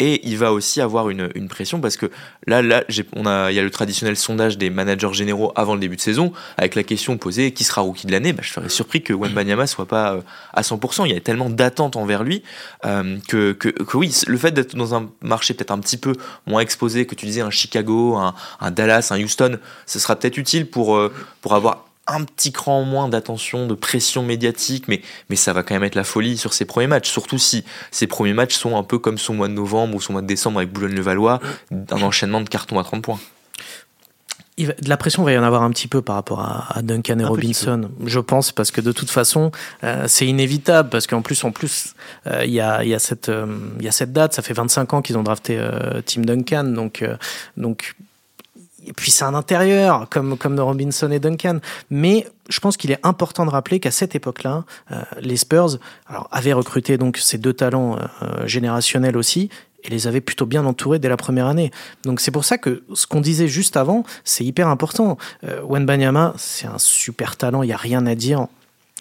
Et 0.06 0.20
il 0.28 0.38
va 0.38 0.52
aussi 0.52 0.82
avoir 0.82 1.10
une, 1.10 1.30
pression 1.48 1.80
parce 1.80 1.96
que 1.96 2.12
là, 2.46 2.62
là 2.62 2.84
on 3.16 3.26
a, 3.26 3.52
il 3.52 3.56
y 3.56 3.60
a 3.60 3.63
le 3.63 3.70
traditionnel 3.70 4.18
sondage 4.18 4.58
des 4.58 4.70
managers 4.70 5.13
généraux 5.13 5.54
avant 5.56 5.76
le 5.76 5.80
début 5.80 5.96
de 5.96 6.02
saison, 6.02 6.34
avec 6.58 6.76
la 6.76 6.84
question 6.84 7.18
posée 7.18 7.54
qui 7.54 7.63
sera 7.63 7.80
rookie 7.80 8.06
de 8.06 8.12
l'année? 8.12 8.34
Bah, 8.34 8.42
je 8.44 8.52
serais 8.52 8.68
surpris 8.68 9.02
que 9.02 9.13
Wembanyama 9.13 9.66
soit 9.66 9.86
pas 9.86 10.16
euh, 10.16 10.22
à 10.54 10.62
100%. 10.62 11.06
Il 11.06 11.13
y 11.13 11.16
a 11.16 11.22
tellement 11.22 11.50
d'attentes 11.50 11.96
envers 11.96 12.24
lui 12.24 12.44
euh, 12.86 13.18
que, 13.30 13.54
que, 13.54 13.70
que, 13.70 13.96
oui, 13.96 14.13
le 14.28 14.38
fait 14.38 14.52
d'être 14.52 14.76
dans 14.76 14.94
un 14.94 15.10
marché 15.22 15.54
peut-être 15.54 15.72
un 15.72 15.80
petit 15.80 15.98
peu 15.98 16.13
moins 16.48 16.60
exposé, 16.60 17.06
que 17.06 17.16
tu 17.16 17.26
disais 17.26 17.42
un 17.42 17.50
Chicago, 17.50 18.18
un 18.18 18.34
un 18.60 18.72
Dallas, 18.72 19.10
un 19.12 19.22
Houston, 19.22 19.58
ce 19.86 20.00
sera 20.00 20.16
peut-être 20.16 20.38
utile 20.38 20.70
pour, 20.70 20.98
euh, 20.98 21.13
pour 21.42 21.54
avoir 21.54 21.86
un 22.08 22.24
petit 22.24 22.52
cran 22.52 22.82
en 22.82 22.84
moins 22.84 23.08
d'attention, 23.08 23.66
de 23.68 23.74
pression 23.74 24.24
médiatique, 24.24 24.88
mais, 24.88 25.02
mais 25.30 25.36
ça 25.36 25.54
va 25.54 25.63
quand 25.63 25.74
même 25.74 25.84
être 25.84 25.96
la 25.96 26.04
folie 26.04 26.38
sur 26.38 26.54
ses 26.54 26.66
premiers 26.66 26.88
matchs, 26.88 27.10
surtout 27.10 27.38
si 27.38 27.63
ces 27.92 28.08
premiers 28.08 28.34
matchs 28.34 28.56
sont 28.56 28.78
un 28.78 28.84
peu 28.84 29.00
comme 29.00 29.18
son 29.18 29.34
mois 29.34 29.48
de 29.48 29.54
novembre 29.54 29.96
ou 29.96 30.02
son 30.02 30.13
mois 30.13 30.22
de 30.22 30.28
décembre 30.28 30.58
avec 30.60 30.72
Boulogne-le-Valois, 30.72 31.39
un 31.72 32.02
enchaînement 32.02 32.42
de 32.42 32.50
cartons 32.50 32.80
à 32.80 32.84
30 32.84 33.02
points. 33.02 33.20
Il 34.58 34.68
va, 34.68 34.74
de 34.74 34.88
la 34.88 34.98
pression, 34.98 35.24
il 35.24 35.26
va 35.26 35.32
y 35.32 35.38
en 35.38 35.44
avoir 35.44 35.63
un 35.63 35.72
petit 35.72 35.88
peu 35.88 36.04
par 36.04 36.16
rapport 36.16 36.42
à, 36.42 36.78
à 36.78 36.82
Duncan 36.84 37.18
et 37.18 37.24
un 37.24 37.28
Robinson, 37.28 37.89
je 38.06 38.20
pense, 38.20 38.52
parce 38.52 38.70
que 38.70 38.82
de 38.82 38.92
toute 38.92 39.10
façon, 39.10 39.52
euh, 39.84 40.06
c'est 40.08 40.28
inévitable, 40.28 40.89
parce 40.89 41.08
qu'en 41.08 41.24
plus, 41.24 41.44
en 41.44 41.52
plus, 41.52 41.96
euh, 42.28 42.46
il 42.46 42.52
y, 42.52 42.60
a, 42.60 42.84
y, 42.84 42.94
a 42.94 43.00
cette, 43.00 43.30
euh, 43.30 43.48
y 43.80 43.88
a 43.88 43.92
cette 43.92 44.13
date, 44.13 44.34
ça 44.34 44.44
fait 44.44 44.54
25 44.54 44.94
ans 44.94 45.02
qu'ils 45.02 45.18
ont 45.18 45.24
drafté 45.24 45.60
Tim 46.06 46.22
Duncan, 46.22 46.66
donc, 46.66 47.04
donc 47.58 47.96
puis 48.96 49.12
c'est 49.12 49.24
un 49.24 49.34
intérieur 49.34 50.08
comme 50.10 50.38
comme 50.38 50.56
de 50.56 50.62
Robinson 50.62 51.12
et 51.12 51.19
Duncan 51.19 51.60
mais 51.89 52.28
je 52.50 52.60
pense 52.60 52.78
qu'il 52.78 52.91
est 52.91 53.00
important 53.04 53.46
de 53.46 53.52
rappeler 53.52 53.80
qu'à 53.80 53.91
cette 53.91 54.15
époque-là 54.15 54.65
euh, 54.91 55.02
les 55.19 55.38
Spurs 55.38 55.78
avaient 56.32 56.54
recruté 56.54 56.98
donc 56.98 57.17
ces 57.17 57.38
deux 57.38 57.54
talents 57.54 57.98
euh, 58.22 58.48
générationnels 58.48 59.17
aussi 59.17 59.50
et 59.84 59.89
les 59.89 60.08
avaient 60.08 60.22
plutôt 60.22 60.46
bien 60.46 60.65
entourés 60.65 61.00
dès 61.00 61.10
la 61.10 61.17
première 61.17 61.48
année. 61.48 61.72
Donc 62.04 62.19
c'est 62.19 62.32
pour 62.32 62.46
ça 62.46 62.58
que 62.58 62.84
ce 62.93 63.06
qu'on 63.06 63.22
disait 63.22 63.48
juste 63.48 63.78
avant, 63.78 64.04
c'est 64.24 64.46
hyper 64.46 64.67
important. 64.67 65.17
Euh, 65.43 65.62
Wenbanyama, 65.63 66.34
c'est 66.38 66.67
un 66.67 66.78
super 66.78 67.36
talent, 67.36 67.63
il 67.63 67.69
y 67.69 67.74
a 67.74 67.78
rien 67.78 68.06
à 68.06 68.15
dire. 68.15 68.48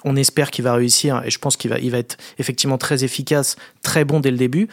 On 0.04 0.16
espère 0.16 0.50
qu'il 0.50 0.64
va 0.64 0.74
réussir 0.74 1.22
et 1.24 1.30
je 1.30 1.38
pense 1.38 1.56
qu'il 1.56 1.70
va, 1.70 1.78
il 1.78 1.90
va 1.92 1.98
être 1.98 2.16
effectivement 2.38 2.78
très 2.78 3.04
efficace, 3.04 3.56
très 3.82 4.04
bon 4.04 4.18
dès 4.18 4.32
le 4.32 4.36
début. 4.36 4.68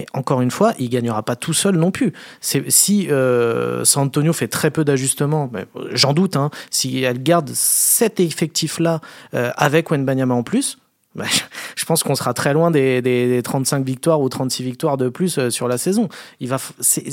Mais 0.00 0.06
encore 0.14 0.40
une 0.40 0.50
fois, 0.50 0.72
il 0.78 0.88
gagnera 0.88 1.22
pas 1.22 1.36
tout 1.36 1.52
seul 1.52 1.76
non 1.76 1.90
plus. 1.90 2.14
Si 2.40 3.10
euh, 3.10 3.84
San 3.84 4.04
Antonio 4.04 4.32
fait 4.32 4.48
très 4.48 4.70
peu 4.70 4.82
d'ajustements, 4.82 5.52
j'en 5.92 6.14
doute, 6.14 6.36
hein, 6.36 6.48
si 6.70 7.02
elle 7.02 7.22
garde 7.22 7.50
cet 7.52 8.18
effectif-là 8.18 9.02
euh, 9.34 9.50
avec 9.56 9.90
Wenbanyama 9.90 10.32
en 10.32 10.42
plus, 10.42 10.78
bah, 11.14 11.26
je 11.76 11.84
pense 11.84 12.02
qu'on 12.02 12.14
sera 12.14 12.32
très 12.32 12.54
loin 12.54 12.70
des, 12.70 13.02
des, 13.02 13.28
des, 13.28 13.42
35 13.42 13.84
victoires 13.84 14.22
ou 14.22 14.30
36 14.30 14.62
victoires 14.62 14.96
de 14.96 15.10
plus 15.10 15.36
euh, 15.36 15.50
sur 15.50 15.68
la 15.68 15.76
saison. 15.76 16.08
Il 16.40 16.48
va, 16.48 16.56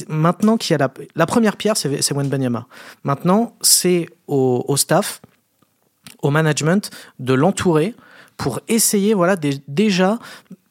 maintenant 0.08 0.56
qu'il 0.56 0.74
y 0.80 0.82
a 0.82 0.90
la, 1.14 1.26
première 1.26 1.58
pierre, 1.58 1.76
c'est 1.76 2.12
Wenbanyama. 2.14 2.68
Maintenant, 3.04 3.58
c'est 3.60 4.08
au, 4.28 4.64
au 4.66 4.78
staff, 4.78 5.22
au 6.22 6.30
management 6.30 6.90
de 7.20 7.34
l'entourer 7.34 7.96
pour 8.38 8.62
essayer, 8.70 9.14
voilà, 9.14 9.36
déjà 9.68 10.20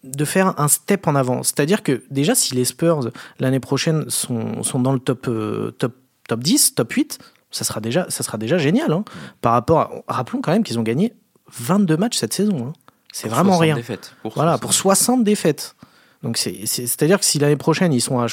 de 0.07 0.25
faire 0.25 0.59
un 0.61 0.69
step 0.69 1.07
en 1.07 1.15
avant. 1.15 1.43
C'est-à-dire 1.43 1.83
que 1.83 2.03
déjà, 2.11 2.35
si 2.35 2.55
les 2.55 2.65
Spurs 2.65 3.11
l'année 3.39 3.61
prochaine 3.61 4.09
sont, 4.09 4.63
sont 4.63 4.81
dans 4.81 4.93
le 4.93 4.99
top, 4.99 5.29
euh, 5.29 5.73
top, 5.73 5.95
top 6.29 6.41
10, 6.41 6.75
top 6.75 6.93
8, 6.93 7.19
ça 7.51 7.65
sera 7.65 7.81
déjà, 7.81 8.07
ça 8.09 8.23
sera 8.23 8.39
déjà 8.39 8.59
génial. 8.59 8.93
Hein, 8.93 9.05
par 9.41 9.53
rapport 9.53 9.81
à, 9.81 9.91
rappelons 10.09 10.41
quand 10.41 10.53
même 10.53 10.65
qu'ils 10.65 10.79
ont 10.79 10.83
gagné 10.83 11.15
22 11.53 11.97
matchs 11.97 12.19
cette 12.19 12.33
saison. 12.33 12.69
Hein. 12.69 12.73
C'est 13.13 13.29
vraiment 13.29 13.57
rien. 13.57 13.77
Défaites, 13.77 14.15
pour 14.23 14.35
voilà, 14.35 14.53
60. 14.53 14.61
pour 14.61 14.75
60 14.75 15.25
défaites. 15.25 15.77
Donc 16.23 16.37
c'est-à-dire 16.37 17.19
que 17.19 17.25
si 17.25 17.39
l'année 17.39 17.57
prochaine 17.57 17.93
ils 17.93 18.01
sont 18.01 18.21
à 18.21 18.27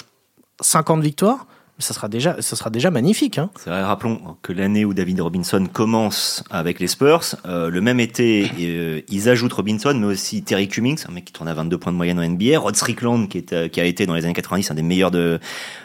50 0.61 1.01
victoires, 1.01 1.47
ça 1.79 1.93
sera 1.93 2.07
déjà, 2.07 2.41
ça 2.41 2.55
sera 2.55 2.69
déjà 2.69 2.91
magnifique. 2.91 3.37
Hein. 3.37 3.49
Vrai, 3.65 3.83
rappelons 3.83 4.37
que 4.41 4.53
l'année 4.53 4.85
où 4.85 4.93
David 4.93 5.21
Robinson 5.21 5.67
commence 5.71 6.43
avec 6.51 6.79
les 6.79 6.87
Spurs, 6.87 7.35
euh, 7.45 7.69
le 7.69 7.81
même 7.81 7.99
été, 7.99 8.49
euh, 8.59 9.01
ils 9.09 9.29
ajoutent 9.29 9.53
Robinson, 9.53 9.93
mais 9.95 10.05
aussi 10.05 10.43
Terry 10.43 10.67
Cummings, 10.67 11.03
un 11.09 11.11
mec 11.11 11.25
qui 11.25 11.33
tourne 11.33 11.49
à 11.49 11.53
22 11.53 11.77
points 11.77 11.91
de 11.91 11.97
moyenne 11.97 12.19
en 12.19 12.27
NBA, 12.27 12.59
Rod 12.59 12.75
Strickland, 12.75 13.27
qui, 13.27 13.39
est, 13.39 13.69
qui 13.69 13.81
a 13.81 13.85
été 13.85 14.05
dans 14.05 14.13
les 14.13 14.25
années 14.25 14.33
90 14.33 14.71
un 14.71 14.75
des 14.75 14.83
meilleurs 14.83 15.11
de, 15.11 15.39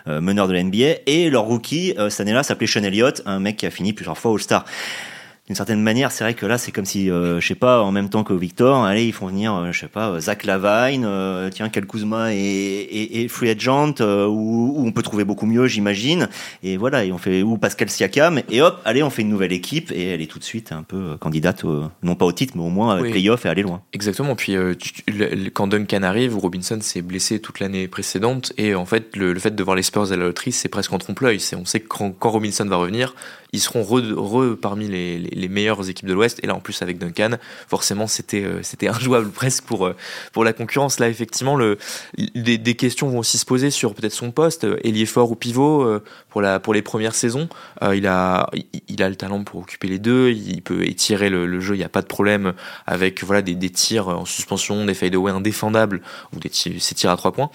meneurs 0.07 0.49
de 0.49 0.53
la 0.53 0.63
NBA, 0.63 1.01
et 1.07 1.31
leur 1.31 1.45
rookie, 1.45 1.95
cette 2.11 2.21
année-là, 2.21 2.43
s'appelait 2.43 2.67
Sean 2.67 2.83
Elliott, 2.83 3.23
un 3.27 3.41
mec 3.41 3.57
qui 3.57 3.67
a 3.67 3.71
fini 3.71 3.93
plusieurs 3.93 4.19
fois 4.19 4.33
All-Star 4.33 4.65
d'une 5.49 5.57
certaine 5.57 5.83
manière, 5.83 6.13
c'est 6.13 6.25
vrai 6.25 6.35
que 6.35 6.45
là, 6.45 6.59
c'est 6.59 6.73
comme 6.73 6.85
si, 6.85 7.11
euh, 7.11 7.41
je 7.41 7.47
sais 7.47 7.55
pas, 7.55 7.81
en 7.81 7.91
même 7.91 8.11
temps 8.11 8.23
que 8.23 8.35
Victor, 8.35 8.85
allez, 8.85 9.07
ils 9.07 9.15
font 9.15 9.29
venir, 9.29 9.55
euh, 9.55 9.73
je 9.73 9.81
sais 9.81 9.89
pas, 9.89 10.21
Zach 10.21 10.45
Lavine, 10.45 11.07
euh, 11.07 11.49
tiens, 11.49 11.71
Cal 11.71 11.87
Kuzma 11.87 12.35
et, 12.35 12.37
et, 12.37 13.23
et 13.23 13.29
Free 13.29 13.49
Agent, 13.49 13.95
euh, 14.03 14.27
où, 14.27 14.75
on 14.77 14.93
peut 14.93 15.01
trouver 15.01 15.25
beaucoup 15.25 15.47
mieux, 15.47 15.67
j'imagine. 15.67 16.29
Et 16.63 16.77
voilà, 16.77 17.07
et 17.07 17.13
on 17.13 17.19
fait 17.19 17.43
ou 17.43 17.57
Pascal 17.57 17.89
Siakam, 17.89 18.43
et 18.51 18.61
hop, 18.61 18.79
allez, 18.85 19.03
on 19.03 19.09
fait 19.09 19.23
une 19.23 19.31
nouvelle 19.31 19.55
équipe, 19.55 19.91
et 19.91 20.09
elle 20.09 20.21
est 20.21 20.27
tout 20.27 20.39
de 20.39 20.45
suite 20.45 20.71
un 20.71 20.83
peu 20.83 21.17
candidate, 21.19 21.65
non 22.03 22.15
pas 22.15 22.27
au 22.27 22.33
titre, 22.33 22.53
mais 22.55 22.63
au 22.63 22.69
moins 22.69 23.01
oui. 23.01 23.11
playoff 23.11 23.47
et 23.47 23.49
aller 23.49 23.63
loin. 23.63 23.81
Exactement. 23.95 24.37
Puis 24.37 24.55
quand 25.55 25.67
Duncan 25.67 26.03
arrive, 26.03 26.37
Robinson 26.37 26.79
s'est 26.83 27.01
blessé 27.01 27.41
toute 27.41 27.59
l'année 27.61 27.89
précédente, 27.89 28.53
et 28.59 28.75
en 28.75 28.85
fait, 28.85 29.17
le, 29.17 29.35
fait 29.39 29.55
de 29.55 29.63
voir 29.63 29.77
les 29.77 29.83
Spurs 29.83 30.13
à 30.13 30.17
la 30.17 30.25
loterie, 30.25 30.53
c'est 30.53 30.69
presque 30.69 30.93
en 30.93 30.99
trompe-l'œil. 30.99 31.41
On 31.57 31.65
sait 31.65 31.81
que 31.81 31.89
quand, 31.89 32.11
quand 32.11 32.29
Robinson 32.29 32.67
va 32.67 32.77
revenir, 32.77 33.15
ils 33.53 33.61
seront 33.61 33.83
re, 33.83 34.57
parmi 34.61 34.89
les, 34.89 35.19
les, 35.19 35.38
meilleures 35.47 35.89
équipes 35.89 36.09
de 36.09 36.15
l'Ouest. 36.15 36.41
Et 36.43 36.49
là, 36.49 36.57
en 36.57 36.61
plus, 36.61 36.83
avec 36.83 36.99
Duncan, 36.99 37.37
forcément, 37.69 38.09
c'était 38.09 38.43
euh, 38.43 38.61
c'était 38.63 38.89
injouable 38.89 39.31
presque 39.33 39.63
pour, 39.65 39.87
euh, 39.87 39.95
pour 40.33 40.43
la 40.45 40.53
concurrence. 40.53 40.99
Là, 40.99 41.09
effectivement, 41.09 41.55
le, 41.55 41.79
des, 42.17 42.75
questions 42.75 43.09
vont 43.09 43.19
aussi 43.19 43.39
se 43.39 43.47
poser 43.47 43.71
sur 43.71 43.95
peut-être 43.95 44.13
son 44.13 44.33
poste, 44.33 44.65
euh, 44.65 44.79
ailier 44.83 45.07
fort 45.07 45.31
ou 45.31 45.37
pivot, 45.37 46.01
pour, 46.31 46.43
la, 46.43 46.59
pour 46.59 46.75
les 46.75 46.83
premières 46.83 47.15
saisons. 47.15 47.49
il, 47.93 48.07
a, 48.07 48.51
il 48.89 49.03
a 49.03 49.09
le 49.09 49.17
talent 49.17 49.45
pour 49.45 49.61
occuper 49.61 49.89
les 49.89 49.99
deux, 49.99 50.31
il 50.31 50.63
peut 50.63 50.87
étirer 50.87 51.31
le, 51.31 51.47
le 51.47 51.61
jeu, 51.61 51.75
il 51.75 51.79
n'y 51.79 51.85
a 51.85 51.89
pas 51.89 52.03
de 52.03 52.07
problème 52.07 52.55
avec 52.87 53.23
voilà, 53.23 53.43
des, 53.43 53.55
des 53.55 53.71
tirs 53.71 54.09
en 54.09 54.25
suspension, 54.25 54.85
des 54.85 54.95
fadeaways 54.95 55.33
indéfendables 55.33 56.01
ou 56.35 56.41
des 56.41 56.49
tirs, 56.49 56.73
ces 56.81 56.95
tirs 56.95 57.11
à 57.11 57.17
trois 57.17 57.33
points. 57.33 57.51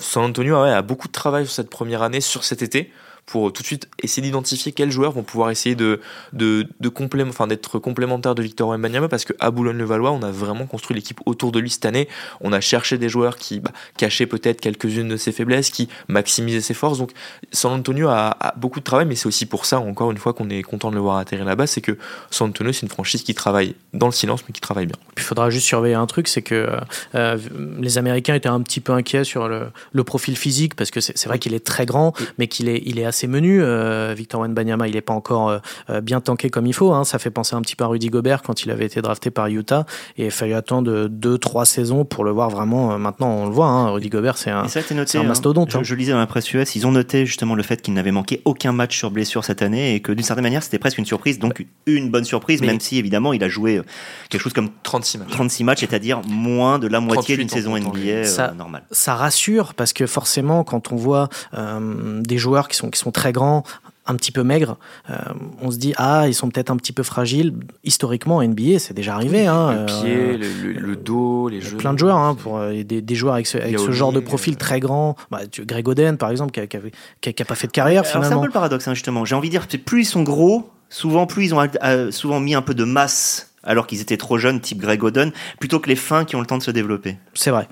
San 0.00 0.24
Antonio 0.24 0.56
a 0.56 0.82
beaucoup 0.82 1.08
de 1.08 1.12
travail 1.12 1.46
sur 1.46 1.54
cette 1.54 1.70
première 1.70 2.02
année, 2.02 2.20
sur 2.20 2.44
cet 2.44 2.62
été 2.62 2.90
pour 3.26 3.52
tout 3.52 3.62
de 3.62 3.66
suite 3.66 3.88
essayer 4.02 4.22
d'identifier 4.22 4.70
quels 4.70 4.92
joueurs 4.92 5.10
vont 5.10 5.24
pouvoir 5.24 5.50
essayer 5.50 5.74
de, 5.74 6.00
de, 6.32 6.66
de 6.80 6.92
enfin, 7.22 7.48
d'être 7.48 7.80
complémentaires 7.80 8.36
de 8.36 8.42
Victor 8.42 8.68
Wembanyama 8.68 9.08
parce 9.08 9.24
qu'à 9.24 9.50
Boulogne-le-Valois, 9.50 10.12
on 10.12 10.22
a 10.22 10.30
vraiment 10.30 10.66
construit 10.66 10.96
l'équipe 10.96 11.20
autour 11.26 11.50
de 11.50 11.58
lui 11.58 11.70
cette 11.70 11.86
année. 11.86 12.08
On 12.40 12.52
a 12.52 12.60
cherché 12.60 12.98
des 12.98 13.08
joueurs 13.08 13.36
qui 13.36 13.58
bah, 13.58 13.72
cachaient 13.96 14.26
peut-être 14.26 14.60
quelques-unes 14.60 15.08
de 15.08 15.16
ses 15.16 15.32
faiblesses, 15.32 15.70
qui 15.70 15.88
maximisaient 16.08 16.60
ses 16.60 16.74
forces. 16.74 16.98
Donc, 16.98 17.10
San 17.52 17.72
Antonio 17.72 18.08
a, 18.08 18.36
beaucoup 18.56 18.78
de 18.78 18.84
travail, 18.84 19.06
mais 19.06 19.16
c'est 19.16 19.26
aussi 19.26 19.46
pour 19.46 19.66
ça, 19.66 19.80
encore 19.80 20.12
une 20.12 20.18
fois, 20.18 20.32
qu'on 20.32 20.48
est 20.48 20.62
content 20.62 20.90
de 20.90 20.94
le 20.94 21.00
voir 21.00 21.16
atterrir 21.16 21.44
là-bas. 21.44 21.66
C'est 21.66 21.80
que 21.80 21.98
San 22.30 22.50
Antonio, 22.50 22.72
c'est 22.72 22.82
une 22.82 22.88
franchise 22.88 23.24
qui 23.24 23.34
travaille 23.34 23.74
dans 23.92 24.06
le 24.06 24.12
silence, 24.12 24.42
mais 24.46 24.52
qui 24.52 24.60
travaille 24.60 24.86
bien. 24.86 24.96
il 25.16 25.22
faudra 25.22 25.50
juste 25.50 25.66
surveiller 25.66 25.96
un 25.96 26.06
truc, 26.06 26.28
c'est 26.28 26.42
que 26.42 26.68
euh, 27.14 27.38
les 27.80 27.98
Américains 27.98 28.34
étaient 28.34 28.48
un 28.48 28.60
petit 28.60 28.80
peu 28.80 28.92
inquiets 28.92 29.24
sur 29.24 29.48
le, 29.48 29.68
le 29.92 30.04
profil 30.04 30.36
physique 30.36 30.74
parce 30.74 30.90
que 30.90 31.00
c'est 31.00 31.26
vrai 31.26 31.38
qu'il 31.38 31.54
est 31.54 31.64
très 31.64 31.86
grand, 31.86 32.12
mais 32.38 32.46
qu'il 32.46 32.68
est, 32.68 32.82
il 32.84 32.98
est 32.98 33.04
assez 33.04 33.15
assez 33.16 33.26
menu. 33.28 33.62
Euh, 33.62 34.12
Victor 34.14 34.42
Wenbanyama, 34.42 34.88
il 34.88 34.94
n'est 34.94 35.00
pas 35.00 35.14
encore 35.14 35.48
euh, 35.48 35.58
euh, 35.88 36.00
bien 36.02 36.20
tanké 36.20 36.50
comme 36.50 36.66
il 36.66 36.74
faut. 36.74 36.92
Hein. 36.92 37.04
Ça 37.04 37.18
fait 37.18 37.30
penser 37.30 37.56
un 37.56 37.62
petit 37.62 37.74
peu 37.74 37.84
à 37.84 37.86
Rudy 37.86 38.08
Gobert 38.08 38.42
quand 38.42 38.62
il 38.62 38.70
avait 38.70 38.84
été 38.84 39.00
drafté 39.00 39.30
par 39.30 39.46
Utah. 39.46 39.86
Et 40.18 40.24
il 40.24 40.28
a 40.28 40.30
fallu 40.30 40.52
attendre 40.52 41.08
deux, 41.08 41.38
trois 41.38 41.64
saisons 41.64 42.04
pour 42.04 42.24
le 42.24 42.30
voir 42.30 42.50
vraiment. 42.50 42.98
Maintenant, 42.98 43.30
on 43.30 43.46
le 43.46 43.52
voit. 43.52 43.68
Hein. 43.68 43.90
Rudy 43.90 44.10
Gobert, 44.10 44.36
c'est 44.36 44.50
un, 44.50 44.64
un, 44.64 44.66
hein. 44.66 45.22
mastodonte. 45.22 45.70
Je, 45.70 45.82
je, 45.82 45.94
lisais 45.94 46.12
dans 46.12 46.18
la 46.18 46.26
presse 46.26 46.52
US, 46.52 46.76
ils 46.76 46.86
ont 46.86 46.92
noté 46.92 47.24
justement 47.24 47.54
le 47.54 47.62
fait 47.62 47.80
qu'il 47.80 47.94
n'avait 47.94 48.12
manqué 48.12 48.42
aucun 48.44 48.72
match 48.72 48.96
sur 48.98 49.10
blessure 49.10 49.44
cette 49.44 49.62
année 49.62 49.94
et 49.94 50.00
que 50.00 50.12
d'une 50.12 50.24
certaine 50.24 50.44
manière, 50.44 50.62
c'était 50.62 50.78
presque 50.78 50.98
une 50.98 51.06
surprise. 51.06 51.38
Donc, 51.38 51.64
une 51.86 52.10
bonne 52.10 52.24
surprise, 52.24 52.60
même 52.60 52.80
si 52.80 52.98
évidemment, 52.98 53.32
il 53.32 53.42
a 53.42 53.48
joué 53.48 53.80
quelque 54.28 54.42
chose 54.42 54.52
comme 54.52 54.68
36 54.82 55.18
matchs, 55.18 55.30
36 55.30 55.64
matchs 55.64 55.80
c'est-à-dire 55.80 56.20
moins 56.28 56.78
de 56.78 56.86
la 56.86 57.00
moitié 57.00 57.36
d'une 57.36 57.48
saison 57.48 57.78
NBA 57.78 58.24
ça, 58.24 58.52
normale. 58.52 58.84
Ça 58.90 59.14
rassure 59.14 59.72
parce 59.74 59.92
que 59.92 60.06
forcément, 60.06 60.64
quand 60.64 60.92
on 60.92 60.96
voit 60.96 61.28
des 61.54 62.38
joueurs 62.38 62.68
qui 62.68 62.76
sont, 62.76 62.90
qui 62.90 62.98
sont 62.98 63.05
très 63.10 63.32
grands, 63.32 63.64
un 64.06 64.14
petit 64.14 64.32
peu 64.32 64.42
maigres, 64.42 64.76
euh, 65.10 65.16
on 65.60 65.70
se 65.70 65.78
dit 65.78 65.92
ah 65.96 66.28
ils 66.28 66.34
sont 66.34 66.48
peut-être 66.48 66.70
un 66.70 66.76
petit 66.76 66.92
peu 66.92 67.02
fragiles. 67.02 67.54
Historiquement, 67.84 68.42
NBA 68.42 68.78
c'est 68.78 68.94
déjà 68.94 69.14
arrivé. 69.14 69.46
Hein, 69.46 69.72
le 69.80 69.86
pied, 69.86 70.14
euh, 70.14 70.74
le, 70.78 70.96
dos, 70.96 71.48
les 71.48 71.60
jeux. 71.60 71.76
Plein 71.76 71.92
de 71.92 71.98
joueurs 71.98 72.16
hein, 72.16 72.34
pour 72.34 72.58
euh, 72.58 72.82
des, 72.82 73.14
joueurs 73.14 73.34
avec 73.34 73.46
ce, 73.46 73.90
genre 73.90 74.12
de 74.12 74.20
profil 74.20 74.56
très 74.56 74.80
grand. 74.80 75.16
Bah, 75.30 75.40
Greg 75.58 75.88
Oden 75.88 76.16
par 76.16 76.30
exemple 76.30 76.52
qui 76.52 76.60
n'a 76.60 77.44
pas 77.44 77.54
fait 77.54 77.66
de 77.66 77.72
carrière 77.72 78.06
finalement. 78.06 78.28
C'est 78.28 78.34
un 78.34 78.40
peu 78.40 78.46
le 78.46 78.52
paradoxe 78.52 78.86
hein, 78.88 78.94
justement. 78.94 79.24
J'ai 79.24 79.34
envie 79.34 79.48
de 79.48 79.58
dire 79.58 79.66
plus 79.84 80.02
ils 80.02 80.06
sont 80.06 80.22
gros, 80.22 80.70
souvent 80.88 81.26
plus 81.26 81.46
ils 81.46 81.54
ont 81.54 81.68
souvent 82.10 82.40
mis 82.40 82.54
un 82.54 82.62
peu 82.62 82.74
de 82.74 82.84
masse 82.84 83.52
alors 83.64 83.88
qu'ils 83.88 84.00
étaient 84.00 84.16
trop 84.16 84.38
jeunes, 84.38 84.60
type 84.60 84.78
Greg 84.78 85.02
Oden, 85.02 85.32
plutôt 85.58 85.80
que 85.80 85.88
les 85.88 85.96
fins 85.96 86.24
qui 86.24 86.36
ont 86.36 86.40
le 86.40 86.46
temps 86.46 86.58
de 86.58 86.62
se 86.62 86.70
développer. 86.70 87.16
C'est 87.34 87.50
vrai. 87.50 87.66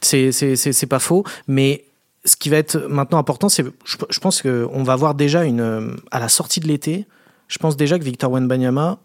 C'est 0.00 0.88
pas 0.88 1.00
faux, 1.00 1.24
mais 1.48 1.84
ce 2.24 2.36
qui 2.36 2.48
va 2.48 2.58
être 2.58 2.76
maintenant 2.88 3.18
important, 3.18 3.48
c'est, 3.48 3.64
je, 3.84 4.20
pense 4.20 4.42
qu'on 4.42 4.82
va 4.82 4.96
voir 4.96 5.14
déjà 5.14 5.44
une, 5.44 5.96
à 6.10 6.18
la 6.20 6.28
sortie 6.28 6.60
de 6.60 6.68
l'été, 6.68 7.06
je 7.48 7.58
pense 7.58 7.76
déjà 7.76 7.98
que 7.98 8.04
Victor 8.04 8.30
Wenbanyama, 8.30 8.98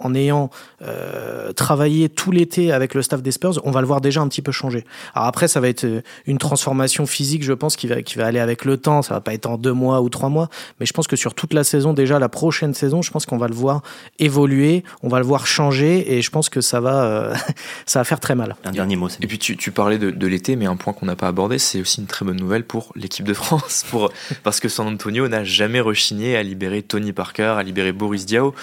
en 0.00 0.14
ayant 0.14 0.50
euh, 0.82 1.52
travaillé 1.52 2.08
tout 2.08 2.32
l'été 2.32 2.72
avec 2.72 2.94
le 2.94 3.02
staff 3.02 3.22
des 3.22 3.30
Spurs, 3.30 3.60
on 3.64 3.70
va 3.70 3.80
le 3.80 3.86
voir 3.86 4.00
déjà 4.00 4.20
un 4.20 4.28
petit 4.28 4.42
peu 4.42 4.52
changer. 4.52 4.84
Alors 5.14 5.28
après, 5.28 5.48
ça 5.48 5.60
va 5.60 5.68
être 5.68 5.84
euh, 5.84 6.02
une 6.26 6.38
transformation 6.38 7.06
physique, 7.06 7.44
je 7.44 7.52
pense, 7.52 7.76
qui 7.76 7.86
va, 7.86 8.02
qui 8.02 8.16
va 8.16 8.26
aller 8.26 8.40
avec 8.40 8.64
le 8.64 8.76
temps. 8.76 9.02
Ça 9.02 9.14
va 9.14 9.20
pas 9.20 9.34
être 9.34 9.46
en 9.46 9.56
deux 9.56 9.72
mois 9.72 10.00
ou 10.00 10.08
trois 10.08 10.28
mois, 10.28 10.48
mais 10.80 10.86
je 10.86 10.92
pense 10.92 11.06
que 11.06 11.16
sur 11.16 11.34
toute 11.34 11.54
la 11.54 11.64
saison, 11.64 11.92
déjà 11.92 12.18
la 12.18 12.28
prochaine 12.28 12.74
saison, 12.74 13.02
je 13.02 13.10
pense 13.10 13.26
qu'on 13.26 13.38
va 13.38 13.48
le 13.48 13.54
voir 13.54 13.82
évoluer, 14.18 14.84
on 15.02 15.08
va 15.08 15.18
le 15.18 15.24
voir 15.26 15.46
changer, 15.46 16.14
et 16.14 16.22
je 16.22 16.30
pense 16.30 16.48
que 16.48 16.60
ça 16.60 16.80
va, 16.80 17.04
euh, 17.04 17.34
ça 17.86 18.00
va 18.00 18.04
faire 18.04 18.20
très 18.20 18.34
mal. 18.34 18.56
Un 18.64 18.72
dernier 18.72 18.96
mot. 18.96 19.08
Et 19.20 19.26
puis 19.26 19.38
tu, 19.38 19.56
tu 19.56 19.70
parlais 19.70 19.98
de, 19.98 20.10
de 20.10 20.26
l'été, 20.26 20.56
mais 20.56 20.66
un 20.66 20.76
point 20.76 20.92
qu'on 20.92 21.06
n'a 21.06 21.16
pas 21.16 21.28
abordé, 21.28 21.58
c'est 21.58 21.80
aussi 21.80 22.00
une 22.00 22.06
très 22.06 22.24
bonne 22.24 22.38
nouvelle 22.38 22.64
pour 22.64 22.92
l'équipe 22.96 23.26
de 23.26 23.34
France, 23.34 23.84
pour 23.90 24.10
parce 24.42 24.60
que 24.60 24.68
San 24.68 24.86
Antonio 24.86 25.28
n'a 25.28 25.44
jamais 25.44 25.80
rechigné 25.80 26.36
à 26.36 26.42
libérer 26.42 26.82
Tony 26.82 27.12
Parker, 27.12 27.54
à 27.58 27.62
libérer 27.62 27.92
Boris 27.92 28.26
Diaw. 28.26 28.54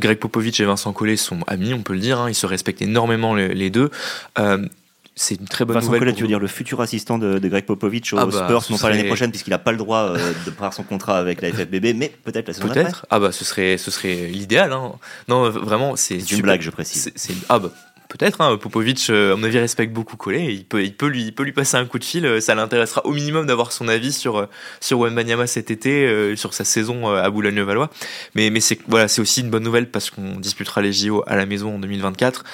Greg 0.00 0.18
Popovich 0.18 0.60
et 0.60 0.64
Vincent 0.64 0.92
Collet 0.92 1.16
sont 1.16 1.40
amis, 1.46 1.74
on 1.74 1.82
peut 1.82 1.92
le 1.92 2.00
dire, 2.00 2.20
hein, 2.20 2.28
ils 2.28 2.34
se 2.34 2.46
respectent 2.46 2.82
énormément 2.82 3.34
les, 3.34 3.70
deux. 3.70 3.90
Euh, 4.38 4.66
c'est 5.14 5.34
une 5.34 5.46
très 5.46 5.64
bonne 5.64 5.74
Vincent 5.74 5.86
nouvelle. 5.86 6.00
Collet, 6.00 6.12
tu 6.14 6.22
veux 6.22 6.28
dire 6.28 6.38
le 6.38 6.46
futur 6.46 6.80
assistant 6.80 7.18
de, 7.18 7.38
Greg 7.38 7.64
Popovich 7.64 8.12
aux 8.12 8.18
ah 8.18 8.26
bah, 8.26 8.44
Spurs, 8.44 8.64
non 8.70 8.78
pas 8.78 8.90
l'année 8.90 9.04
prochaine, 9.04 9.30
puisqu'il 9.30 9.50
n'a 9.50 9.58
pas 9.58 9.72
le 9.72 9.78
droit 9.78 10.00
euh, 10.00 10.32
de 10.46 10.50
prendre 10.50 10.72
son 10.72 10.82
contrat 10.82 11.18
avec 11.18 11.42
la 11.42 11.50
FFBB, 11.52 11.94
mais 11.94 12.12
peut-être 12.24 12.48
la 12.48 12.54
saison 12.54 12.68
Peut-être. 12.68 13.06
Ah 13.10 13.20
bah 13.20 13.32
ce 13.32 13.44
serait, 13.44 13.76
ce 13.76 13.90
serait 13.90 14.26
l'idéal. 14.26 14.72
Hein. 14.72 14.92
Non, 15.28 15.50
vraiment, 15.50 15.96
c'est. 15.96 16.18
une 16.18 16.42
blague, 16.42 16.62
je 16.62 16.70
précise. 16.70 17.12
C'est, 17.14 17.34
ah 17.48 17.58
bah 17.58 17.70
peut-être. 18.12 18.40
Hein, 18.40 18.56
Popovic, 18.58 19.08
euh, 19.10 19.32
à 19.32 19.36
mon 19.36 19.44
avis, 19.44 19.58
respecte 19.58 19.92
beaucoup 19.92 20.16
Collet. 20.16 20.54
Il 20.54 20.64
peut, 20.64 20.84
il 20.84 20.94
peut 20.94 21.06
lui, 21.06 21.24
il 21.24 21.34
peut 21.34 21.42
lui 21.42 21.52
passer 21.52 21.76
un 21.76 21.86
coup 21.86 21.98
de 21.98 22.04
fil. 22.04 22.26
Euh, 22.26 22.40
ça 22.40 22.54
l'intéressera 22.54 23.04
au 23.06 23.12
minimum 23.12 23.46
d'avoir 23.46 23.72
son 23.72 23.88
avis 23.88 24.12
sur 24.12 24.38
euh, 24.38 24.46
sur 24.80 25.00
Wembanyama 25.00 25.46
cet 25.46 25.70
été, 25.70 26.36
sur 26.36 26.54
sa 26.54 26.64
saison 26.64 27.08
à 27.08 27.28
Boulogne-le-Valois. 27.30 27.90
Mais 28.34 28.50
mais 28.50 28.60
c'est 28.60 28.78
voilà, 28.86 29.06
aussi 29.06 29.40
une 29.40 29.50
bonne 29.50 29.62
nouvelle 29.62 29.90
parce 29.90 30.10
qu'on 30.10 30.38
disputera 30.38 30.82
les 30.82 30.92
JO 30.92 31.22
à 31.26 31.36
la 31.36 31.46
maison 31.46 31.76
en 31.76 31.78
2024 31.78 32.44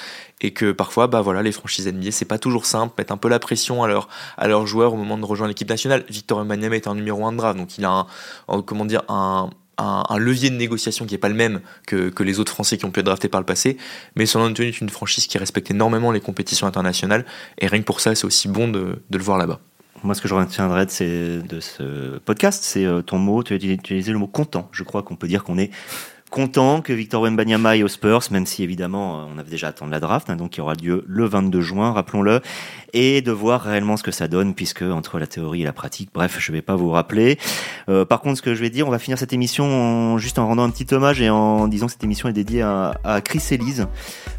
et 0.41 0.51
que 0.51 0.71
parfois 0.71 1.07
bah 1.07 1.21
voilà 1.21 1.43
les 1.43 1.51
franchises 1.51 1.87
NBA 1.87 2.11
c'est 2.11 2.25
pas 2.25 2.37
toujours 2.37 2.65
simple 2.65 2.93
mettre 2.97 3.11
un 3.11 3.17
peu 3.17 3.27
la 3.27 3.39
pression 3.39 3.83
à 3.83 3.87
leurs 3.87 4.07
à 4.37 4.47
joueurs 4.65 4.93
au 4.93 4.97
moment 4.97 5.17
de 5.17 5.25
rejoindre 5.25 5.49
l'équipe 5.49 5.69
nationale 5.69 6.05
Victor 6.09 6.37
Wembanyama 6.39 6.75
est 6.75 6.87
un 6.87 6.95
numéro 6.95 7.25
1 7.25 7.33
de 7.33 7.37
draft 7.37 7.57
donc 7.57 7.77
il 7.77 7.83
a 7.83 8.07
un, 8.47 8.61
comment 8.61 8.85
dire 8.85 9.03
un 9.09 9.49
un, 9.79 10.17
levier 10.17 10.49
de 10.49 10.55
négociation 10.55 11.05
qui 11.05 11.13
n'est 11.13 11.19
pas 11.19 11.29
le 11.29 11.35
même 11.35 11.61
que, 11.87 12.09
que, 12.09 12.23
les 12.23 12.39
autres 12.39 12.51
Français 12.51 12.77
qui 12.77 12.85
ont 12.85 12.91
pu 12.91 12.99
être 12.99 13.05
draftés 13.05 13.29
par 13.29 13.41
le 13.41 13.45
passé. 13.45 13.77
Mais 14.15 14.25
San 14.25 14.41
Antonio 14.41 14.69
est 14.69 14.81
une 14.81 14.89
franchise 14.89 15.27
qui 15.27 15.37
respecte 15.37 15.71
énormément 15.71 16.11
les 16.11 16.21
compétitions 16.21 16.67
internationales. 16.67 17.25
Et 17.59 17.67
rien 17.67 17.79
que 17.79 17.85
pour 17.85 17.99
ça, 18.01 18.15
c'est 18.15 18.25
aussi 18.25 18.47
bon 18.47 18.67
de, 18.67 19.01
de 19.09 19.17
le 19.17 19.23
voir 19.23 19.37
là-bas. 19.37 19.59
Moi, 20.03 20.15
ce 20.15 20.21
que 20.21 20.27
je 20.27 20.33
retiendrai 20.33 20.85
de, 20.85 21.41
de 21.41 21.59
ce 21.59 22.19
podcast, 22.19 22.63
c'est 22.63 22.85
euh, 22.85 23.01
ton 23.01 23.17
mot, 23.17 23.43
tu 23.43 23.53
as 23.53 23.57
utilisé 23.57 24.11
le 24.11 24.17
mot 24.17 24.27
content. 24.27 24.69
Je 24.71 24.83
crois 24.83 25.03
qu'on 25.03 25.15
peut 25.15 25.27
dire 25.27 25.43
qu'on 25.43 25.57
est 25.57 25.71
content 26.29 26.81
que 26.81 26.93
Victor 26.93 27.23
Wembanyama 27.23 27.69
aille 27.69 27.83
aux 27.83 27.87
Spurs, 27.87 28.23
même 28.31 28.45
si 28.45 28.63
évidemment 28.63 29.27
on 29.33 29.37
avait 29.39 29.49
déjà 29.49 29.69
attendu 29.69 29.91
la 29.91 29.99
draft, 29.99 30.29
hein, 30.29 30.35
donc 30.35 30.51
qui 30.51 30.61
aura 30.61 30.73
lieu 30.73 31.03
le 31.07 31.25
22 31.25 31.61
juin, 31.61 31.91
rappelons-le, 31.91 32.41
et 32.93 33.21
de 33.21 33.31
voir 33.31 33.61
réellement 33.61 33.97
ce 33.97 34.03
que 34.03 34.11
ça 34.11 34.27
donne, 34.27 34.53
puisque 34.53 34.81
entre 34.81 35.19
la 35.19 35.27
théorie 35.27 35.61
et 35.61 35.65
la 35.65 35.73
pratique, 35.73 36.09
bref, 36.13 36.37
je 36.39 36.51
vais 36.51 36.61
pas 36.61 36.75
vous 36.75 36.89
rappeler. 36.89 37.37
Euh, 37.89 38.05
par 38.05 38.21
contre, 38.21 38.37
ce 38.37 38.41
que 38.41 38.55
je 38.55 38.61
vais 38.61 38.69
dire, 38.69 38.87
on 38.87 38.91
va 38.91 38.99
finir 38.99 39.17
cette 39.17 39.33
émission 39.33 40.17
juste 40.17 40.39
en 40.39 40.47
rendant 40.47 40.63
un 40.63 40.69
petit 40.69 40.93
hommage 40.93 41.21
et 41.21 41.29
en 41.29 41.67
disant 41.67 41.87
que 41.87 41.91
cette 41.91 42.03
émission 42.03 42.29
est 42.29 42.33
dédiée 42.33 42.61
à, 42.61 43.21
Chris 43.23 43.43
Elise, 43.51 43.87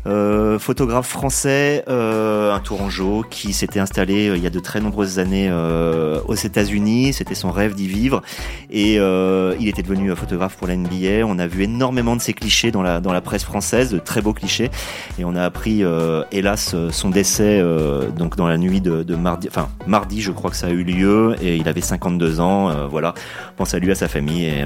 euh, 0.07 0.59
photographe 0.59 1.09
français, 1.09 1.85
euh, 1.89 2.53
un 2.53 2.61
tourangeau 2.61 3.25
qui 3.29 3.53
s'était 3.53 3.81
installé 3.81 4.29
euh, 4.29 4.37
il 4.37 4.43
y 4.43 4.47
a 4.47 4.51
de 4.51 4.59
très 4.59 4.81
nombreuses 4.81 5.19
années 5.19 5.49
euh, 5.51 6.21
aux 6.27 6.35
États-Unis. 6.35 7.13
C'était 7.13 7.35
son 7.35 7.51
rêve 7.51 7.75
d'y 7.75 7.87
vivre 7.87 8.23
et 8.71 8.95
il 8.95 9.69
était 9.69 9.83
devenu 9.83 10.15
photographe 10.15 10.57
pour 10.57 10.67
la 10.67 10.77
NBA. 10.77 11.25
On 11.27 11.39
a 11.39 11.47
vu 11.47 11.63
énormément 11.81 12.15
de 12.15 12.21
ces 12.21 12.35
clichés 12.35 12.71
dans 12.71 12.83
la, 12.83 13.01
dans 13.01 13.15
la 13.15 13.23
presse 13.23 13.43
française, 13.43 13.91
de 13.91 13.99
très 13.99 14.21
beaux 14.21 14.35
clichés. 14.35 14.71
Et 15.19 15.25
on 15.25 15.35
a 15.35 15.43
appris, 15.43 15.83
euh, 15.83 16.23
hélas, 16.31 16.77
son 16.91 17.09
décès 17.09 17.59
euh, 17.59 18.11
donc 18.11 18.37
dans 18.37 18.47
la 18.47 18.59
nuit 18.59 18.83
de, 18.83 19.15
mardi, 19.15 19.49
enfin 19.49 19.71
mardi, 19.87 20.21
je 20.21 20.31
crois 20.31 20.51
que 20.51 20.57
ça 20.57 20.67
a 20.67 20.71
eu 20.71 20.85
lieu, 20.85 21.37
et 21.41 21.57
il 21.57 21.67
avait 21.69 21.81
52 21.81 22.41
ans. 22.41 22.69
Euh, 22.69 22.87
voilà, 22.87 23.15
pense 23.57 23.73
à 23.73 23.79
lui, 23.79 23.91
à 23.91 23.95
sa 23.95 24.09
famille, 24.09 24.45
et 24.45 24.63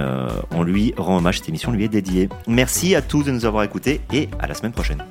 on 0.51 0.65
lui 0.65 0.93
rend 0.97 1.19
hommage. 1.19 1.39
Cette 1.39 1.49
émission 1.51 1.71
lui 1.71 1.85
est 1.85 1.89
dédiée. 1.89 2.29
Merci 2.49 2.97
à 2.97 3.03
tous 3.03 3.23
de 3.23 3.31
nous 3.31 3.45
avoir 3.45 3.63
écoutés, 3.63 4.01
et 4.13 4.29
à 4.41 4.49
la 4.49 4.55
semaine 4.55 4.73
prochaine. 4.73 5.05